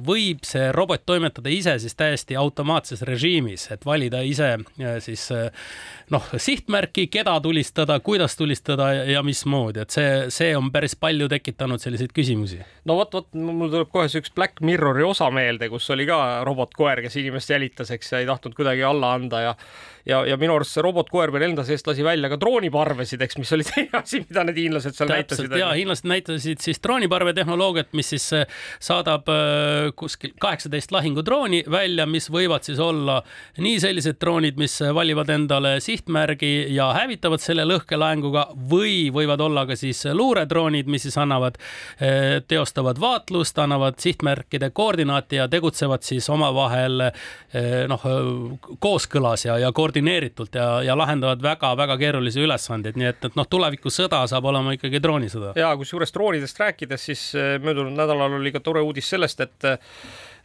võib 0.05 0.43
see 0.47 0.71
robot 0.75 1.05
toimetada 1.05 1.49
ise 1.49 1.77
siis 1.79 1.95
täiesti 1.95 2.35
automaatses 2.35 3.01
režiimis, 3.07 3.69
et 3.71 3.85
valida 3.85 4.21
ise 4.21 4.57
siis 5.03 5.29
noh, 6.13 6.27
sihtmärki, 6.37 7.07
keda 7.11 7.37
tulistada, 7.43 7.99
kuidas 7.99 8.37
tulistada 8.37 8.91
ja 9.07 9.23
mismoodi, 9.23 9.83
et 9.83 9.93
see, 9.93 10.11
see 10.33 10.55
on 10.57 10.71
päris 10.73 10.95
palju 10.99 11.27
tekitanud 11.31 11.81
selliseid 11.81 12.13
küsimusi. 12.15 12.59
no 12.85 12.97
vot, 12.99 13.13
vot 13.13 13.29
mul 13.37 13.71
tuleb 13.71 13.91
kohe 13.93 14.07
see 14.11 14.23
üks 14.23 14.33
Black 14.35 14.61
Mirrori 14.65 15.05
osa 15.07 15.29
meelde, 15.33 15.69
kus 15.69 15.76
oli 15.93 16.05
ka 16.09 16.43
robotkoer, 16.47 17.01
kes 17.05 17.19
inimest 17.21 17.49
jälitas, 17.53 17.91
eks, 17.93 18.11
ja 18.11 18.21
ei 18.21 18.29
tahtnud 18.29 18.55
kuidagi 18.57 18.83
alla 18.83 19.13
anda 19.17 19.41
ja 19.41 19.55
ja, 20.07 20.21
ja 20.25 20.37
minu 20.39 20.55
arust 20.55 20.75
see 20.75 20.83
robotkoer 20.85 21.31
veel 21.33 21.49
enda 21.49 21.63
seest 21.67 21.87
lasi 21.87 22.05
välja 22.05 22.29
ka 22.31 22.39
drooniparvesid, 22.39 23.21
eks, 23.25 23.37
mis 23.41 23.51
oli 23.55 23.65
teine 23.69 23.99
asi, 23.99 24.21
mida 24.23 24.45
need 24.47 24.59
hiinlased 24.61 24.95
seal 24.95 25.11
Täpselt, 25.11 25.47
näitasid. 25.47 25.57
ja 25.59 25.71
hiinlased 25.75 26.07
näitasid 26.07 26.63
siis 26.63 26.81
drooniparve 26.83 27.33
tehnoloogiat, 27.37 27.91
mis 27.97 28.11
siis 28.15 28.27
äh, 28.37 28.45
saadab 28.83 29.27
äh, 29.31 29.89
kuskil 29.99 30.33
kaheksateist 30.39 30.93
lahingudrooni 30.95 31.63
välja, 31.71 32.07
mis 32.09 32.29
võivad 32.33 32.67
siis 32.67 32.79
olla 32.83 33.19
nii 33.63 33.79
sellised 33.83 34.19
droonid, 34.21 34.59
mis 34.59 34.79
valivad 34.95 35.31
endale 35.33 35.77
sihtmärgi 35.83 36.53
ja 36.75 36.91
hävitavad 36.95 37.43
selle 37.43 37.67
lõhkelaenguga 37.67 38.47
või 38.71 39.09
võivad 39.13 39.43
olla 39.43 39.65
ka 39.67 39.75
siis 39.79 40.05
luuredroonid, 40.13 40.87
mis 40.91 41.07
siis 41.07 41.19
annavad, 41.19 41.59
äh, 41.99 42.39
teostavad 42.47 43.01
vaatlust, 43.03 43.59
annavad 43.59 43.99
sihtmärkide 44.01 44.71
koordinaati 44.75 45.41
ja 45.41 45.47
tegutsevad 45.51 46.05
siis 46.07 46.29
omavahel 46.31 47.09
noh, 47.89 48.03
kooskõlas 48.83 49.45
ja, 49.47 49.57
ja 49.61 49.71
koordineerivad 49.75 49.96
koordineeritult 49.97 50.55
ja, 50.55 50.83
ja 50.83 50.95
lahendavad 50.97 51.41
väga-väga 51.41 51.97
keerulisi 51.97 52.41
ülesandeid, 52.45 52.97
nii 52.97 53.09
et, 53.09 53.25
et 53.25 53.35
noh, 53.37 53.47
tulevikusõda 53.49 54.23
saab 54.29 54.45
olema 54.45 54.75
ikkagi 54.75 55.01
droonisõda. 55.01 55.53
ja 55.57 55.73
kusjuures 55.77 56.13
droonidest 56.13 56.59
rääkides, 56.59 57.05
siis 57.09 57.23
eh, 57.35 57.57
möödunud 57.63 57.97
nädalal 57.97 58.37
oli 58.39 58.51
ka 58.51 58.59
tore 58.59 58.81
uudis 58.85 59.09
sellest, 59.09 59.41
et 59.41 59.69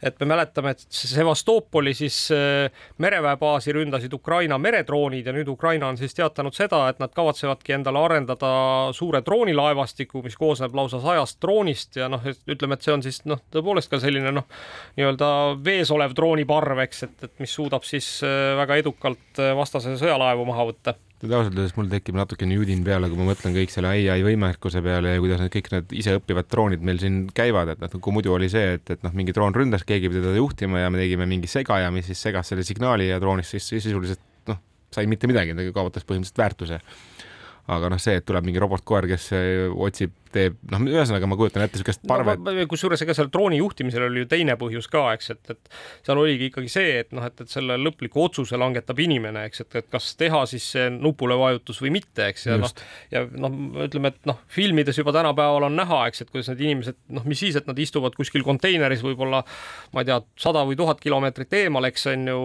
et 0.03 0.19
me 0.19 0.27
mäletame, 0.33 0.73
et 0.73 0.85
Sevastopoli 0.89 1.93
siis 1.95 2.17
äh, 2.31 2.71
mereväebaasi 2.97 3.73
ründasid 3.75 4.13
Ukraina 4.13 4.57
meredroonid 4.61 5.27
ja 5.27 5.33
nüüd 5.35 5.47
Ukraina 5.51 5.87
on 5.87 5.97
siis 5.97 6.15
teatanud 6.17 6.55
seda, 6.55 6.83
et 6.91 6.99
nad 6.99 7.13
kavatsevatki 7.15 7.77
endale 7.77 8.01
arendada 8.03 8.51
suure 8.95 9.23
droonilaevastiku, 9.25 10.23
mis 10.25 10.37
koosneb 10.39 10.75
lausa 10.75 10.99
sajast 11.03 11.39
droonist 11.41 11.99
ja 12.01 12.09
noh, 12.11 12.23
ütleme, 12.25 12.77
et 12.77 12.85
see 12.85 12.95
on 12.95 13.05
siis 13.05 13.21
noh, 13.29 13.41
tõepoolest 13.53 13.91
ka 13.91 14.01
selline 14.03 14.33
noh, 14.35 14.47
nii-öelda 14.99 15.31
vees 15.63 15.91
olev 15.95 16.15
drooniparv, 16.17 16.83
eks, 16.87 17.03
et, 17.07 17.17
et 17.29 17.43
mis 17.43 17.57
suudab 17.59 17.87
siis 17.87 18.17
äh, 18.27 18.53
väga 18.59 18.81
edukalt 18.83 19.41
äh, 19.41 19.55
vastase 19.57 19.95
sõjalaevu 20.01 20.47
maha 20.51 20.67
võtta 20.73 20.97
tead 21.23 21.33
ausalt 21.37 21.55
öeldes 21.55 21.75
mul 21.77 21.87
tekib 21.91 22.17
natukene 22.19 22.57
judin 22.57 22.81
peale, 22.83 23.07
kui 23.11 23.19
ma 23.19 23.29
mõtlen 23.29 23.55
kõik 23.55 23.71
selle 23.71 23.91
ai 23.93 24.23
võimekuse 24.25 24.81
peale 24.83 25.15
ja 25.15 25.21
kuidas 25.23 25.43
need 25.43 25.53
kõik 25.53 25.69
need 25.71 25.93
iseõppivad 26.01 26.49
droonid 26.51 26.83
meil 26.83 26.99
siin 26.99 27.21
käivad, 27.35 27.71
et 27.73 27.83
noh, 27.83 27.93
kui 28.03 28.15
muidu 28.15 28.33
oli 28.35 28.49
see, 28.51 28.75
et, 28.77 28.91
et 28.91 29.05
noh, 29.05 29.13
mingi 29.15 29.35
droon 29.35 29.55
ründas, 29.55 29.85
keegi 29.87 30.11
pidi 30.11 30.23
teda 30.23 30.35
juhtima 30.35 30.83
ja 30.83 30.91
me 30.91 30.99
tegime 30.99 31.27
mingi 31.29 31.47
segaja, 31.51 31.91
mis 31.95 32.09
siis 32.11 32.23
segas 32.27 32.51
selle 32.51 32.65
signaali 32.67 33.07
ja 33.07 33.21
droonist 33.23 33.55
siis 33.55 33.69
sisuliselt 33.77 34.23
noh, 34.51 34.59
sai 34.91 35.07
mitte 35.11 35.29
midagi, 35.31 35.55
ta 35.55 35.67
kaotas 35.75 36.07
põhimõtteliselt 36.09 36.43
väärtuse. 36.43 36.81
aga 37.73 37.93
noh, 37.93 38.01
see, 38.03 38.17
et 38.19 38.27
tuleb 38.27 38.43
mingi 38.43 38.59
robotkoer, 38.59 39.07
kes 39.13 39.29
otsib 39.71 40.17
teeb, 40.33 40.57
noh, 40.71 40.83
ühesõnaga 40.89 41.29
ma 41.29 41.37
kujutan 41.39 41.65
ette 41.65 41.77
niisugust 41.79 42.03
parvet 42.09 42.41
no,. 42.41 42.53
kusjuures 42.69 43.01
ega 43.05 43.15
seal 43.17 43.29
drooni 43.33 43.59
juhtimisel 43.61 44.07
oli 44.07 44.23
ju 44.23 44.29
teine 44.31 44.55
põhjus 44.59 44.89
ka, 44.91 45.05
eks, 45.17 45.31
et, 45.35 45.53
et 45.53 45.71
seal 46.05 46.21
oligi 46.21 46.49
ikkagi 46.51 46.71
see, 46.71 46.95
et 47.03 47.13
noh, 47.15 47.25
et, 47.27 47.43
et 47.43 47.51
selle 47.51 47.77
lõpliku 47.81 48.23
otsuse 48.25 48.59
langetab 48.59 48.99
inimene, 49.03 49.45
eks, 49.49 49.63
et, 49.65 49.79
et 49.81 49.89
kas 49.93 50.11
teha 50.19 50.43
siis 50.49 50.65
see 50.75 50.89
nupule 50.93 51.37
vajutus 51.39 51.81
või 51.83 51.93
mitte, 51.99 52.29
eks, 52.31 52.47
ja 52.49 52.57
noh, 52.61 52.73
ja 53.13 53.23
noh, 53.29 53.57
ütleme, 53.87 54.13
et 54.13 54.29
noh, 54.29 54.41
filmides 54.51 54.99
juba 54.99 55.13
tänapäeval 55.15 55.69
on 55.69 55.77
näha, 55.79 56.03
eks, 56.09 56.25
et 56.25 56.33
kuidas 56.33 56.51
need 56.51 56.65
inimesed, 56.67 56.99
noh, 57.13 57.27
mis 57.29 57.43
siis, 57.43 57.57
et 57.59 57.69
nad 57.69 57.79
istuvad 57.79 58.17
kuskil 58.17 58.45
konteineris 58.45 59.03
võib-olla 59.05 59.43
ma 59.93 60.03
ei 60.03 60.09
tea, 60.09 60.19
sada 60.39 60.63
või 60.67 60.77
tuhat 60.79 61.01
kilomeetrit 61.03 61.53
eemal, 61.63 61.87
eks 61.89 62.07
on 62.13 62.27
ju, 62.29 62.39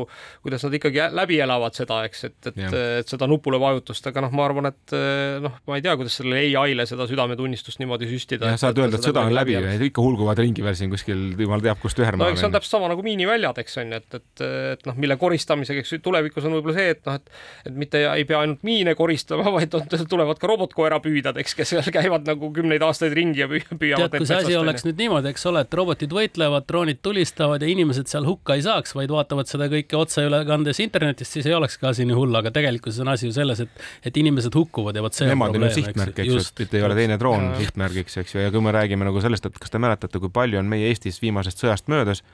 kuidas 0.44 0.66
nad 0.66 0.76
ikkagi 0.78 1.08
läbi 1.14 1.40
elavad 1.44 1.76
seda, 1.78 2.02
eks, 2.08 2.24
et, 2.28 2.38
et, 2.52 2.62
et 3.02 3.10
seda 3.10 3.28
nupule 3.30 3.60
vajutust, 3.62 4.06
aga 4.10 4.26
noh, 4.26 4.34
ma 4.34 4.46
arvan, 4.48 4.70
et 4.70 4.96
noh, 5.44 5.58
ma 5.68 5.78
ei 5.78 5.84
tea, 5.84 5.96
kuidas 5.98 6.18
sellele 6.20 6.44
ai-le 6.58 6.86
seda 6.88 7.06
südametunnistust 7.08 7.77
just 7.78 7.82
niimoodi 7.82 8.08
süstida. 8.10 8.50
jah, 8.52 8.58
saad 8.58 8.78
öelda, 8.78 8.98
et 8.98 9.06
sõda 9.06 9.22
on 9.26 9.34
läbi 9.34 9.54
ja 9.54 9.74
ikka 9.86 10.02
hulguvad 10.02 10.38
ringi 10.42 10.64
veel 10.64 10.76
siin 10.78 10.90
kuskil, 10.90 11.20
jumal 11.38 11.62
teab 11.62 11.78
kust 11.82 11.98
ühermaa. 12.00 12.26
no 12.26 12.34
eks 12.34 12.42
see 12.42 12.48
on 12.48 12.54
täpselt 12.54 12.74
sama 12.74 12.90
nagu 12.90 13.04
miiniväljad, 13.06 13.58
eks 13.62 13.78
on 13.78 13.92
ju, 13.92 14.00
et, 14.02 14.18
et, 14.18 14.44
et 14.74 14.86
noh, 14.88 14.98
mille 14.98 15.16
koristamisega, 15.20 15.84
eks 15.84 15.94
tulevikus 16.02 16.48
on 16.48 16.56
võib-olla 16.58 16.76
see, 16.78 16.94
et 16.96 17.02
noh, 17.06 17.18
et 17.18 17.30
et 17.68 17.78
mitte 17.78 18.02
ei 18.02 18.24
pea 18.28 18.42
ainult 18.42 18.64
miine 18.66 18.94
koristama, 18.98 19.46
vaid 19.56 19.74
on, 19.78 19.86
tulevad 20.10 20.40
ka 20.40 20.50
robotkoerapüüdjad, 20.50 21.38
eks, 21.42 21.56
kes 21.58 21.74
seal 21.74 21.90
käivad 21.94 22.26
nagu 22.28 22.50
kümneid 22.54 22.84
aastaid 22.86 23.14
ringi 23.16 23.44
ja 23.44 23.48
püüavad. 23.50 24.08
tead, 24.08 24.18
kui 24.18 24.30
see 24.30 24.40
asi 24.42 24.58
oleks 24.58 24.86
nüüd 24.88 24.98
niimoodi, 25.04 25.32
eks 25.32 25.46
ole, 25.50 25.62
et 25.66 25.78
robotid 25.78 26.14
võitlevad, 26.14 26.66
droonid 26.68 27.02
tulistavad 27.04 27.62
ja 27.62 27.70
inimesed 27.70 28.10
seal 28.10 28.26
hukka 28.28 28.58
ei 28.58 28.64
saaks, 28.66 28.96
vaid 28.98 29.12
vaatavad 29.12 29.50
seda 29.50 29.68
kõike 29.70 29.98
otseülekandes 29.98 30.82
internetist, 30.82 31.36
siis 31.36 31.48
ei 31.48 31.56
olekski 31.56 31.86
asi 31.90 32.08
nii 32.08 32.16
hull, 32.18 32.34
aga 32.38 32.52
tegelikkuses 32.54 33.04
on 33.04 33.12
asi 33.14 33.28
ju 33.28 33.36
selles, 33.36 33.62
et, 33.64 33.86
et 34.08 34.22
inimesed 34.22 34.54
hukkuvad 34.58 34.96
ja 34.98 35.04
vot 35.04 35.16
see 35.16 35.28
Nemad 35.28 35.52
on 35.52 35.58
probleem. 35.58 35.76
sihtmärk, 35.76 36.22
eks 36.24 36.32
ju, 36.32 36.64
et 36.64 36.76
ei 36.78 36.84
ole 36.86 36.96
teine 36.98 37.18
droon 37.20 37.50
sihtmärgiks, 37.68 38.16
eks 38.20 38.34
ju, 38.34 38.42
ja 38.42 38.52
kui 38.54 38.62
me 38.64 38.72
räägime 38.74 39.06
nagu 39.06 39.20
sellest, 39.22 39.46
et 39.46 39.58
kas 39.60 39.72
te 39.72 39.80
mäletate, 39.82 40.20
kui 40.20 40.32
palju 40.32 40.58
on 40.58 40.68
meie 40.70 40.88
Eestis 40.90 41.20
viimasest 41.22 41.62
sõjast 41.62 41.88
möödas 41.92 42.24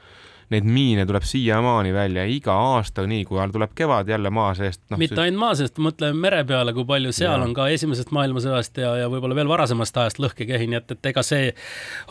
neid 0.52 0.66
miine 0.68 1.06
tuleb 1.08 1.24
siiamaani 1.26 1.92
välja 1.94 2.24
iga 2.28 2.56
aasta, 2.74 3.06
nii 3.08 3.24
kui 3.28 3.40
tuleb 3.52 3.74
kevad 3.76 4.08
jälle 4.08 4.30
maa 4.34 4.52
seest 4.58 4.82
no,. 4.90 4.98
mitte 5.00 5.20
ainult 5.22 5.40
maa 5.40 5.54
seest, 5.58 5.80
mõtleme 5.82 6.18
mere 6.26 6.42
peale, 6.48 6.74
kui 6.76 6.86
palju 6.88 7.12
seal 7.16 7.38
ja. 7.38 7.46
on 7.46 7.54
ka 7.56 7.68
esimesest 7.72 8.12
maailmasõjast 8.14 8.82
ja, 8.82 8.94
ja 9.04 9.10
võib-olla 9.12 9.38
veel 9.38 9.50
varasemast 9.50 9.96
ajast 10.02 10.20
lõhkekehi, 10.22 10.68
nii 10.70 10.80
et, 10.80 10.96
et 10.96 11.10
ega 11.12 11.24
see 11.26 11.50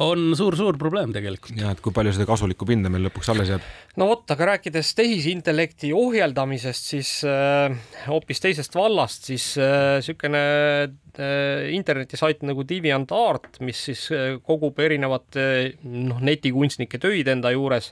on 0.03 0.31
suur-suur 0.37 0.79
probleem 0.81 1.13
tegelikult. 1.15 1.57
ja 1.59 1.73
et 1.73 1.83
kui 1.83 1.95
palju 1.95 2.15
seda 2.15 2.27
kasulikku 2.29 2.67
pinda 2.69 2.91
meil 2.93 3.07
lõpuks 3.09 3.31
alles 3.33 3.53
jääb. 3.53 3.69
no 3.99 4.09
vot, 4.11 4.25
aga 4.35 4.53
rääkides 4.53 4.93
tehisintellekti 4.97 5.93
ohjeldamisest, 5.97 6.91
siis 6.95 7.15
äh, 7.27 7.75
hoopis 8.07 8.43
teisest 8.43 8.75
vallast, 8.77 9.29
siis 9.31 9.53
niisugune 9.57 10.43
äh, 10.83 10.93
äh, 11.19 11.73
internetisait 11.75 12.43
nagu 12.45 12.65
DeviantArt, 12.67 13.59
mis 13.65 13.79
siis 13.89 14.05
äh, 14.11 14.37
kogub 14.43 14.79
erinevate 14.83 15.45
noh, 15.83 16.21
netikunstnike 16.23 16.99
töid 17.01 17.29
enda 17.31 17.53
juures 17.53 17.91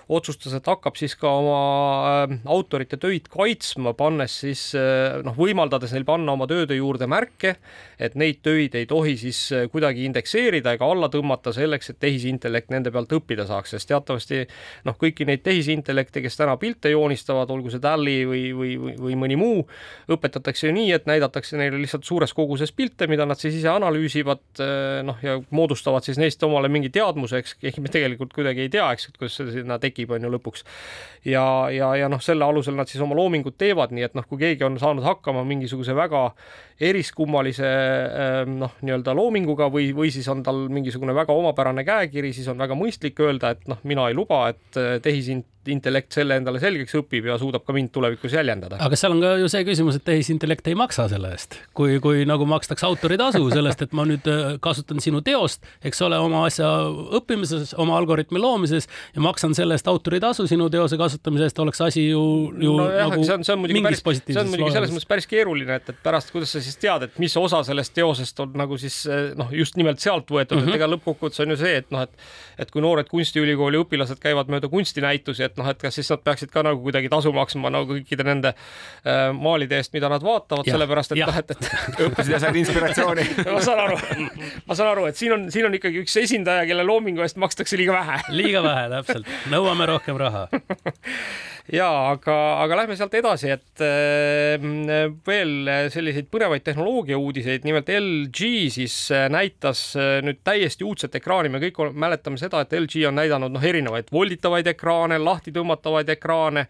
otsustas, 0.09 0.53
et 0.57 0.67
hakkab 0.67 0.97
siis 0.99 1.13
ka 1.19 1.29
oma 1.41 1.59
äh, 2.25 2.35
autorite 2.51 2.97
töid 3.01 3.27
kaitsma, 3.31 3.93
pannes 3.97 4.33
siis 4.43 4.63
äh, 4.77 5.19
noh, 5.25 5.35
võimaldades 5.37 5.93
neil 5.95 6.05
panna 6.07 6.35
oma 6.35 6.47
tööde 6.49 6.77
juurde 6.77 7.07
märke, 7.11 7.55
et 8.01 8.17
neid 8.19 8.41
töid 8.45 8.75
ei 8.77 8.87
tohi 8.89 9.15
siis 9.19 9.39
äh, 9.55 9.67
kuidagi 9.71 10.05
indekseerida 10.07 10.75
ega 10.75 10.89
alla 10.89 11.09
tõmmata 11.11 11.53
selleks, 11.55 11.93
et 11.93 11.99
tehisintellekt 12.03 12.73
nende 12.73 12.93
pealt 12.93 13.13
õppida 13.17 13.45
saaks, 13.49 13.75
sest 13.75 13.91
teatavasti 13.91 14.43
noh, 14.87 14.97
kõiki 14.99 15.27
neid 15.29 15.45
tehisintellekte, 15.45 16.23
kes 16.25 16.39
täna 16.39 16.57
pilte 16.61 16.91
joonistavad, 16.93 17.51
olgu 17.53 17.71
see 17.73 17.83
Dali 17.83 18.19
või, 18.27 18.43
või, 18.57 18.75
või, 18.81 18.97
või 19.05 19.19
mõni 19.25 19.39
muu, 19.39 19.63
õpetatakse 20.11 20.67
ju 20.67 20.75
nii, 20.75 20.91
et 20.97 21.07
näidatakse 21.09 21.59
neile 21.59 21.79
lihtsalt 21.81 22.07
suures 22.07 22.35
koguses 22.37 22.73
pilte, 22.75 23.07
mida 23.11 23.25
nad 23.29 23.39
siis 23.39 23.59
ise 23.61 23.71
analüüsivad, 23.71 24.43
noh, 25.07 25.23
ja 25.23 25.37
moodustavad 25.55 26.05
siis 26.05 26.19
neist 26.21 26.43
omale 26.45 26.69
mingi 26.71 26.91
teadmuse, 26.93 27.41
eks, 27.41 27.55
ehkki 27.61 27.83
me 27.83 27.91
tegelikult 27.93 28.33
kuidagi 28.35 28.65
ei 28.65 28.71
tea, 28.73 28.87
eks, 28.93 29.09
et 29.09 29.19
kuidas 29.19 29.37
see 29.39 29.55
sinna 29.55 29.77
tekib 29.81 29.90
tekib, 29.91 30.15
on 30.15 30.25
ju 30.25 30.33
lõpuks. 30.33 30.65
ja, 31.27 31.45
ja, 31.69 31.93
ja 31.99 32.09
noh, 32.09 32.23
selle 32.23 32.47
alusel 32.47 32.79
nad 32.79 32.89
siis 32.89 33.03
oma 33.03 33.17
loomingut 33.19 33.59
teevad, 33.61 33.93
nii 33.93 34.07
et 34.07 34.17
noh, 34.17 34.25
kui 34.27 34.41
keegi 34.41 34.65
on 34.65 34.79
saanud 34.81 35.05
hakkama 35.05 35.43
mingisuguse 35.47 35.95
väga 35.97 36.31
eriskummalise 36.81 37.67
ehm, 37.67 38.57
noh, 38.63 38.73
nii-öelda 38.81 39.13
loominguga 39.17 39.69
või, 39.73 39.91
või 39.95 40.09
siis 40.13 40.27
on 40.33 40.41
tal 40.45 40.65
mingisugune 40.73 41.13
väga 41.15 41.35
omapärane 41.37 41.85
käekiri, 41.85 42.33
siis 42.33 42.49
on 42.51 42.61
väga 42.61 42.77
mõistlik 42.77 43.19
öelda, 43.21 43.53
et 43.55 43.67
noh, 43.69 43.81
mina 43.87 44.09
ei 44.09 44.17
luba, 44.17 44.47
et 44.53 44.81
eh, 44.81 44.97
tehisint 45.03 45.47
intellekt 45.69 46.15
selle 46.15 46.39
endale 46.39 46.57
selgeks 46.61 46.95
õpib 46.97 47.27
ja 47.29 47.35
suudab 47.37 47.61
ka 47.67 47.73
mind 47.75 47.91
tulevikus 47.93 48.33
jäljendada. 48.33 48.79
aga 48.81 48.97
seal 48.97 49.13
on 49.13 49.21
ka 49.21 49.33
ju 49.37 49.49
see 49.51 49.65
küsimus, 49.67 49.99
et 49.99 50.05
tehisintellekt 50.07 50.65
ei 50.71 50.77
maksa 50.79 51.05
selle 51.11 51.29
eest, 51.35 51.59
kui, 51.77 51.99
kui 52.01 52.23
nagu 52.25 52.47
makstakse 52.49 52.87
autoritasu 52.87 53.43
sellest, 53.51 53.83
et 53.85 53.93
ma 53.97 54.07
nüüd 54.09 54.25
äh, 54.31 54.55
kasutan 54.63 55.03
sinu 55.03 55.21
teost, 55.25 55.61
eks 55.85 56.01
ole, 56.07 56.17
oma 56.17 56.45
asja 56.47 56.69
õppimises, 57.19 57.75
oma 57.81 57.99
algoritmi 58.01 58.41
loomises 58.41 58.89
ja 59.13 59.21
maksan 59.21 59.53
selle 59.57 59.77
eest 59.77 59.80
autoritasu 59.89 60.45
sinu 60.49 60.69
teose 60.73 60.97
kasutamise 60.99 61.47
eest, 61.47 61.59
oleks 61.63 61.81
asi 61.81 62.05
ju, 62.09 62.23
ju 62.61 62.75
no 62.77 62.87
jah, 62.91 63.09
nagu 63.09 63.25
see 63.25 63.37
on, 63.37 63.45
see 63.47 63.55
on 63.55 63.63
muidugi 63.63 63.83
päris, 63.87 64.03
see 64.21 64.41
on 64.41 64.51
muidugi 64.51 64.75
selles 64.75 64.93
mõttes 64.93 65.09
päris 65.09 65.29
keeruline, 65.31 65.79
et, 65.81 65.89
et 65.93 66.03
pärast, 66.03 66.33
kuidas 66.35 66.53
sa 66.55 66.61
siis 66.63 66.77
tead, 66.81 67.07
et 67.07 67.19
mis 67.21 67.35
osa 67.39 67.63
sellest 67.67 67.95
teosest 67.97 68.39
on 68.43 68.53
nagu 68.61 68.77
siis 68.81 69.01
äh, 69.09 69.31
noh, 69.39 69.51
just 69.55 69.79
nimelt 69.79 70.03
sealt 70.03 70.29
võetud 70.29 70.57
mm, 70.57 70.61
-hmm. 70.61 70.69
et 70.69 70.73
mhm. 70.73 70.79
ega 70.81 70.91
lõppkokkuvõttes 70.95 71.45
on 71.45 71.55
ju 71.55 71.59
see, 71.63 71.75
et 71.81 71.91
noh, 71.93 72.05
et 72.05 72.61
et 72.61 72.71
kui 72.71 72.83
noored 72.83 73.07
kunstiülikooli 73.09 73.79
õpilased 73.81 74.19
käivad 74.21 74.51
mööda 74.51 74.69
kunstinäitusi, 74.71 75.45
et 75.47 75.57
noh, 75.57 75.67
et 75.71 75.79
kas 75.81 75.97
siis 75.97 76.09
nad 76.13 76.21
peaksid 76.25 76.51
ka 76.53 76.63
nagu 76.65 76.81
kuidagi 76.83 77.09
tasu 77.11 77.31
maksma 77.33 77.71
nagu 77.73 77.89
kõikide 77.95 78.25
nende 78.27 78.53
äh, 78.53 79.31
maalide 79.33 79.79
eest, 79.79 79.93
mida 79.95 80.09
nad 80.11 80.23
vaatavad, 80.25 80.67
sellepärast 80.69 81.15
et 81.15 81.23
noh, 81.23 81.39
et, 81.41 81.55
et 81.55 81.71
õppisid 82.07 82.35
ja 82.35 82.41
said 82.43 82.59
inspiratsiooni. 82.61 83.27
Ma 83.55 83.63
saan 83.65 83.81
aru, 83.83 83.97
ma 84.67 84.77
saan 84.77 84.91
aru, 84.93 85.07
et 85.09 85.17
siin 85.19 85.33
on, 85.35 85.47
siin 85.53 85.65
on 85.67 85.75
ikkagi 85.75 86.01
üks 86.03 86.15
esindaja, 86.21 86.65
kelle 86.69 86.85
loomingu 86.87 87.23
eest 87.25 87.39
makstakse 87.41 87.79
liiga 87.79 87.95
vähe. 87.97 88.19
Liiga 88.35 88.61
vähe, 88.65 88.87
täpselt, 88.93 89.29
nõuame 89.71 89.87
rohkem 89.87 90.17
raha. 90.19 90.47
Ja 91.71 91.87
aga, 92.09 92.35
aga 92.63 92.77
lähme 92.81 92.95
sealt 92.97 93.13
edasi, 93.15 93.51
et 93.53 93.83
äh, 93.85 94.63
veel 95.27 95.69
selliseid 95.93 96.25
põnevaid 96.33 96.65
tehnoloogia 96.65 97.19
uudiseid, 97.21 97.63
nimelt 97.67 97.87
LG 97.93 98.49
siis 98.73 98.95
äh, 99.13 99.27
näitas 99.31 99.83
äh, 99.95 100.17
nüüd 100.25 100.41
täiesti 100.43 100.83
uudset 100.87 101.15
ekraani, 101.21 101.51
me 101.53 101.61
kõik 101.61 101.77
mäletame 101.93 102.41
seda, 102.41 102.63
et 102.65 102.73
LG 102.75 103.05
on 103.11 103.15
näidanud 103.21 103.53
noh, 103.53 103.63
erinevaid 103.63 104.09
volditavaid 104.11 104.71
ekraane, 104.73 105.21
lahti 105.21 105.53
tõmmatavaid 105.55 106.11
ekraane. 106.15 106.65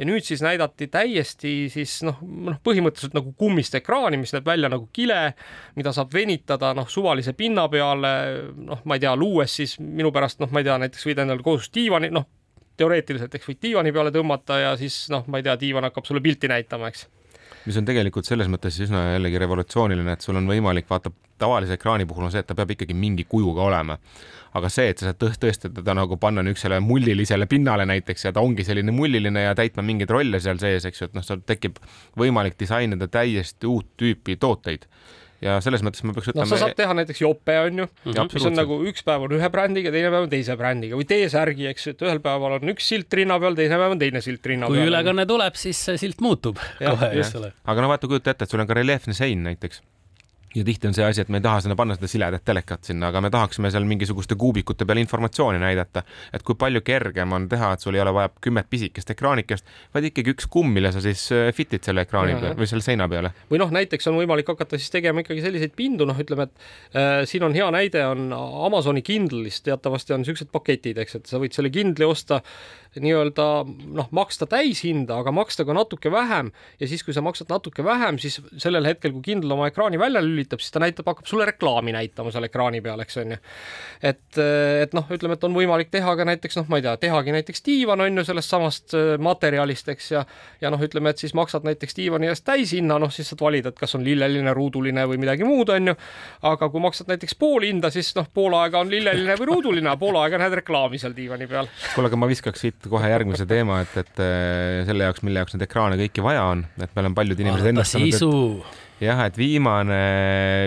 Ja 0.00 0.08
nüüd 0.08 0.24
siis 0.24 0.40
näidati 0.42 0.88
täiesti 0.88 1.54
siis 1.70 1.98
noh, 2.08 2.18
noh 2.24 2.58
põhimõtteliselt 2.64 3.14
nagu 3.20 3.36
kummist 3.38 3.76
ekraani, 3.76 4.18
mis 4.18 4.32
näeb 4.34 4.48
välja 4.48 4.72
nagu 4.72 4.88
kile, 4.96 5.34
mida 5.76 5.92
saab 5.94 6.16
venitada 6.16 6.72
noh, 6.74 6.88
suvalise 6.88 7.36
pinna 7.36 7.68
peale, 7.68 8.16
noh, 8.56 8.82
ma 8.88 8.96
ei 8.96 9.04
tea, 9.04 9.14
luues 9.20 9.60
siis 9.60 9.78
minu 9.84 10.10
pärast 10.16 10.40
noh, 10.40 10.50
ma 10.50 10.64
ei 10.64 10.70
tea, 10.72 10.80
näiteks 10.80 11.10
võid 11.10 11.26
endale 11.26 11.44
kodus 11.44 11.68
diivani, 11.76 12.10
noh 12.16 12.26
teoreetiliselt, 12.76 13.34
eks 13.34 13.48
võid 13.48 13.62
diivani 13.62 13.92
peale 13.92 14.12
tõmmata 14.14 14.60
ja 14.60 14.76
siis 14.80 15.06
noh, 15.12 15.26
ma 15.28 15.40
ei 15.40 15.46
tea, 15.46 15.56
diivan 15.60 15.88
hakkab 15.88 16.06
sulle 16.08 16.22
pilti 16.24 16.48
näitama, 16.50 16.92
eks 16.92 17.06
mis 17.66 17.76
on 17.76 17.84
tegelikult 17.84 18.28
selles 18.28 18.48
mõttes 18.50 18.76
üsna 18.80 19.02
jällegi 19.14 19.40
revolutsiooniline, 19.42 20.14
et 20.14 20.24
sul 20.24 20.38
on 20.40 20.48
võimalik, 20.48 20.86
vaata, 20.90 21.12
tavalise 21.40 21.76
ekraani 21.76 22.06
puhul 22.08 22.26
on 22.26 22.32
see, 22.32 22.42
et 22.42 22.48
ta 22.48 22.56
peab 22.56 22.72
ikkagi 22.74 22.96
mingi 22.96 23.26
kujuga 23.28 23.66
olema. 23.68 23.98
aga 24.54 24.68
see, 24.72 24.88
et 24.90 24.98
sa 24.98 25.10
saad 25.10 25.18
tõest-, 25.20 25.38
tõesti 25.38 25.68
teda 25.70 25.94
nagu 25.94 26.16
panna 26.18 26.42
niisugusele 26.42 26.80
mullilisele 26.82 27.46
pinnale 27.46 27.84
näiteks 27.86 28.24
ja 28.24 28.32
ta 28.34 28.42
ongi 28.42 28.64
selline 28.66 28.90
mulliline 28.90 29.44
ja 29.44 29.52
täitma 29.54 29.84
mingeid 29.86 30.10
rolle 30.10 30.40
seal 30.42 30.58
sees, 30.58 30.88
eks 30.88 31.00
ju, 31.00 31.06
et 31.06 31.14
noh, 31.14 31.22
seal 31.22 31.44
tekib 31.46 31.78
võimalik 32.18 32.58
disainida 32.58 33.06
täiesti 33.06 33.70
uut 33.70 33.92
tüüpi 34.00 34.34
tooteid 34.42 34.88
ja 35.44 35.56
selles 35.64 35.84
mõttes 35.84 36.04
ma 36.04 36.14
peaks 36.16 36.30
ütlema. 36.30 36.44
noh, 36.44 36.50
sa 36.50 36.60
saad 36.64 36.76
teha 36.78 36.96
näiteks 36.98 37.22
jope 37.22 37.56
on 37.64 37.82
ju, 37.82 37.86
mis 38.06 38.48
on 38.48 38.56
nagu 38.58 38.80
üks 38.90 39.04
päev 39.06 39.26
on 39.26 39.36
ühe 39.38 39.52
brändiga, 39.52 39.92
teine 39.94 40.12
päev 40.12 40.26
on 40.26 40.32
teise 40.32 40.56
brändiga 40.60 40.98
või 40.98 41.06
T-särgi, 41.10 41.68
eks 41.70 41.86
ju, 41.86 41.94
et 41.96 42.04
ühel 42.06 42.20
päeval 42.24 42.58
on 42.58 42.74
üks 42.74 42.90
silt 42.92 43.18
rinna 43.20 43.38
peal, 43.42 43.56
teine 43.58 43.80
päev 43.80 43.96
on 43.96 44.02
teine 44.02 44.24
silt 44.24 44.50
rinna 44.52 44.68
kui 44.68 44.78
peal. 44.78 44.88
kui 44.88 44.92
ülekanne 44.94 45.26
tuleb, 45.30 45.56
siis 45.60 45.80
see 45.88 46.00
silt 46.00 46.20
muutub 46.24 46.60
ja, 46.78 46.92
kohe, 46.92 47.12
eks 47.22 47.38
ole. 47.40 47.54
aga 47.64 47.86
no 47.86 47.92
vaata, 47.92 48.10
kujuta 48.10 48.34
ette, 48.34 48.48
et 48.48 48.52
sul 48.52 48.62
on 48.62 48.68
ka 48.70 48.76
reljeefne 48.80 49.16
sein 49.16 49.48
näiteks 49.48 49.82
ja 50.54 50.64
tihti 50.64 50.88
on 50.88 50.94
see 50.96 51.04
asi, 51.06 51.22
et 51.22 51.28
me 51.30 51.38
ei 51.38 51.44
taha 51.44 51.60
sinna 51.62 51.76
panna 51.78 51.94
seda 51.94 52.08
siledat 52.10 52.44
telekat 52.46 52.88
sinna, 52.88 53.10
aga 53.12 53.20
me 53.22 53.30
tahaksime 53.30 53.70
seal 53.70 53.84
mingisuguste 53.86 54.34
kuubikute 54.40 54.86
peal 54.88 54.98
informatsiooni 55.02 55.60
näidata, 55.62 56.02
et 56.34 56.42
kui 56.46 56.58
palju 56.58 56.82
kergem 56.86 57.36
on 57.36 57.46
teha, 57.50 57.72
et 57.74 57.84
sul 57.84 57.94
ei 57.94 58.02
ole 58.02 58.14
vaja 58.16 58.32
kümmet 58.42 58.66
pisikest 58.70 59.14
ekraanikest, 59.14 59.70
vaid 59.94 60.08
ikkagi 60.10 60.34
üks 60.34 60.48
kumm, 60.50 60.74
mille 60.74 60.90
sa 60.94 61.02
siis 61.04 61.28
äh, 61.36 61.52
fit'id 61.54 61.86
selle 61.86 62.02
ekraani 62.06 62.34
peale 62.40 62.58
või 62.58 62.70
selle 62.70 62.86
seina 62.86 63.06
peale. 63.10 63.30
või 63.50 63.62
noh, 63.62 63.70
näiteks 63.78 64.10
on 64.10 64.18
võimalik 64.18 64.50
hakata 64.50 64.80
siis 64.80 64.90
tegema 64.90 65.22
ikkagi 65.22 65.44
selliseid 65.44 65.76
pindu, 65.78 66.08
noh, 66.08 66.18
ütleme, 66.18 66.48
et 66.50 66.98
äh, 66.98 67.22
siin 67.30 67.46
on 67.46 67.54
hea 67.54 67.70
näide 67.74 68.02
on 68.10 68.26
Amazoni 68.34 69.04
Kindle'ist 69.06 69.68
teatavasti 69.68 70.16
on 70.16 70.24
niisugused 70.24 70.50
paketid, 70.50 70.98
eks, 70.98 71.20
et 71.20 71.30
sa 71.30 71.38
võid 71.38 71.54
selle 71.54 71.70
Kindle'i 71.70 72.10
osta 72.10 72.42
nii-öelda 72.98 73.46
noh, 73.94 74.08
maksta 74.16 74.48
täishinda, 74.50 75.20
aga 75.22 75.30
maksta 75.34 75.62
ka 75.66 75.74
natuke 75.76 76.10
vähem 76.10 76.50
ja 76.80 76.88
siis, 76.90 77.04
kui 77.06 77.14
sa 77.14 77.22
maksad 77.22 77.50
natuke 77.52 77.84
vähem, 77.86 78.18
siis 78.18 78.40
sellel 78.58 78.88
hetkel, 78.88 79.14
kui 79.14 79.22
Kindle 79.28 79.54
oma 79.54 79.68
ekraani 79.70 80.00
välja 80.00 80.22
lülitab, 80.24 80.39
siis 80.60 80.72
ta 80.72 80.82
näitab, 80.82 81.08
hakkab 81.10 81.28
sulle 81.28 81.46
reklaami 81.50 81.92
näitama 81.96 82.32
seal 82.32 82.46
ekraani 82.48 82.80
peal, 82.84 83.00
eks 83.04 83.20
on 83.22 83.34
ju. 83.34 83.40
et, 84.02 84.40
et 84.40 84.96
noh, 84.96 85.06
ütleme, 85.12 85.36
et 85.36 85.44
on 85.44 85.56
võimalik 85.56 85.90
teha 85.92 86.14
ka 86.16 86.26
näiteks 86.28 86.60
noh, 86.60 86.68
ma 86.70 86.80
ei 86.80 86.86
tea, 86.86 86.96
tehagi 87.04 87.34
näiteks 87.36 87.64
diivan 87.66 88.00
on 88.04 88.22
ju 88.22 88.24
sellest 88.28 88.52
samast 88.52 88.96
äh, 88.96 89.14
materjalist, 89.20 89.88
eks 89.92 90.10
ja 90.14 90.24
ja 90.60 90.70
noh, 90.72 90.80
ütleme, 90.82 91.12
et 91.12 91.20
siis 91.22 91.34
maksad 91.36 91.64
näiteks 91.66 91.96
diivani 91.96 92.30
eest 92.30 92.44
täishinna, 92.48 92.98
noh 93.02 93.12
siis 93.14 93.30
saad 93.30 93.42
valida, 93.44 93.72
et 93.72 93.80
kas 93.80 93.94
on 93.98 94.04
lilleline, 94.06 94.52
ruuduline 94.56 95.06
või 95.10 95.20
midagi 95.22 95.46
muud, 95.46 95.72
on 95.74 95.92
ju. 95.92 95.96
aga 96.50 96.70
kui 96.72 96.84
maksad 96.84 97.10
näiteks 97.10 97.36
pool 97.40 97.66
hinda, 97.66 97.92
siis 97.94 98.12
noh, 98.18 98.28
pool 98.34 98.56
aega 98.58 98.82
on 98.82 98.92
lilleline 98.92 99.36
või 99.40 99.50
ruuduline, 99.52 99.94
pool 100.00 100.18
aega 100.22 100.40
näed 100.40 100.58
reklaami 100.60 101.00
seal 101.02 101.16
diivani 101.16 101.48
peal. 101.50 101.70
kuule, 101.94 102.10
aga 102.10 102.20
ma 102.20 102.30
viskaks 102.30 102.66
siit 102.66 102.90
kohe 102.90 103.10
järgmise 103.12 103.48
teema, 103.50 103.80
et, 103.84 103.96
et 104.04 104.22
äh, 104.24 104.84
selle 104.88 105.08
jaoks, 105.08 105.24
mille 105.26 105.42
jaoks 105.42 105.56
neid 105.56 105.66
ekraane 105.68 105.98
kõiki 106.04 106.24
vaja 106.24 106.46
on, 106.52 106.64
et 106.80 106.94
meil 106.96 107.10
on 107.10 107.18
paljud 107.18 107.44
inimesed 107.46 107.72
ennustanud, 107.72 108.14
et 108.14 108.86
jah, 109.00 109.22
et 109.26 109.38
viimane, 109.38 110.00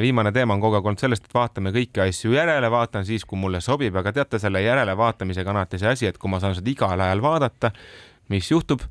viimane 0.02 0.32
teema 0.34 0.56
on 0.56 0.64
kogu 0.64 0.80
aeg 0.80 0.90
olnud 0.90 1.04
sellest, 1.04 1.28
et 1.28 1.36
vaatame 1.36 1.74
kõiki 1.76 2.02
asju 2.08 2.34
järele, 2.34 2.70
vaatan 2.74 3.06
siis, 3.08 3.26
kui 3.30 3.40
mulle 3.40 3.62
sobib, 3.62 3.96
aga 4.00 4.14
teate, 4.16 4.42
selle 4.42 4.64
järelevaatamisega 4.64 5.54
on 5.54 5.62
alati 5.62 5.82
see 5.82 5.92
asi, 5.92 6.10
et 6.10 6.18
kui 6.18 6.32
ma 6.32 6.42
saan 6.44 6.58
seda 6.58 6.72
igal 6.72 7.06
ajal 7.06 7.24
vaadata, 7.24 7.74
mis 8.34 8.50
juhtub 8.52 8.86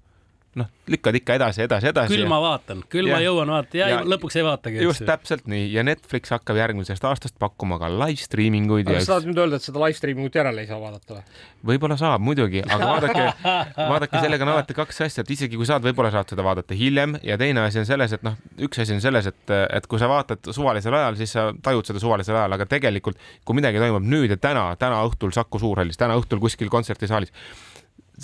noh, 0.59 0.69
lükkad 0.93 1.17
ikka 1.17 1.37
edasi, 1.39 1.63
edasi, 1.65 1.89
edasi. 1.89 2.13
küll 2.13 2.29
ma 2.29 2.37
vaatan, 2.43 2.83
küll 2.93 3.09
ja, 3.09 3.17
ma 3.17 3.21
jõuan 3.25 3.49
vaadata 3.55 3.79
ja, 3.79 3.87
ja 3.89 4.01
lõpuks 4.05 4.37
ei 4.37 4.45
vaatagi. 4.45 4.83
just 4.85 5.05
täpselt 5.09 5.47
nii 5.49 5.71
ja 5.73 5.85
Netflix 5.87 6.33
hakkab 6.35 6.59
järgmisest 6.61 7.05
aastast 7.09 7.39
pakkuma 7.41 7.79
ka 7.81 7.89
live 7.93 8.21
streaming 8.21 8.69
uid. 8.73 8.91
aga 8.91 9.01
sa 9.01 9.15
tahad 9.15 9.31
nüüd 9.31 9.41
öelda, 9.41 9.61
et 9.61 9.69
seda 9.69 9.81
live 9.81 9.97
streaming 9.97 10.29
ut 10.29 10.37
järele 10.37 10.65
ei 10.65 10.69
saa 10.69 10.81
vaadata 10.83 11.17
või? 11.17 11.25
võib-olla 11.73 11.97
saab 12.01 12.25
muidugi, 12.27 12.61
aga 12.67 12.91
vaadake 12.91 13.25
vaadake, 13.95 14.21
sellega 14.27 14.47
on 14.49 14.53
alati 14.59 14.77
kaks 14.77 15.03
asja, 15.09 15.25
et 15.25 15.35
isegi 15.39 15.61
kui 15.61 15.69
saad, 15.69 15.85
võib-olla 15.87 16.13
saad 16.13 16.37
seda 16.37 16.45
vaadata 16.45 16.77
hiljem 16.77 17.17
ja 17.25 17.41
teine 17.41 17.65
asi 17.65 17.81
on 17.81 17.89
selles, 17.89 18.13
et 18.19 18.29
noh, 18.29 18.37
üks 18.69 18.85
asi 18.85 18.97
on 18.97 19.03
selles, 19.05 19.33
et, 19.33 19.57
et 19.73 19.89
kui 19.89 20.03
sa 20.03 20.11
vaatad 20.13 20.53
suvalisel 20.53 21.01
ajal, 21.01 21.17
siis 21.21 21.33
sa 21.39 21.49
tajud 21.65 21.89
seda 21.89 22.03
suvalisel 22.03 22.37
ajal, 22.37 22.59
aga 22.59 22.69
tegelikult 22.69 23.21
kui 23.49 23.57
midagi 23.57 23.81
toimub 23.81 24.05
nüüd 24.05 24.37
ja 24.37 24.41
täna, 24.41 24.69
täna 24.81 25.01
õhtul 25.09 25.33
Saku 25.33 25.63
Suurhallis, 25.63 26.01
täna 26.01 26.21
õhtul 26.21 26.43
kuskil 26.45 26.69
kontserdisaalis 26.73 27.33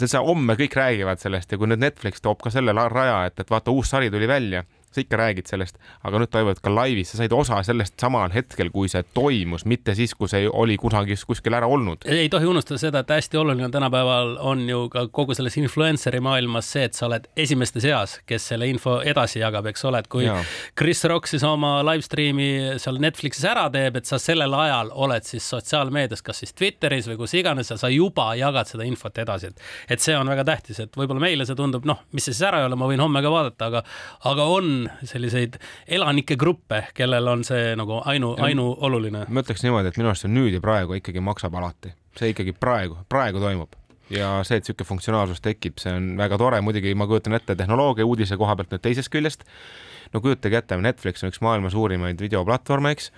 see, 0.07 0.21
homme 0.23 0.55
kõik 0.59 0.77
räägivad 0.79 1.23
sellest 1.23 1.53
ja 1.53 1.59
kui 1.59 1.71
nüüd 1.71 1.83
Netflix 1.83 2.23
toob 2.25 2.43
ka 2.45 2.53
selle 2.55 2.75
raja, 2.75 3.25
et, 3.29 3.41
et 3.41 3.51
vaata, 3.51 3.75
uus 3.75 3.91
sari 3.91 4.11
tuli 4.15 4.29
välja 4.31 4.65
sa 4.95 5.03
ikka 5.03 5.19
räägid 5.21 5.51
sellest, 5.51 5.79
aga 6.07 6.21
nüüd 6.23 6.31
toimuvad 6.33 6.61
ka 6.65 6.73
laivis, 6.73 7.13
sa 7.13 7.21
said 7.21 7.35
osa 7.37 7.61
sellest 7.67 7.97
samal 8.01 8.33
hetkel, 8.35 8.71
kui 8.75 8.91
see 8.91 9.05
toimus, 9.17 9.65
mitte 9.69 9.95
siis, 9.99 10.15
kui 10.19 10.31
see 10.31 10.49
oli 10.49 10.79
kusagil 10.81 11.19
kuskil 11.29 11.57
ära 11.59 11.69
olnud. 11.69 12.07
ei 12.09 12.29
tohi 12.33 12.49
unustada 12.49 12.81
seda, 12.81 13.03
et 13.05 13.13
hästi 13.13 13.41
oluline 13.41 13.71
tänapäeval 13.75 14.37
on 14.41 14.65
ju 14.69 14.87
ka 14.93 15.07
kogu 15.13 15.37
selles 15.37 15.57
influencer'i 15.61 16.21
maailmas 16.25 16.71
see, 16.73 16.87
et 16.89 16.99
sa 16.99 17.07
oled 17.09 17.29
esimeste 17.37 17.83
seas, 17.85 18.19
kes 18.29 18.49
selle 18.53 18.69
info 18.71 18.99
edasi 19.05 19.43
jagab, 19.43 19.69
eks 19.71 19.85
ole, 19.89 20.03
et 20.03 20.11
kui 20.11 20.27
ja. 20.27 20.39
Chris 20.79 21.05
Rock 21.09 21.29
siis 21.31 21.45
oma 21.47 21.79
live 21.87 22.07
stream'i 22.07 22.79
seal 22.81 23.01
Netflixis 23.03 23.47
ära 23.49 23.69
teeb, 23.75 24.01
et 24.01 24.09
sa 24.09 24.21
sellel 24.23 24.55
ajal 24.55 24.93
oled 24.95 25.27
siis 25.29 25.47
sotsiaalmeedias, 25.53 26.23
kas 26.25 26.43
siis 26.45 26.55
Twitteris 26.57 27.09
või 27.11 27.21
kus 27.23 27.37
iganes, 27.39 27.73
sa 27.79 27.93
juba 27.93 28.31
jagad 28.39 28.71
seda 28.71 28.87
infot 28.89 29.19
edasi, 29.19 29.53
et 29.53 29.97
et 29.97 30.03
see 30.03 30.17
on 30.17 30.29
väga 30.29 30.45
tähtis, 30.49 30.81
et 30.83 30.97
võib-olla 30.97 31.23
meile 31.23 31.47
see 31.47 31.59
tundub, 31.59 31.87
noh, 31.89 32.03
mis 32.13 32.25
see 32.25 32.35
siis 32.35 32.47
ära 32.49 32.63
ei 32.63 32.69
ole, 32.69 32.79
ma 32.79 32.89
võin 32.91 33.03
homme 33.03 33.23
ka 33.25 33.33
vaadata, 33.33 33.69
aga 33.69 33.85
aga 34.29 34.49
on 34.53 34.88
selliseid 35.03 35.59
elanike 35.87 36.37
gruppe, 36.37 36.85
kellel 36.95 37.29
on 37.29 37.45
see 37.47 37.75
nagu 37.79 38.03
ainu, 38.05 38.35
ainuoluline. 38.45 39.27
ma 39.29 39.45
ütleks 39.45 39.65
niimoodi, 39.67 39.93
et 39.93 40.01
minu 40.01 40.13
arust 40.13 40.27
see 40.27 40.33
nüüd 40.33 40.55
ja 40.57 40.63
praegu 40.65 40.99
ikkagi 40.99 41.23
maksab 41.25 41.59
alati, 41.59 41.93
see 42.19 42.33
ikkagi 42.35 42.57
praegu, 42.59 42.99
praegu 43.09 43.43
toimub 43.43 43.77
ja 44.11 44.39
see, 44.47 44.59
et 44.59 44.65
niisugune 44.65 44.89
funktsionaalsus 44.89 45.43
tekib, 45.45 45.79
see 45.83 45.93
on 45.95 46.11
väga 46.19 46.39
tore, 46.41 46.61
muidugi 46.65 46.95
ma 46.97 47.07
kujutan 47.09 47.37
ette 47.37 47.57
tehnoloogia 47.59 48.07
uudise 48.09 48.39
koha 48.41 48.57
pealt 48.57 48.73
nüüd 48.73 48.85
teisest 48.85 49.13
küljest. 49.13 49.45
no 50.13 50.21
kujutage 50.25 50.57
ette, 50.63 50.77
Netflix 50.81 51.25
on 51.25 51.33
üks 51.33 51.43
maailma 51.45 51.71
suurimaid 51.71 52.21
videoplatvorme, 52.21 52.95
eks 52.97 53.13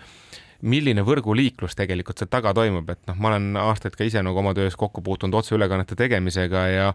milline 0.62 1.04
võrguliiklus 1.06 1.76
tegelikult 1.78 2.20
seal 2.20 2.30
taga 2.32 2.52
toimub, 2.56 2.88
et 2.92 3.00
noh, 3.08 3.16
ma 3.20 3.32
olen 3.32 3.56
aastaid 3.60 3.96
ka 3.96 4.06
ise 4.06 4.22
nagu 4.24 4.38
oma 4.42 4.54
töös 4.56 4.76
kokku 4.78 5.02
puutunud 5.04 5.38
otseülekannete 5.40 5.98
tegemisega 5.98 6.66
ja 6.68 6.92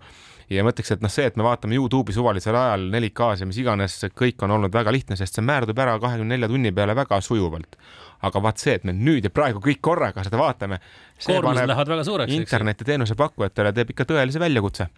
ja 0.49 0.61
ma 0.61 0.69
ütleks, 0.69 0.91
et 0.93 1.01
noh, 1.01 1.09
see, 1.09 1.25
et 1.25 1.37
me 1.39 1.45
vaatame 1.45 1.77
Youtube'i 1.77 2.13
suvalisel 2.13 2.55
ajal 2.57 2.85
4K-s 2.93 3.41
ja 3.41 3.47
mis 3.49 3.57
iganes, 3.61 3.97
kõik 4.13 4.43
on 4.45 4.53
olnud 4.57 4.73
väga 4.73 4.93
lihtne, 4.93 5.17
sest 5.17 5.39
see 5.39 5.45
määrdub 5.45 5.79
ära 5.81 5.95
kahekümne 6.01 6.35
nelja 6.35 6.49
tunni 6.51 6.73
peale 6.75 6.95
väga 6.97 7.21
sujuvalt. 7.25 7.79
aga 8.25 8.41
vaat 8.41 8.61
see, 8.61 8.73
et 8.77 8.85
me 8.87 8.93
nüüd 8.95 9.25
ja 9.25 9.29
praegu 9.29 9.59
kõik 9.61 9.81
korraga 9.81 10.23
seda 10.23 10.37
vaatame. 10.37 10.79
koormused 11.25 11.67
lähevad 11.67 11.89
väga 11.95 12.03
suureks. 12.03 12.33
internetiteenuse 12.33 13.15
pakkujatele 13.15 13.73
teeb 13.73 13.89
ikka 13.89 14.05
tõelise 14.13 14.39
väljakutse 14.39 14.89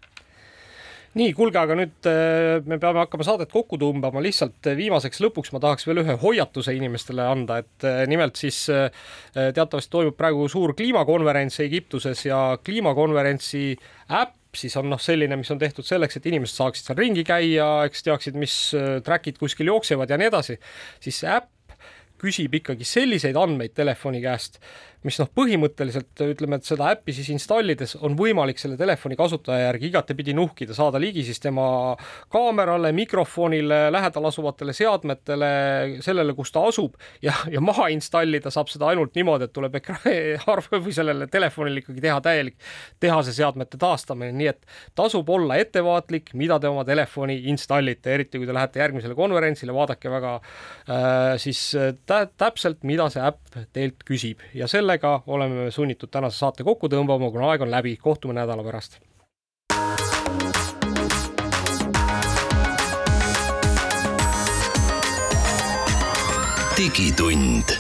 nii, 1.18 1.34
kuulge, 1.38 1.60
aga 1.62 1.76
nüüd 1.78 2.08
äh, 2.10 2.60
me 2.68 2.78
peame 2.82 3.02
hakkama 3.04 3.26
saadet 3.28 3.52
kokku 3.54 3.80
tõmbama, 3.82 4.22
lihtsalt 4.24 4.70
äh, 4.70 4.78
viimaseks 4.80 5.22
lõpuks 5.24 5.54
ma 5.54 5.62
tahaks 5.64 5.88
veel 5.88 6.04
ühe 6.04 6.18
hoiatuse 6.22 6.76
inimestele 6.78 7.26
anda, 7.26 7.62
et 7.64 7.88
äh, 7.88 8.04
nimelt 8.10 8.40
siis 8.40 8.66
teatavasti 9.34 9.94
toimub 9.94 10.18
praegu 10.18 10.48
suur 10.52 10.76
kliimakonverents 10.78 11.62
Egiptuses 11.66 12.26
ja 12.28 12.42
kliimakonverentsi 12.64 13.64
äpp 14.20 14.36
siis 14.58 14.74
on 14.80 14.88
noh, 14.90 15.02
selline, 15.02 15.36
mis 15.38 15.52
on 15.54 15.60
tehtud 15.62 15.86
selleks, 15.86 16.18
et 16.18 16.26
inimesed 16.32 16.58
saaksid 16.58 16.88
seal 16.88 16.98
ringi 16.98 17.22
käia, 17.28 17.68
eks 17.86 18.02
teaksid, 18.08 18.38
mis 18.40 18.56
track'id 19.06 19.38
kuskil 19.38 19.70
jooksevad 19.70 20.10
ja 20.10 20.18
nii 20.18 20.32
edasi, 20.32 20.56
siis 21.04 21.20
see 21.22 21.30
äpp 21.30 21.54
küsib 22.18 22.56
ikkagi 22.58 22.88
selliseid 22.88 23.38
andmeid 23.38 23.76
telefoni 23.78 24.22
käest, 24.24 24.58
mis 25.08 25.18
noh, 25.22 25.30
põhimõtteliselt 25.38 26.22
ütleme, 26.26 26.60
et 26.60 26.68
seda 26.68 26.90
äppi 26.92 27.16
siis 27.16 27.30
installides 27.34 27.96
on 28.04 28.18
võimalik 28.20 28.60
selle 28.62 28.78
telefoni 28.80 29.18
kasutaja 29.20 29.70
järgi 29.70 29.90
igatepidi 29.92 30.36
nuhkida, 30.38 30.76
saada 30.78 31.00
ligi 31.02 31.24
siis 31.28 31.40
tema 31.44 31.96
kaamerale, 32.34 32.92
mikrofonile, 32.96 33.88
lähedal 33.94 34.28
asuvatele 34.30 34.76
seadmetele, 34.76 35.50
sellele, 36.06 36.36
kus 36.38 36.52
ta 36.56 36.66
asub 36.68 36.98
ja, 37.24 37.36
ja 37.52 37.62
maha 37.64 37.90
installida 37.94 38.52
saab 38.54 38.72
seda 38.72 38.92
ainult 38.92 39.16
niimoodi, 39.18 39.48
et 39.48 39.56
tuleb 39.56 39.80
ekraani 39.80 40.38
või 40.88 40.96
sellele 40.96 41.30
telefonile 41.32 41.84
ikkagi 41.84 42.04
teha 42.04 42.20
täielik 42.24 42.58
tehase 43.04 43.34
seadmete 43.36 43.80
taastamine, 43.82 44.34
nii 44.38 44.52
et 44.52 44.64
tasub 44.98 45.30
olla 45.34 45.58
ettevaatlik, 45.62 46.34
mida 46.38 46.60
te 46.60 46.70
oma 46.72 46.84
telefoni 46.88 47.40
installite, 47.52 48.14
eriti 48.18 48.42
kui 48.42 48.50
te 48.50 48.56
lähete 48.56 48.82
järgmisele 48.84 49.16
konverentsile, 49.18 49.76
vaadake 49.76 50.12
väga 50.12 50.38
äh, 50.38 51.36
siis 51.42 51.64
tä 52.06 52.26
täpselt, 52.38 52.84
mida 52.88 53.10
see 53.14 53.24
äpp 53.24 53.47
teilt 53.74 54.04
küsib. 54.08 54.42
Ja 54.54 54.68
selle 54.68 54.88
sellega 54.88 55.24
oleme 55.28 55.72
sunnitud 55.72 56.10
tänase 56.12 56.38
saate 56.38 56.64
kokku 56.64 56.88
tõmbama, 56.88 57.32
kuna 57.32 57.52
aeg 57.52 57.62
on 57.62 57.72
läbi, 57.72 57.98
kohtume 57.98 58.34
nädala 58.34 58.64
pärast. 58.64 59.00
digitund 66.78 67.74